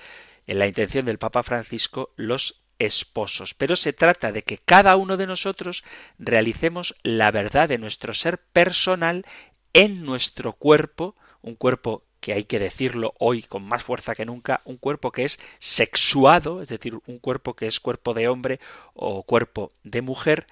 en 0.48 0.60
la 0.60 0.68
intención 0.68 1.06
del 1.06 1.20
Papa 1.20 1.44
Francisco, 1.44 2.12
los 2.16 2.64
esposos. 2.80 3.54
Pero 3.54 3.76
se 3.76 3.94
trata 3.94 4.32
de 4.32 4.44
que 4.44 4.58
cada 4.58 4.96
uno 4.96 5.16
de 5.16 5.28
nosotros 5.28 5.84
realicemos 6.20 6.96
la 7.04 7.32
verdad 7.32 7.70
de 7.70 7.78
nuestro 7.78 8.14
ser 8.14 8.40
personal 8.40 9.26
en 9.74 10.04
nuestro 10.04 10.54
cuerpo, 10.54 11.16
un 11.42 11.56
cuerpo 11.56 12.04
que 12.26 12.34
hay 12.34 12.46
que 12.46 12.58
decirlo 12.58 13.14
hoy 13.20 13.44
con 13.44 13.64
más 13.64 13.84
fuerza 13.84 14.16
que 14.16 14.26
nunca, 14.26 14.62
un 14.66 14.78
cuerpo 14.78 15.12
que 15.12 15.26
es 15.26 15.40
sexuado, 15.60 16.60
es 16.60 16.70
decir, 16.70 16.98
un 17.06 17.20
cuerpo 17.20 17.56
que 17.56 17.68
es 17.68 17.80
cuerpo 17.80 18.16
de 18.16 18.28
hombre 18.28 18.60
o 18.96 19.22
cuerpo 19.22 19.74
de 19.84 20.02
mujer, 20.02 20.48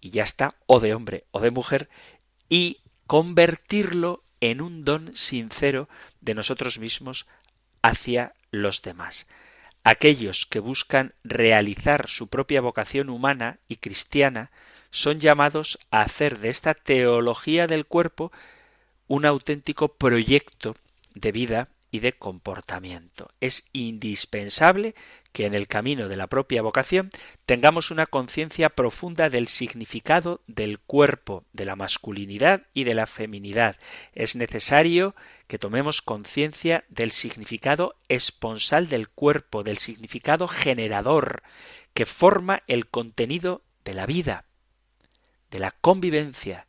y 0.00 0.08
ya 0.08 0.22
está, 0.22 0.54
o 0.64 0.80
de 0.80 0.94
hombre 0.94 1.24
o 1.30 1.40
de 1.40 1.50
mujer, 1.50 1.90
y 2.48 2.78
convertirlo 3.06 4.24
en 4.40 4.62
un 4.62 4.86
don 4.86 5.14
sincero 5.14 5.90
de 6.22 6.32
nosotros 6.32 6.78
mismos 6.78 7.26
hacia 7.82 8.32
los 8.50 8.80
demás. 8.80 9.26
Aquellos 9.84 10.46
que 10.46 10.58
buscan 10.58 11.12
realizar 11.22 12.08
su 12.08 12.28
propia 12.28 12.62
vocación 12.62 13.10
humana 13.10 13.58
y 13.68 13.76
cristiana 13.76 14.50
son 14.90 15.20
llamados 15.20 15.80
a 15.90 16.00
hacer 16.00 16.38
de 16.38 16.48
esta 16.48 16.72
teología 16.72 17.66
del 17.66 17.84
cuerpo 17.84 18.32
un 19.06 19.26
auténtico 19.26 19.88
proyecto 19.88 20.76
de 21.14 21.32
vida 21.32 21.68
y 21.90 22.00
de 22.00 22.12
comportamiento. 22.12 23.30
Es 23.40 23.68
indispensable 23.72 24.94
que 25.32 25.46
en 25.46 25.54
el 25.54 25.66
camino 25.66 26.08
de 26.08 26.16
la 26.16 26.28
propia 26.28 26.62
vocación 26.62 27.10
tengamos 27.46 27.90
una 27.90 28.06
conciencia 28.06 28.70
profunda 28.70 29.28
del 29.28 29.48
significado 29.48 30.42
del 30.46 30.78
cuerpo, 30.78 31.44
de 31.52 31.64
la 31.64 31.76
masculinidad 31.76 32.66
y 32.74 32.84
de 32.84 32.94
la 32.94 33.06
feminidad. 33.06 33.76
Es 34.12 34.36
necesario 34.36 35.14
que 35.46 35.58
tomemos 35.58 36.02
conciencia 36.02 36.84
del 36.88 37.10
significado 37.10 37.96
esponsal 38.08 38.88
del 38.88 39.08
cuerpo, 39.08 39.62
del 39.62 39.78
significado 39.78 40.46
generador, 40.48 41.42
que 41.92 42.06
forma 42.06 42.62
el 42.66 42.88
contenido 42.88 43.62
de 43.84 43.94
la 43.94 44.06
vida, 44.06 44.44
de 45.50 45.58
la 45.58 45.72
convivencia, 45.72 46.66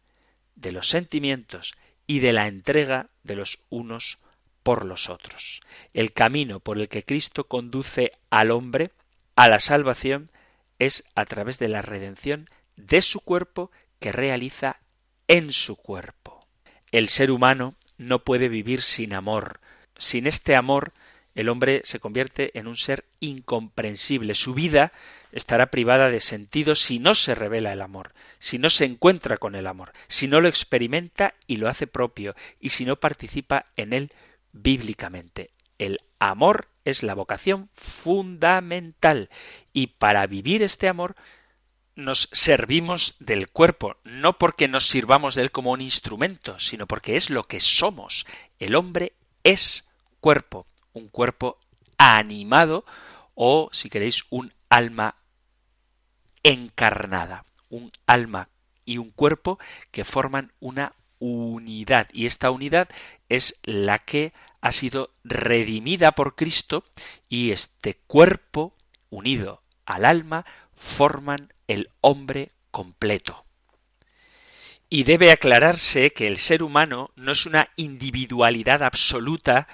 de 0.56 0.72
los 0.72 0.90
sentimientos 0.90 1.76
y 2.08 2.20
de 2.20 2.34
la 2.34 2.48
entrega 2.48 3.10
de 3.24 3.36
los 3.36 3.60
unos 3.70 4.20
por 4.64 4.86
los 4.86 5.10
otros. 5.10 5.62
El 5.94 6.14
camino 6.14 6.60
por 6.60 6.78
el 6.78 6.90
que 6.90 7.04
Cristo 7.04 7.46
conduce 7.46 8.14
al 8.30 8.52
hombre 8.52 8.92
a 9.36 9.50
la 9.50 9.60
salvación 9.60 10.32
es 10.80 11.04
a 11.16 11.26
través 11.26 11.60
de 11.60 11.70
la 11.70 11.82
redención 11.82 12.50
de 12.76 13.02
su 13.02 13.22
cuerpo 13.22 13.72
que 14.00 14.12
realiza 14.12 14.78
en 15.28 15.52
su 15.52 15.76
cuerpo. 15.76 16.48
El 16.92 17.10
ser 17.10 17.32
humano 17.32 17.76
no 17.98 18.24
puede 18.24 18.50
vivir 18.50 18.82
sin 18.82 19.14
amor. 19.14 19.60
Sin 19.98 20.28
este 20.28 20.56
amor, 20.56 20.94
el 21.36 21.48
hombre 21.50 21.82
se 21.84 22.00
convierte 22.00 22.58
en 22.58 22.68
un 22.68 22.76
ser 22.76 23.06
incomprensible. 23.20 24.34
Su 24.34 24.54
vida 24.54 24.92
estará 25.32 25.68
privada 25.68 26.10
de 26.10 26.20
sentido 26.20 26.76
si 26.76 27.00
no 27.00 27.16
se 27.16 27.36
revela 27.36 27.72
el 27.72 27.82
amor, 27.82 28.14
si 28.40 28.58
no 28.58 28.70
se 28.70 28.86
encuentra 28.86 29.38
con 29.38 29.56
el 29.56 29.68
amor, 29.68 29.94
si 30.08 30.28
no 30.28 30.42
lo 30.42 30.50
experimenta 30.50 31.36
y 31.48 31.58
lo 31.58 31.70
hace 31.70 31.88
propio, 31.88 32.36
y 32.60 32.70
si 32.70 32.86
no 32.86 32.98
participa 32.98 33.68
en 33.78 33.94
él 33.94 34.12
bíblicamente. 34.54 35.52
El 35.78 36.00
amor 36.20 36.68
es 36.86 37.04
la 37.04 37.14
vocación 37.14 37.70
fundamental 37.74 39.30
y 39.74 39.88
para 39.88 40.26
vivir 40.28 40.64
este 40.64 40.88
amor 40.88 41.16
nos 41.96 42.30
servimos 42.32 43.16
del 43.20 43.50
cuerpo, 43.50 43.98
no 44.04 44.38
porque 44.38 44.68
nos 44.68 44.88
sirvamos 44.88 45.36
de 45.36 45.44
él 45.44 45.52
como 45.52 45.72
un 45.72 45.82
instrumento, 45.82 46.60
sino 46.60 46.88
porque 46.88 47.16
es 47.16 47.30
lo 47.30 47.44
que 47.44 47.60
somos. 47.60 48.26
El 48.60 48.76
hombre 48.76 49.14
es 49.44 49.88
cuerpo, 50.20 50.68
un 50.94 51.10
cuerpo 51.10 51.60
animado 51.98 52.86
o, 53.36 53.70
si 53.72 53.90
queréis, 53.90 54.24
un 54.30 54.54
alma 54.70 55.16
encarnada, 56.44 57.46
un 57.70 57.92
alma 58.08 58.50
y 58.86 58.98
un 58.98 59.12
cuerpo 59.12 59.60
que 59.92 60.06
forman 60.06 60.52
una 60.60 60.94
unidad. 61.22 62.10
Y 62.12 62.26
esta 62.26 62.52
unidad 62.52 62.90
es 63.30 63.58
la 63.64 64.00
que 64.00 64.34
ha 64.60 64.74
sido 64.74 65.12
redimida 65.24 66.12
por 66.12 66.36
Cristo 66.36 66.84
y 67.30 67.52
este 67.52 67.96
cuerpo 68.08 68.76
unido 69.10 69.62
al 69.86 70.06
alma 70.06 70.46
forman 70.76 71.54
el 71.68 71.90
hombre 72.02 72.52
completo. 72.72 73.46
Y 74.90 75.04
debe 75.04 75.32
aclararse 75.32 76.12
que 76.12 76.28
el 76.28 76.38
ser 76.38 76.64
humano 76.64 77.12
no 77.16 77.32
es 77.32 77.46
una 77.46 77.70
individualidad 77.78 78.84
absoluta 78.84 79.68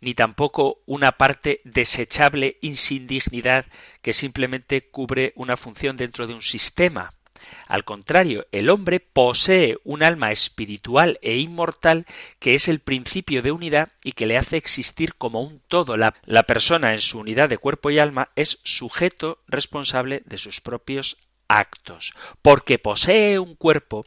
ni 0.00 0.14
tampoco 0.14 0.82
una 0.86 1.12
parte 1.12 1.60
desechable 1.64 2.58
y 2.60 2.76
sin 2.76 3.06
dignidad 3.06 3.66
que 4.00 4.12
simplemente 4.12 4.88
cubre 4.88 5.32
una 5.36 5.56
función 5.56 5.96
dentro 5.96 6.26
de 6.26 6.34
un 6.34 6.42
sistema. 6.42 7.14
Al 7.66 7.84
contrario, 7.84 8.46
el 8.52 8.70
hombre 8.70 9.00
posee 9.00 9.78
un 9.84 10.02
alma 10.02 10.32
espiritual 10.32 11.18
e 11.22 11.36
inmortal 11.38 12.06
que 12.38 12.54
es 12.54 12.68
el 12.68 12.80
principio 12.80 13.42
de 13.42 13.52
unidad 13.52 13.92
y 14.02 14.12
que 14.12 14.26
le 14.26 14.38
hace 14.38 14.56
existir 14.56 15.14
como 15.14 15.42
un 15.42 15.60
todo. 15.68 15.96
La, 15.96 16.12
persona 16.46 16.94
en 16.94 17.00
su 17.00 17.18
unidad 17.18 17.48
de 17.48 17.58
cuerpo 17.58 17.90
y 17.90 17.98
alma 17.98 18.30
es 18.36 18.58
sujeto 18.62 19.38
responsable 19.46 20.22
de 20.24 20.38
sus 20.38 20.60
propios 20.60 21.18
actos. 21.48 22.14
Porque 22.42 22.78
posee 22.78 23.38
un 23.38 23.54
cuerpo, 23.54 24.04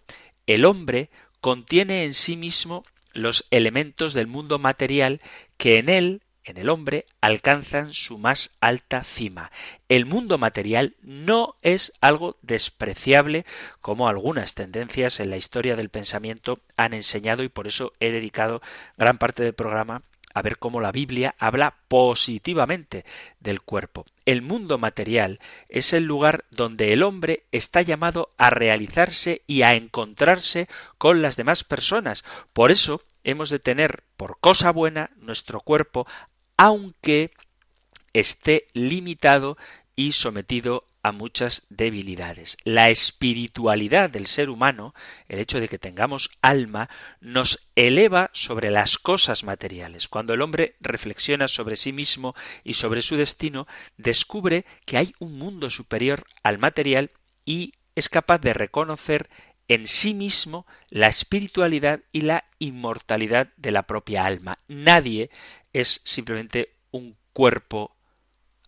el 0.47 0.65
hombre 0.65 1.09
contiene 1.41 2.03
en 2.03 2.13
sí 2.13 2.37
mismo 2.37 2.85
los 3.13 3.45
elementos 3.49 4.13
del 4.13 4.27
mundo 4.27 4.59
material 4.59 5.21
que 5.57 5.77
en 5.77 5.89
él 5.89 6.21
en 6.45 6.57
el 6.57 6.69
hombre 6.69 7.05
alcanzan 7.21 7.93
su 7.93 8.17
más 8.17 8.55
alta 8.61 9.03
cima. 9.03 9.51
El 9.89 10.05
mundo 10.05 10.37
material 10.37 10.95
no 11.01 11.55
es 11.61 11.93
algo 12.01 12.37
despreciable 12.41 13.45
como 13.81 14.07
algunas 14.07 14.53
tendencias 14.53 15.19
en 15.19 15.29
la 15.29 15.37
historia 15.37 15.75
del 15.75 15.89
pensamiento 15.89 16.59
han 16.77 16.93
enseñado 16.93 17.43
y 17.43 17.49
por 17.49 17.67
eso 17.67 17.93
he 17.99 18.11
dedicado 18.11 18.61
gran 18.97 19.17
parte 19.17 19.43
del 19.43 19.53
programa 19.53 20.03
a 20.35 20.41
ver 20.41 20.57
cómo 20.59 20.81
la 20.81 20.91
Biblia 20.91 21.33
habla 21.39 21.75
positivamente 21.87 23.05
del 23.39 23.61
cuerpo. 23.61 24.05
El 24.25 24.41
mundo 24.41 24.77
material 24.77 25.39
es 25.69 25.93
el 25.93 26.03
lugar 26.03 26.43
donde 26.51 26.91
el 26.91 27.03
hombre 27.03 27.45
está 27.53 27.81
llamado 27.81 28.33
a 28.37 28.49
realizarse 28.49 29.43
y 29.47 29.61
a 29.61 29.75
encontrarse 29.75 30.67
con 30.97 31.21
las 31.21 31.37
demás 31.37 31.63
personas. 31.63 32.25
Por 32.51 32.71
eso 32.71 33.01
hemos 33.23 33.49
de 33.49 33.59
tener 33.59 34.03
por 34.17 34.37
cosa 34.39 34.71
buena 34.71 35.09
nuestro 35.15 35.61
cuerpo 35.61 36.05
aunque 36.57 37.31
esté 38.13 38.67
limitado 38.73 39.57
y 39.95 40.13
sometido 40.13 40.85
a 41.05 41.11
muchas 41.11 41.67
debilidades. 41.69 42.57
La 42.63 42.89
espiritualidad 42.89 44.09
del 44.09 44.25
ser 44.25 44.49
humano, 44.49 44.95
el 45.29 45.37
hecho 45.37 45.59
de 45.59 45.67
que 45.67 45.77
tengamos 45.77 46.31
alma, 46.41 46.89
nos 47.21 47.69
eleva 47.75 48.31
sobre 48.33 48.71
las 48.71 48.97
cosas 48.97 49.43
materiales. 49.43 50.07
Cuando 50.07 50.33
el 50.33 50.41
hombre 50.41 50.77
reflexiona 50.79 51.47
sobre 51.47 51.75
sí 51.75 51.93
mismo 51.93 52.33
y 52.63 52.73
sobre 52.73 53.03
su 53.03 53.17
destino, 53.17 53.67
descubre 53.97 54.65
que 54.85 54.97
hay 54.97 55.13
un 55.19 55.37
mundo 55.37 55.69
superior 55.69 56.25
al 56.41 56.57
material 56.57 57.11
y 57.45 57.73
es 57.93 58.09
capaz 58.09 58.39
de 58.39 58.55
reconocer 58.55 59.29
en 59.67 59.87
sí 59.87 60.13
mismo 60.13 60.65
la 60.89 61.07
espiritualidad 61.07 62.01
y 62.11 62.21
la 62.21 62.45
inmortalidad 62.59 63.49
de 63.57 63.71
la 63.71 63.83
propia 63.83 64.25
alma. 64.25 64.59
Nadie 64.67 65.29
es 65.73 66.01
simplemente 66.03 66.75
un 66.91 67.17
cuerpo 67.33 67.95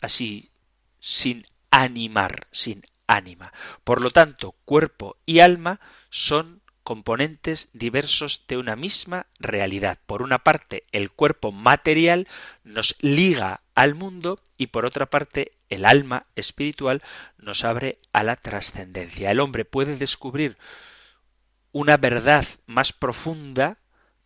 así, 0.01 0.51
sin 0.99 1.45
animar, 1.71 2.47
sin 2.51 2.83
ánima. 3.07 3.53
Por 3.83 4.01
lo 4.01 4.11
tanto, 4.11 4.53
cuerpo 4.65 5.17
y 5.25 5.39
alma 5.39 5.79
son 6.09 6.61
componentes 6.83 7.69
diversos 7.73 8.45
de 8.47 8.57
una 8.57 8.75
misma 8.75 9.27
realidad. 9.39 9.99
Por 10.05 10.21
una 10.21 10.39
parte, 10.39 10.85
el 10.91 11.11
cuerpo 11.11 11.51
material 11.51 12.27
nos 12.63 12.95
liga 13.01 13.61
al 13.77 13.93
mundo 13.93 14.39
y 14.57 14.67
por 14.67 14.87
otra 14.87 15.05
parte, 15.05 15.51
el 15.69 15.85
alma 15.85 16.25
espiritual 16.35 17.03
nos 17.37 17.63
abre 17.63 17.99
a 18.11 18.23
la 18.23 18.35
trascendencia. 18.35 19.29
El 19.29 19.39
hombre 19.39 19.65
puede 19.65 19.97
descubrir 19.97 20.57
una 21.71 21.95
verdad 21.97 22.43
más 22.65 22.91
profunda 22.91 23.77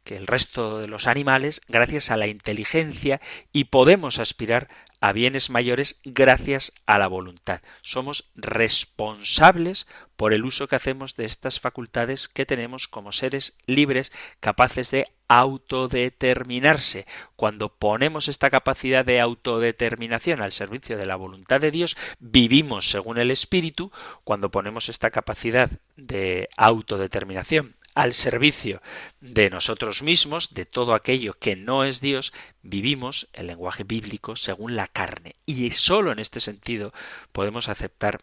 que 0.06 0.16
el 0.16 0.26
resto 0.26 0.80
de 0.80 0.88
los 0.88 1.06
animales 1.06 1.60
gracias 1.68 2.12
a 2.12 2.18
la 2.18 2.28
inteligencia 2.28 3.20
y 3.52 3.66
podemos 3.66 4.20
aspirar 4.20 4.70
a 5.02 5.12
bienes 5.12 5.50
mayores 5.50 6.00
gracias 6.06 6.72
a 6.86 7.00
la 7.00 7.08
voluntad. 7.08 7.62
Somos 7.82 8.32
responsables 8.36 9.88
por 10.16 10.34
el 10.34 10.46
uso 10.46 10.68
que 10.68 10.76
hacemos 10.76 11.16
de 11.16 11.26
estas 11.26 11.60
facultades 11.60 12.30
que 12.30 12.46
tenemos 12.46 12.88
como 12.88 13.12
seres 13.12 13.58
libres 13.66 14.12
capaces 14.40 14.92
de 14.92 15.08
autodeterminarse. 15.28 17.08
Cuando 17.36 17.70
ponemos 17.70 18.28
esta 18.28 18.50
capacidad 18.50 19.04
de 19.04 19.20
autodeterminación 19.20 20.42
al 20.42 20.52
servicio 20.52 20.98
de 20.98 21.06
la 21.08 21.16
voluntad 21.16 21.60
de 21.60 21.72
Dios, 21.72 21.98
vivimos 22.20 22.92
según 22.92 23.18
el 23.18 23.32
Espíritu. 23.32 23.92
Cuando 24.24 24.52
ponemos 24.52 24.88
esta 24.88 25.10
capacidad 25.10 25.72
de 25.98 26.48
autodeterminación 26.58 27.76
al 27.94 28.14
servicio 28.14 28.82
de 29.20 29.50
nosotros 29.50 30.02
mismos, 30.02 30.54
de 30.54 30.66
todo 30.66 30.94
aquello 30.94 31.34
que 31.34 31.56
no 31.56 31.84
es 31.84 32.02
Dios, 32.02 32.34
vivimos 32.62 33.28
el 33.34 33.48
lenguaje 33.48 33.84
bíblico 33.84 34.36
según 34.36 34.76
la 34.76 34.88
carne. 34.88 35.36
Y 35.46 35.72
sólo 35.72 36.12
en 36.12 36.20
este 36.20 36.40
sentido 36.40 36.94
podemos 37.32 37.70
aceptar 37.70 38.22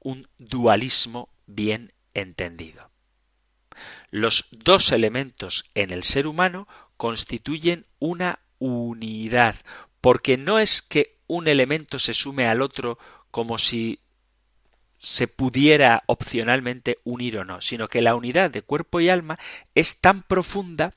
un 0.00 0.28
dualismo 0.38 1.28
bien 1.46 1.92
entendido. 2.14 2.90
Los 4.10 4.46
dos 4.50 4.92
elementos 4.92 5.64
en 5.74 5.90
el 5.90 6.02
ser 6.02 6.26
humano 6.26 6.68
constituyen 6.96 7.86
una 7.98 8.40
unidad, 8.58 9.56
porque 10.00 10.36
no 10.36 10.58
es 10.58 10.82
que 10.82 11.18
un 11.26 11.48
elemento 11.48 11.98
se 11.98 12.14
sume 12.14 12.46
al 12.46 12.62
otro 12.62 12.98
como 13.30 13.58
si 13.58 14.00
se 15.06 15.28
pudiera 15.28 16.02
opcionalmente 16.06 16.98
unir 17.04 17.38
o 17.38 17.44
no, 17.44 17.60
sino 17.60 17.86
que 17.86 18.02
la 18.02 18.16
unidad 18.16 18.50
de 18.50 18.62
cuerpo 18.62 18.98
y 18.98 19.08
alma 19.08 19.38
es 19.76 20.00
tan 20.00 20.24
profunda 20.24 20.92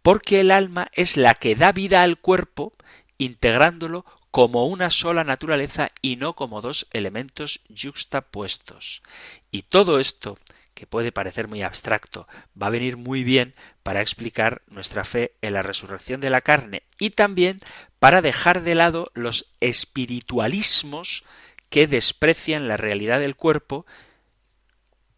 porque 0.00 0.40
el 0.40 0.50
alma 0.50 0.88
es 0.94 1.18
la 1.18 1.34
que 1.34 1.54
da 1.56 1.70
vida 1.70 2.00
al 2.02 2.16
cuerpo 2.16 2.72
integrándolo 3.18 4.06
como 4.30 4.66
una 4.66 4.88
sola 4.88 5.24
naturaleza 5.24 5.90
y 6.00 6.16
no 6.16 6.32
como 6.32 6.62
dos 6.62 6.86
elementos 6.90 7.60
yuxtapuestos. 7.68 9.02
Y 9.50 9.60
todo 9.60 10.00
esto, 10.00 10.38
que 10.72 10.86
puede 10.86 11.12
parecer 11.12 11.46
muy 11.46 11.60
abstracto, 11.60 12.26
va 12.60 12.68
a 12.68 12.70
venir 12.70 12.96
muy 12.96 13.24
bien 13.24 13.52
para 13.82 14.00
explicar 14.00 14.62
nuestra 14.68 15.04
fe 15.04 15.34
en 15.42 15.52
la 15.52 15.60
resurrección 15.60 16.22
de 16.22 16.30
la 16.30 16.40
carne 16.40 16.84
y 16.98 17.10
también 17.10 17.60
para 17.98 18.22
dejar 18.22 18.62
de 18.62 18.74
lado 18.74 19.10
los 19.12 19.52
espiritualismos 19.60 21.24
que 21.70 21.86
desprecian 21.86 22.68
la 22.68 22.76
realidad 22.76 23.20
del 23.20 23.36
cuerpo, 23.36 23.86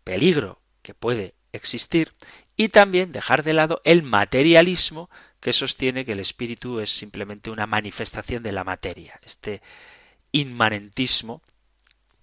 peligro 0.05 0.61
que 0.83 0.95
puede 0.95 1.35
existir, 1.53 2.13
y 2.57 2.69
también 2.69 3.13
dejar 3.13 3.43
de 3.43 3.55
lado 3.55 3.81
el 3.85 4.03
materialismo 4.03 5.11
que 5.41 5.53
sostiene 5.53 6.05
que 6.05 6.13
el 6.13 6.21
espíritu 6.21 6.79
es 6.79 6.91
simplemente 6.91 7.51
una 7.51 7.67
manifestación 7.67 8.43
de 8.43 8.53
la 8.53 8.63
materia, 8.63 9.19
este 9.25 9.63
inmanentismo 10.31 11.43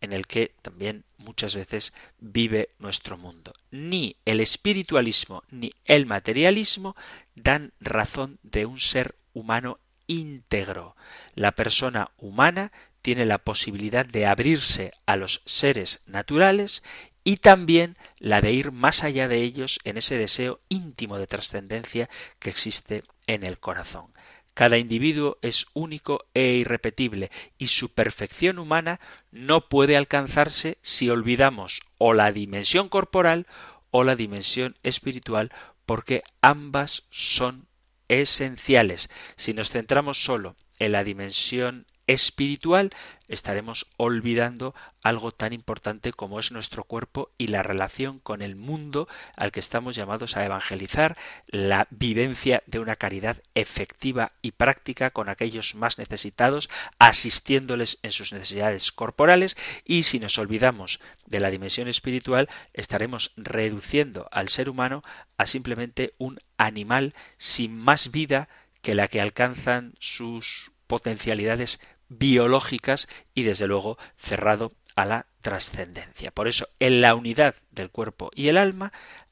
en 0.01 0.13
el 0.13 0.27
que 0.27 0.53
también 0.61 1.03
muchas 1.17 1.55
veces 1.55 1.93
vive 2.19 2.69
nuestro 2.79 3.17
mundo. 3.17 3.53
Ni 3.71 4.15
el 4.25 4.39
espiritualismo 4.39 5.43
ni 5.49 5.73
el 5.85 6.05
materialismo 6.05 6.95
dan 7.35 7.73
razón 7.79 8.39
de 8.43 8.65
un 8.65 8.79
ser 8.79 9.15
humano 9.33 9.79
íntegro. 10.07 10.95
La 11.35 11.51
persona 11.51 12.11
humana 12.17 12.71
tiene 13.01 13.25
la 13.25 13.39
posibilidad 13.39 14.05
de 14.05 14.25
abrirse 14.25 14.91
a 15.05 15.15
los 15.15 15.41
seres 15.45 16.01
naturales 16.05 16.83
y 17.23 17.37
también 17.37 17.97
la 18.17 18.41
de 18.41 18.53
ir 18.53 18.71
más 18.71 19.03
allá 19.03 19.27
de 19.27 19.41
ellos 19.41 19.79
en 19.83 19.97
ese 19.97 20.17
deseo 20.17 20.61
íntimo 20.69 21.17
de 21.17 21.27
trascendencia 21.27 22.09
que 22.39 22.49
existe 22.49 23.03
en 23.27 23.43
el 23.43 23.59
corazón. 23.59 24.13
Cada 24.53 24.77
individuo 24.77 25.37
es 25.41 25.67
único 25.73 26.25
e 26.33 26.53
irrepetible 26.53 27.31
y 27.57 27.67
su 27.67 27.93
perfección 27.93 28.59
humana 28.59 28.99
no 29.31 29.69
puede 29.69 29.95
alcanzarse 29.95 30.77
si 30.81 31.09
olvidamos 31.09 31.81
o 31.97 32.13
la 32.13 32.31
dimensión 32.31 32.89
corporal 32.89 33.47
o 33.91 34.03
la 34.03 34.15
dimensión 34.15 34.75
espiritual 34.83 35.51
porque 35.85 36.23
ambas 36.41 37.03
son 37.09 37.67
esenciales. 38.09 39.09
Si 39.37 39.53
nos 39.53 39.69
centramos 39.69 40.23
solo 40.23 40.55
en 40.77 40.91
la 40.91 41.03
dimensión 41.03 41.85
espiritual, 42.09 42.89
estaremos 43.27 43.85
olvidando 43.95 44.73
algo 45.03 45.31
tan 45.31 45.53
importante 45.53 46.11
como 46.11 46.39
es 46.39 46.51
nuestro 46.51 46.83
cuerpo 46.83 47.29
y 47.37 47.47
la 47.47 47.61
relación 47.61 48.17
con 48.17 48.41
el 48.41 48.55
mundo 48.55 49.07
al 49.37 49.51
que 49.51 49.59
estamos 49.59 49.95
llamados 49.95 50.35
a 50.35 50.43
evangelizar, 50.43 51.17
la 51.45 51.87
vivencia 51.91 52.63
de 52.65 52.79
una 52.79 52.95
caridad 52.95 53.43
efectiva 53.53 54.31
y 54.41 54.53
práctica 54.53 55.11
con 55.11 55.29
aquellos 55.29 55.75
más 55.75 55.99
necesitados, 55.99 56.67
asistiéndoles 56.97 57.99
en 58.01 58.11
sus 58.11 58.33
necesidades 58.33 58.91
corporales 58.91 59.55
y 59.85 60.01
si 60.01 60.19
nos 60.19 60.39
olvidamos 60.39 60.99
de 61.27 61.41
la 61.41 61.51
dimensión 61.51 61.87
espiritual, 61.87 62.49
estaremos 62.73 63.33
reduciendo 63.37 64.27
al 64.31 64.49
ser 64.49 64.67
humano 64.67 65.03
a 65.37 65.45
simplemente 65.45 66.15
un 66.17 66.39
animal 66.57 67.13
sin 67.37 67.77
más 67.77 68.09
vida 68.09 68.49
que 68.81 68.95
la 68.95 69.07
que 69.07 69.21
alcanzan 69.21 69.93
sus 69.99 70.71
potencialidades 70.89 71.79
biológicas 72.09 73.07
y 73.33 73.43
desde 73.43 73.67
luego 73.67 73.97
cerrado 74.17 74.73
a 74.95 75.05
la 75.05 75.27
trascendencia. 75.41 76.31
Por 76.31 76.47
eso, 76.47 76.67
en 76.79 77.01
la 77.01 77.15
unidad 77.15 77.55
del 77.71 77.89
cuerpo 77.89 78.31
y 78.35 78.49
el 78.49 78.57
alma 78.57 78.91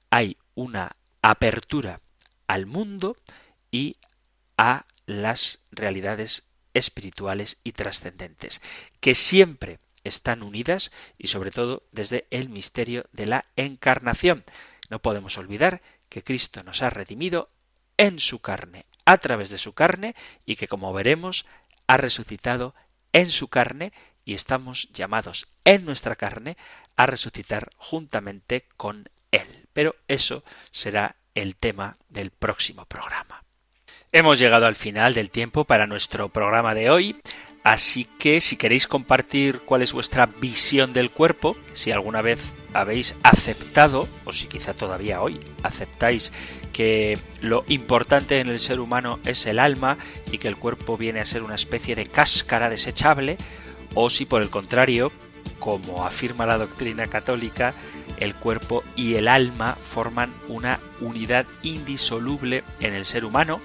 hay 0.10 0.38
una 0.56 0.96
apertura 1.22 2.02
al 2.48 2.66
mundo 2.66 3.18
y 3.72 3.98
a 4.58 4.86
las 5.06 5.64
realidades 5.72 6.50
espirituales 6.74 7.58
y 7.64 7.74
trascendentes, 7.74 8.62
que 9.00 9.16
siempre 9.16 9.80
están 10.04 10.44
unidas 10.44 10.92
y 11.18 11.28
sobre 11.28 11.52
todo 11.52 11.84
desde 11.92 12.28
el 12.30 12.50
misterio 12.50 13.06
de 13.12 13.26
la 13.26 13.46
encarnación. 13.56 14.46
No 14.90 15.00
podemos 15.00 15.38
olvidar 15.38 15.82
que 16.10 16.24
Cristo 16.24 16.64
nos 16.64 16.82
ha 16.82 16.90
redimido 16.90 17.50
en 17.98 18.20
su 18.20 18.40
carne, 18.40 18.86
a 19.06 19.18
través 19.18 19.50
de 19.50 19.58
su 19.58 19.74
carne, 19.74 20.16
y 20.46 20.56
que 20.56 20.68
como 20.68 20.94
veremos 20.94 21.46
ha 21.88 21.98
resucitado 21.98 22.76
en 23.14 23.30
su 23.30 23.48
carne 23.48 23.94
y 24.26 24.34
estamos 24.34 24.90
llamados 24.92 25.48
en 25.64 25.86
nuestra 25.86 26.16
carne 26.16 26.58
a 26.96 27.06
resucitar 27.06 27.72
juntamente 27.78 28.66
con 28.76 29.10
Él. 29.32 29.68
Pero 29.74 29.96
eso 30.08 30.44
será 30.72 31.16
el 31.34 31.56
tema 31.56 31.98
del 32.10 32.32
próximo 32.32 32.86
programa. 32.86 33.44
Hemos 34.12 34.40
llegado 34.40 34.66
al 34.66 34.76
final 34.76 35.14
del 35.14 35.30
tiempo 35.30 35.66
para 35.66 35.88
nuestro 35.88 36.30
programa 36.30 36.74
de 36.74 36.90
hoy. 36.90 37.22
Así 37.68 38.08
que 38.18 38.40
si 38.40 38.56
queréis 38.56 38.88
compartir 38.88 39.60
cuál 39.60 39.82
es 39.82 39.92
vuestra 39.92 40.26
visión 40.26 40.94
del 40.94 41.12
cuerpo, 41.12 41.58
si 41.74 41.92
alguna 41.92 42.22
vez 42.22 42.40
habéis 42.74 43.14
aceptado, 43.24 44.08
o 44.24 44.32
si 44.32 44.48
quizá 44.48 44.74
todavía 44.74 45.22
hoy 45.22 45.42
aceptáis 45.64 46.32
que 46.72 47.20
lo 47.42 47.66
importante 47.68 48.40
en 48.40 48.48
el 48.48 48.60
ser 48.60 48.80
humano 48.80 49.20
es 49.26 49.46
el 49.48 49.60
alma 49.60 49.98
y 50.32 50.38
que 50.38 50.48
el 50.48 50.56
cuerpo 50.56 50.96
viene 50.96 51.20
a 51.20 51.26
ser 51.26 51.44
una 51.44 51.56
especie 51.56 51.94
de 51.94 52.06
cáscara 52.06 52.70
desechable, 52.70 53.36
o 53.96 54.10
si 54.10 54.24
por 54.24 54.42
el 54.42 54.50
contrario, 54.50 55.12
como 55.60 56.06
afirma 56.06 56.46
la 56.46 56.58
doctrina 56.58 57.08
católica, 57.08 57.74
el 58.18 58.34
cuerpo 58.34 58.86
y 58.96 59.16
el 59.16 59.28
alma 59.28 59.76
forman 59.76 60.34
una 60.48 60.80
unidad 61.02 61.46
indisoluble 61.64 62.64
en 62.80 62.94
el 62.94 63.06
ser 63.06 63.26
humano, 63.26 63.60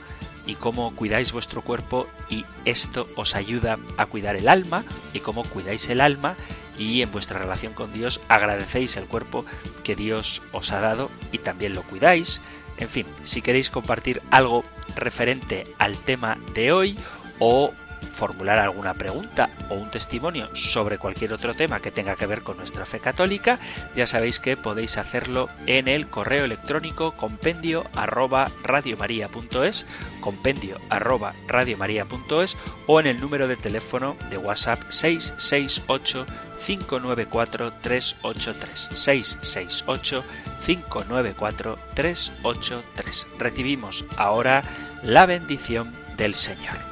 y 0.47 0.55
cómo 0.57 0.95
cuidáis 0.95 1.33
vuestro 1.33 1.63
cuerpo 1.63 2.07
y 2.29 2.45
esto 2.65 3.09
os 3.17 3.35
ayuda 3.35 3.79
a 3.97 4.07
cuidar 4.07 4.37
el 4.37 4.49
alma 4.49 4.85
y 5.13 5.21
cómo 5.21 5.45
cuidáis 5.45 5.89
el 5.89 6.01
alma 6.01 6.37
y 6.79 7.03
en 7.03 7.13
vuestra 7.13 7.39
relación 7.39 7.75
con 7.75 7.93
Dios 7.93 8.21
agradecéis 8.29 8.97
el 8.97 9.05
cuerpo 9.05 9.45
que 9.85 9.95
Dios 9.95 10.43
os 10.53 10.73
ha 10.73 10.81
dado 10.81 11.11
y 11.31 11.39
también 11.39 11.75
lo 11.75 11.83
cuidáis. 11.83 12.41
En 12.79 12.89
fin, 12.89 13.07
si 13.25 13.43
queréis 13.43 13.71
compartir 13.71 14.23
algo 14.31 14.65
referente 14.97 15.67
al 15.79 15.97
tema 15.97 16.39
de 16.55 16.73
hoy 16.73 16.97
o 17.39 17.73
formular 18.03 18.59
alguna 18.59 18.95
pregunta 18.95 19.51
o 19.69 19.75
un 19.75 19.91
testimonio 19.91 20.55
sobre 20.55 20.99
cualquier 20.99 21.33
otro 21.33 21.55
tema 21.55 21.81
que 21.81 21.91
tenga 21.91 22.17
que 22.17 22.27
ver 22.27 22.43
con 22.43 22.57
nuestra 22.57 22.87
fe 22.87 23.01
católica, 23.01 23.59
ya 23.97 24.07
sabéis 24.07 24.39
que 24.39 24.57
podéis 24.57 24.99
hacerlo 24.99 25.49
en 25.67 25.89
el 25.89 26.09
correo 26.09 26.45
electrónico 26.45 27.13
compendio 27.13 27.85
arroba 27.95 28.51
radiomaria.es, 28.63 29.87
compendio 30.21 30.79
arroba 30.91 31.35
radiomaria.es 31.47 32.57
o 32.87 33.01
en 33.01 33.07
el 33.07 33.21
número 33.21 33.49
de 33.49 33.57
teléfono 33.57 34.17
de 34.31 34.39
WhatsApp 34.39 34.81
668 34.89 36.27
594 36.65 37.73
383 37.81 38.89
668 38.95 40.25
594 40.65 41.79
383. 41.95 43.27
Recibimos 43.39 44.05
ahora 44.17 44.63
la 45.03 45.27
bendición 45.27 45.93
del 46.17 46.35
Señor. 46.35 46.92